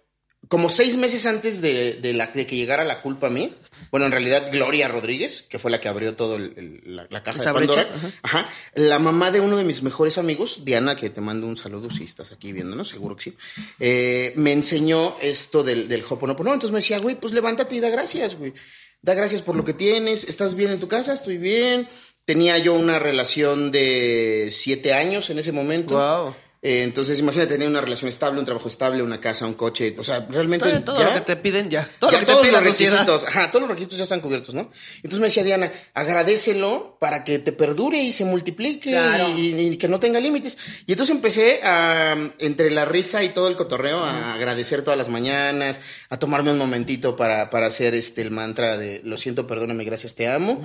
[0.53, 3.55] como seis meses antes de, de la, de que llegara la culpa a mí,
[3.91, 6.53] bueno, en realidad Gloria Rodríguez, que fue la que abrió todo el-
[6.85, 8.49] el- la, la caja Esa de Pandora, brecha, ajá.
[8.75, 12.05] la mamá de uno de mis mejores amigos, Diana, que te mando un saludo si
[12.05, 13.37] estás aquí viéndonos, seguro que sí,
[13.81, 16.53] eh, me enseñó esto del, del Hoponopono.
[16.53, 18.53] Entonces me decía, güey, pues levántate y da gracias, güey.
[19.01, 21.89] Da gracias por lo que tienes, estás bien en tu casa, estoy bien.
[22.27, 25.95] Tenía yo una relación de siete años en ese momento.
[25.95, 26.35] Wow.
[26.65, 29.97] Eh, entonces, imagínate tener una relación estable, un trabajo estable, una casa, un coche.
[29.99, 30.71] O sea, realmente.
[30.83, 31.91] Todo, lo que te piden ya.
[31.99, 32.93] Todo ya lo que te todos pide los la sociedad.
[32.99, 34.71] requisitos, ajá, todos los requisitos ya están cubiertos, ¿no?
[34.99, 39.31] Entonces me decía Diana, agradecelo para que te perdure y se multiplique Claro.
[39.37, 40.57] y, y que no tenga límites.
[40.87, 45.09] Y entonces empecé a, entre la risa y todo el cotorreo, a agradecer todas las
[45.09, 49.83] mañanas, a tomarme un momentito para, para hacer este el mantra de lo siento, perdóname,
[49.83, 50.63] gracias, te amo.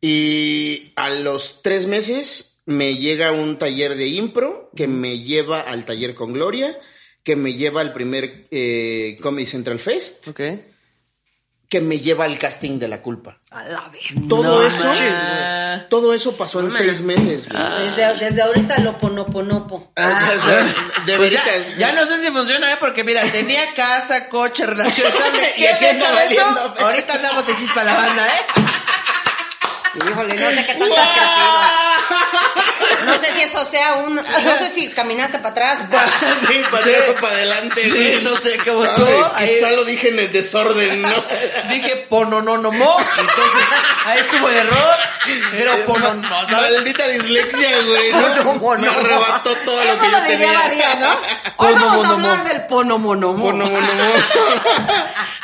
[0.00, 5.84] Y a los tres meses me llega un taller de impro que me lleva al
[5.84, 6.78] taller con Gloria,
[7.22, 10.40] que me lleva al primer eh, Comedy Central Fest Ok.
[11.68, 13.40] que me lleva al casting de la culpa.
[13.50, 14.28] A la ver.
[14.28, 14.92] Todo No eso,
[15.90, 17.48] todo eso pasó en seis meses.
[17.48, 17.62] güey.
[17.88, 19.92] Desde, desde ahorita lo ponoponopo.
[19.96, 20.74] Ah, o sea,
[21.06, 21.42] de Pues ya,
[21.78, 22.76] ya no sé si funciona, ¿eh?
[22.78, 25.52] Porque mira, tenía casa, coche, relación estable.
[25.56, 26.46] y Y aquí eso,
[26.78, 28.40] ahorita andamos en chispa la banda, ¿eh?
[30.10, 30.94] Híjole, no sé qué crecido.
[33.04, 34.16] No sé si eso sea un.
[34.16, 35.78] No sé si caminaste para atrás.
[36.48, 36.90] Sí, para Sí.
[37.20, 37.82] para adelante.
[37.82, 39.32] Sí, no sé cómo estuvo.
[39.34, 41.08] Ahí Quizá lo dije en el desorden, ¿no?
[41.70, 43.68] dije ponononomo, entonces
[44.06, 44.96] ahí estuvo el error.
[45.54, 46.72] Era pononomo, ¿sabes?
[46.72, 48.12] Maldita dislexia, güey.
[48.12, 48.76] ¿no?
[48.76, 50.52] Me arrebató todo lo que lo yo diría tenía.
[50.58, 51.10] María, ¿no?
[51.56, 52.30] Hoy vamos a Ponomonomo.
[52.30, 53.44] hablar del ponomonomo.
[53.44, 54.12] Pono, mono, mo.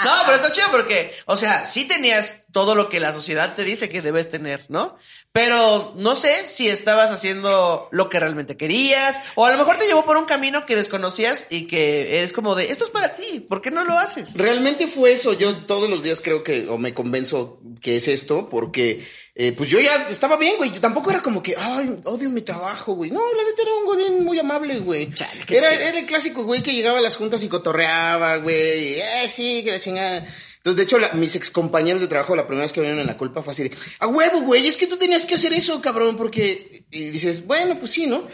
[0.04, 3.64] No, pero está chido porque, o sea, sí tenías todo lo que la sociedad te
[3.64, 4.96] dice que debes tener, ¿no?
[5.32, 9.86] Pero no sé si estabas haciendo lo que realmente querías, o a lo mejor te
[9.86, 13.38] llevó por un camino que desconocías y que es como de, esto es para ti,
[13.38, 14.34] ¿por qué no lo haces?
[14.36, 15.32] Realmente fue eso.
[15.34, 19.06] Yo todos los días creo que, o me convenzo que es esto, porque
[19.36, 20.72] eh, pues yo ya estaba bien, güey.
[20.72, 23.12] Yo tampoco era como que, ay, odio mi trabajo, güey.
[23.12, 25.14] No, la neta era un godín muy amable, güey.
[25.14, 28.94] Chale, Era, era el clásico, güey, que llegaba a las juntas y cotorreaba, güey.
[28.94, 30.26] y, Eh, sí, que la chingada.
[30.60, 33.06] Entonces, de hecho, la- mis ex compañeros de trabajo, la primera vez que vinieron en
[33.06, 35.80] la culpa fue así de, a huevo, güey, es que tú tenías que hacer eso,
[35.80, 38.26] cabrón, porque, y dices, bueno, pues sí, ¿no?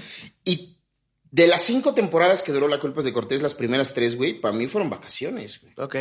[0.45, 0.77] Y
[1.31, 4.57] de las cinco temporadas que duró la culpa de Cortés, las primeras tres, güey, para
[4.57, 5.72] mí fueron vacaciones, güey.
[5.77, 5.97] Ok.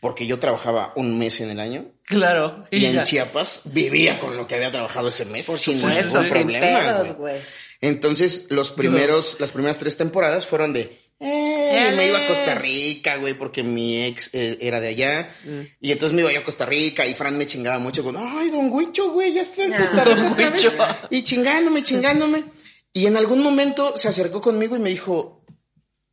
[0.00, 2.64] Porque yo trabajaba un mes en el año Claro.
[2.72, 3.00] y en.
[3.04, 6.78] Chiapas vivía con lo que había trabajado ese mes sin supuesto, ningún sin problema.
[6.80, 7.40] pedos, güey.
[7.80, 13.16] Entonces, los primeros, las primeras tres temporadas fueron de, eh, me iba a Costa Rica,
[13.16, 15.34] güey, porque mi ex eh, era de allá.
[15.80, 18.50] Y entonces me iba yo a Costa Rica y Fran me chingaba mucho con, ay,
[18.50, 20.64] don Huicho, güey, ya está en Costa Rica otra vez".
[20.64, 20.72] Huicho.
[21.10, 22.44] Y chingándome, chingándome.
[22.92, 25.44] Y en algún momento se acercó conmigo y me dijo,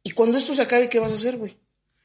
[0.03, 1.57] ¿y cuando esto se acabe, qué vas a hacer, güey?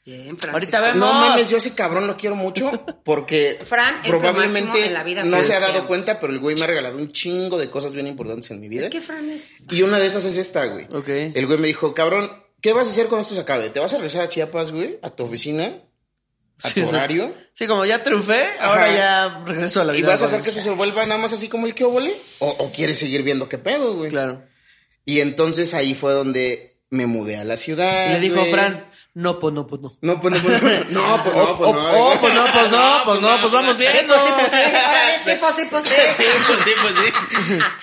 [0.04, 0.52] Bien, Francisco.
[0.52, 0.98] Ahorita vemos.
[0.98, 5.54] No mames, yo ese cabrón lo quiero mucho porque Fran probablemente la vida, no se
[5.54, 8.50] ha dado cuenta, pero el güey me ha regalado un chingo de cosas bien importantes
[8.50, 8.84] en mi vida.
[8.84, 9.54] Es que Fran es...
[9.70, 10.84] Y una de esas es esta, güey.
[10.92, 11.08] Ok.
[11.08, 12.30] El güey me dijo, cabrón,
[12.64, 13.68] ¿qué vas a hacer cuando esto se acabe?
[13.68, 14.98] ¿Te vas a regresar a Chiapas, güey?
[15.02, 15.70] ¿A tu oficina?
[16.62, 17.34] ¿A Sí, tu horario?
[17.52, 20.08] Sí, como ya triunfé, ahora ya regreso a la ¿Y vida.
[20.08, 22.10] vas a hacer que eso se vuelva nada más así como el que óvole?
[22.38, 24.08] ¿O, ¿O quieres seguir viendo qué pedo, güey?
[24.10, 24.42] Claro.
[25.04, 28.08] Y entonces ahí fue donde me mudé a la ciudad.
[28.08, 28.50] Y le dijo güey.
[28.50, 29.92] Fran, no, pues no, pues no.
[30.00, 30.68] No, pues no, pues no.
[30.90, 31.90] No, pues no, pues Oh, no.
[31.92, 34.06] oh, pues no, pues no, pues no, pues vamos bien.
[34.06, 34.48] Pues sí, pues
[35.26, 35.94] sí, pues sí, pues sí.
[36.16, 36.94] Sí, pues sí, pues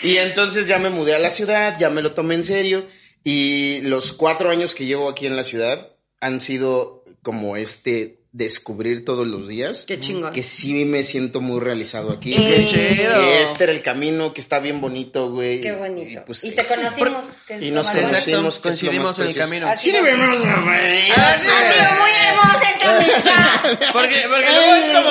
[0.01, 0.07] sí.
[0.09, 2.87] Y entonces ya me mudé a la ciudad, ya me lo tomé en serio.
[3.23, 9.03] Y los cuatro años que llevo aquí en la ciudad han sido como este descubrir
[9.03, 9.83] todos los días.
[9.85, 10.31] Qué chingón.
[10.31, 12.33] Que sí me siento muy realizado aquí.
[12.33, 13.21] Qué chido.
[13.21, 15.61] Que este era el camino, que está bien bonito, güey.
[15.61, 16.23] Qué bonito.
[16.25, 16.73] pues, y te sí.
[16.73, 17.25] conocimos.
[17.45, 19.67] que es Y nos conocimos, que es lo coincidimos en el camino.
[19.67, 21.11] Así Sí, debemos, güey.
[21.11, 21.51] Ha sido
[21.99, 23.91] muy hermosa esta amistad.
[23.93, 25.09] Porque, porque luego es como,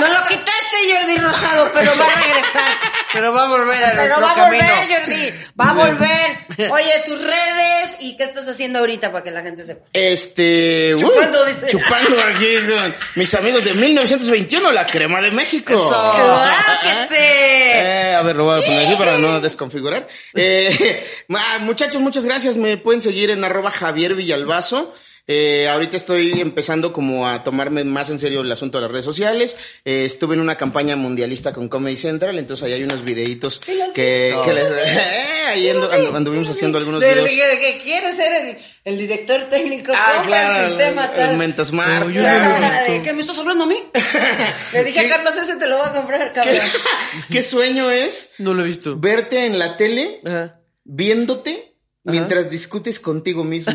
[0.00, 2.72] Nos lo quitaste, Jordi Rosado, pero va a regresar.
[3.14, 4.64] Pero va a volver a Pero nuestro va a camino.
[4.64, 5.32] volver, Jordi.
[5.58, 6.70] Va a volver.
[6.70, 9.86] Oye, tus redes y qué estás haciendo ahorita para que la gente sepa.
[9.92, 10.94] Este.
[10.98, 11.66] Chupando, uh, dice.
[11.68, 15.72] Chupando aquí con mis amigos de 1921, la crema de México.
[15.72, 16.12] Eso.
[16.14, 17.20] ¡Claro que sí!
[17.20, 20.06] Eh, a ver, lo voy a poner aquí para no desconfigurar.
[20.34, 22.56] Eh, ah, muchachos, muchas gracias.
[22.56, 24.92] Me pueden seguir en arroba Javier Villalbazo.
[25.26, 29.04] Eh, ahorita estoy empezando como a tomarme más en serio el asunto de las redes
[29.06, 29.56] sociales.
[29.84, 33.72] Eh, estuve en una campaña mundialista con Comedy Central, entonces ahí hay unos videitos Sí,
[33.94, 37.30] que, que les- eh, ahí andu- andu- anduvimos haciendo algunos Del videos.
[37.58, 41.36] que, que quiere ser el, el director técnico Ah, claro, el sistema el tal.
[41.38, 42.92] Mentasmart, No, yo no claro.
[42.92, 43.76] ¿De qué me estás hablando a mí?
[44.74, 45.08] Le dije a.
[45.08, 46.54] Carlos, ese te lo voy a comprar, cabrón.
[47.30, 48.98] ¿Qué sueño es No lo he visto.
[48.98, 50.60] verte en la tele Ajá.
[50.84, 51.73] viéndote
[52.04, 53.72] mientras discutes contigo mismo?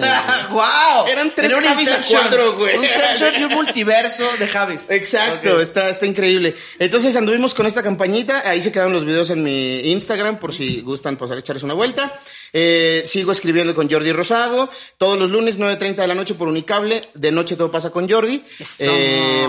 [0.51, 1.07] ¡Wow!
[1.11, 2.21] Eran tres Era Javis a Inception.
[2.21, 2.77] cuadro, güey.
[2.77, 4.89] Un Inception y un multiverso de Javis.
[4.91, 6.55] Exacto, está, está increíble.
[6.77, 10.81] Entonces anduvimos con esta campañita, ahí se quedaron los videos en mi Instagram por si
[10.81, 12.19] gustan pasar a echarles una vuelta.
[12.53, 17.01] Eh, sigo escribiendo con Jordi Rosado, todos los lunes 9.30 de la noche por Unicable,
[17.13, 18.43] de noche todo pasa con Jordi.
[18.79, 19.47] Eh,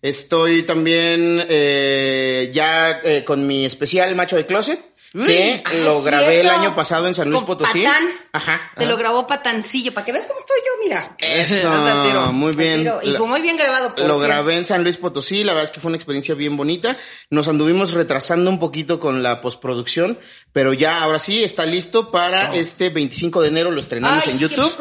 [0.00, 6.02] estoy también eh, ya eh, con mi especial Macho de Closet, Uy, que Ah, lo
[6.02, 7.82] grabé el año pasado en San Luis Con Potosí.
[7.84, 8.04] Patán.
[8.32, 8.72] Ajá.
[8.76, 11.16] Te lo grabó Patancillo, para que veas cómo estoy yo, mira.
[11.18, 11.70] Eso,
[12.06, 12.32] tiro.
[12.32, 12.90] muy bien.
[13.02, 13.90] Y fue muy bien grabado.
[13.94, 14.20] por Lo cierto.
[14.26, 16.96] grabé en San Luis Potosí, la verdad es que fue una experiencia bien bonita.
[17.30, 20.18] Nos anduvimos retrasando un poquito con la postproducción,
[20.52, 24.38] pero ya ahora sí está listo para este 25 de enero, lo estrenamos Ay, en
[24.38, 24.72] YouTube.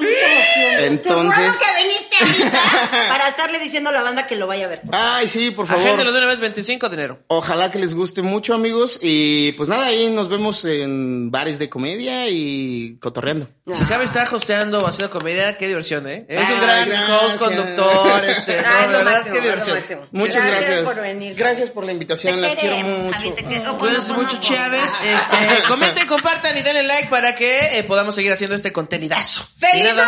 [0.85, 4.65] Entonces, Qué bueno que viniste ahorita para estarle diciendo a la banda que lo vaya
[4.65, 4.81] a ver.
[4.91, 5.83] ay, sí, por favor.
[5.85, 7.19] Agéndelos de una vez 25 de enero.
[7.27, 8.99] Ojalá que les guste mucho, amigos.
[9.01, 13.47] Y pues nada, ahí nos vemos en bares de comedia y cotorreando.
[13.67, 16.25] Si Javi está hosteando o haciendo comedia, qué diversión, ¿eh?
[16.27, 17.09] Es un gran gracias.
[17.23, 20.07] host, conductor, este, Ay, no, es de verdad, máximo, qué es lo diversión.
[20.11, 20.81] Muchas Gracias gracias.
[20.93, 21.35] por venir.
[21.35, 23.17] Gracias por la invitación, las quiero mucho.
[23.17, 23.63] Javi, te.
[23.79, 24.81] Cuídense mucho, Chávez.
[25.03, 29.47] Este, comenten, compartan y denle like para que eh, podamos seguir haciendo este contenidazo.
[29.57, 30.03] ¡Feliz Y nada,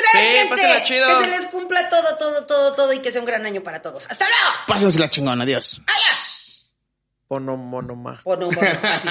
[0.00, 0.48] 2023, Sí, gente!
[0.48, 1.18] pásenla chido.
[1.20, 3.80] Que se les cumpla todo, todo, todo, todo y que sea un gran año para
[3.82, 4.06] todos.
[4.08, 4.56] ¡Hasta luego!
[4.66, 5.80] Pásensela chingón, adiós.
[5.86, 6.72] ¡Adiós!
[8.24, 8.48] Pono,
[8.82, 9.08] así.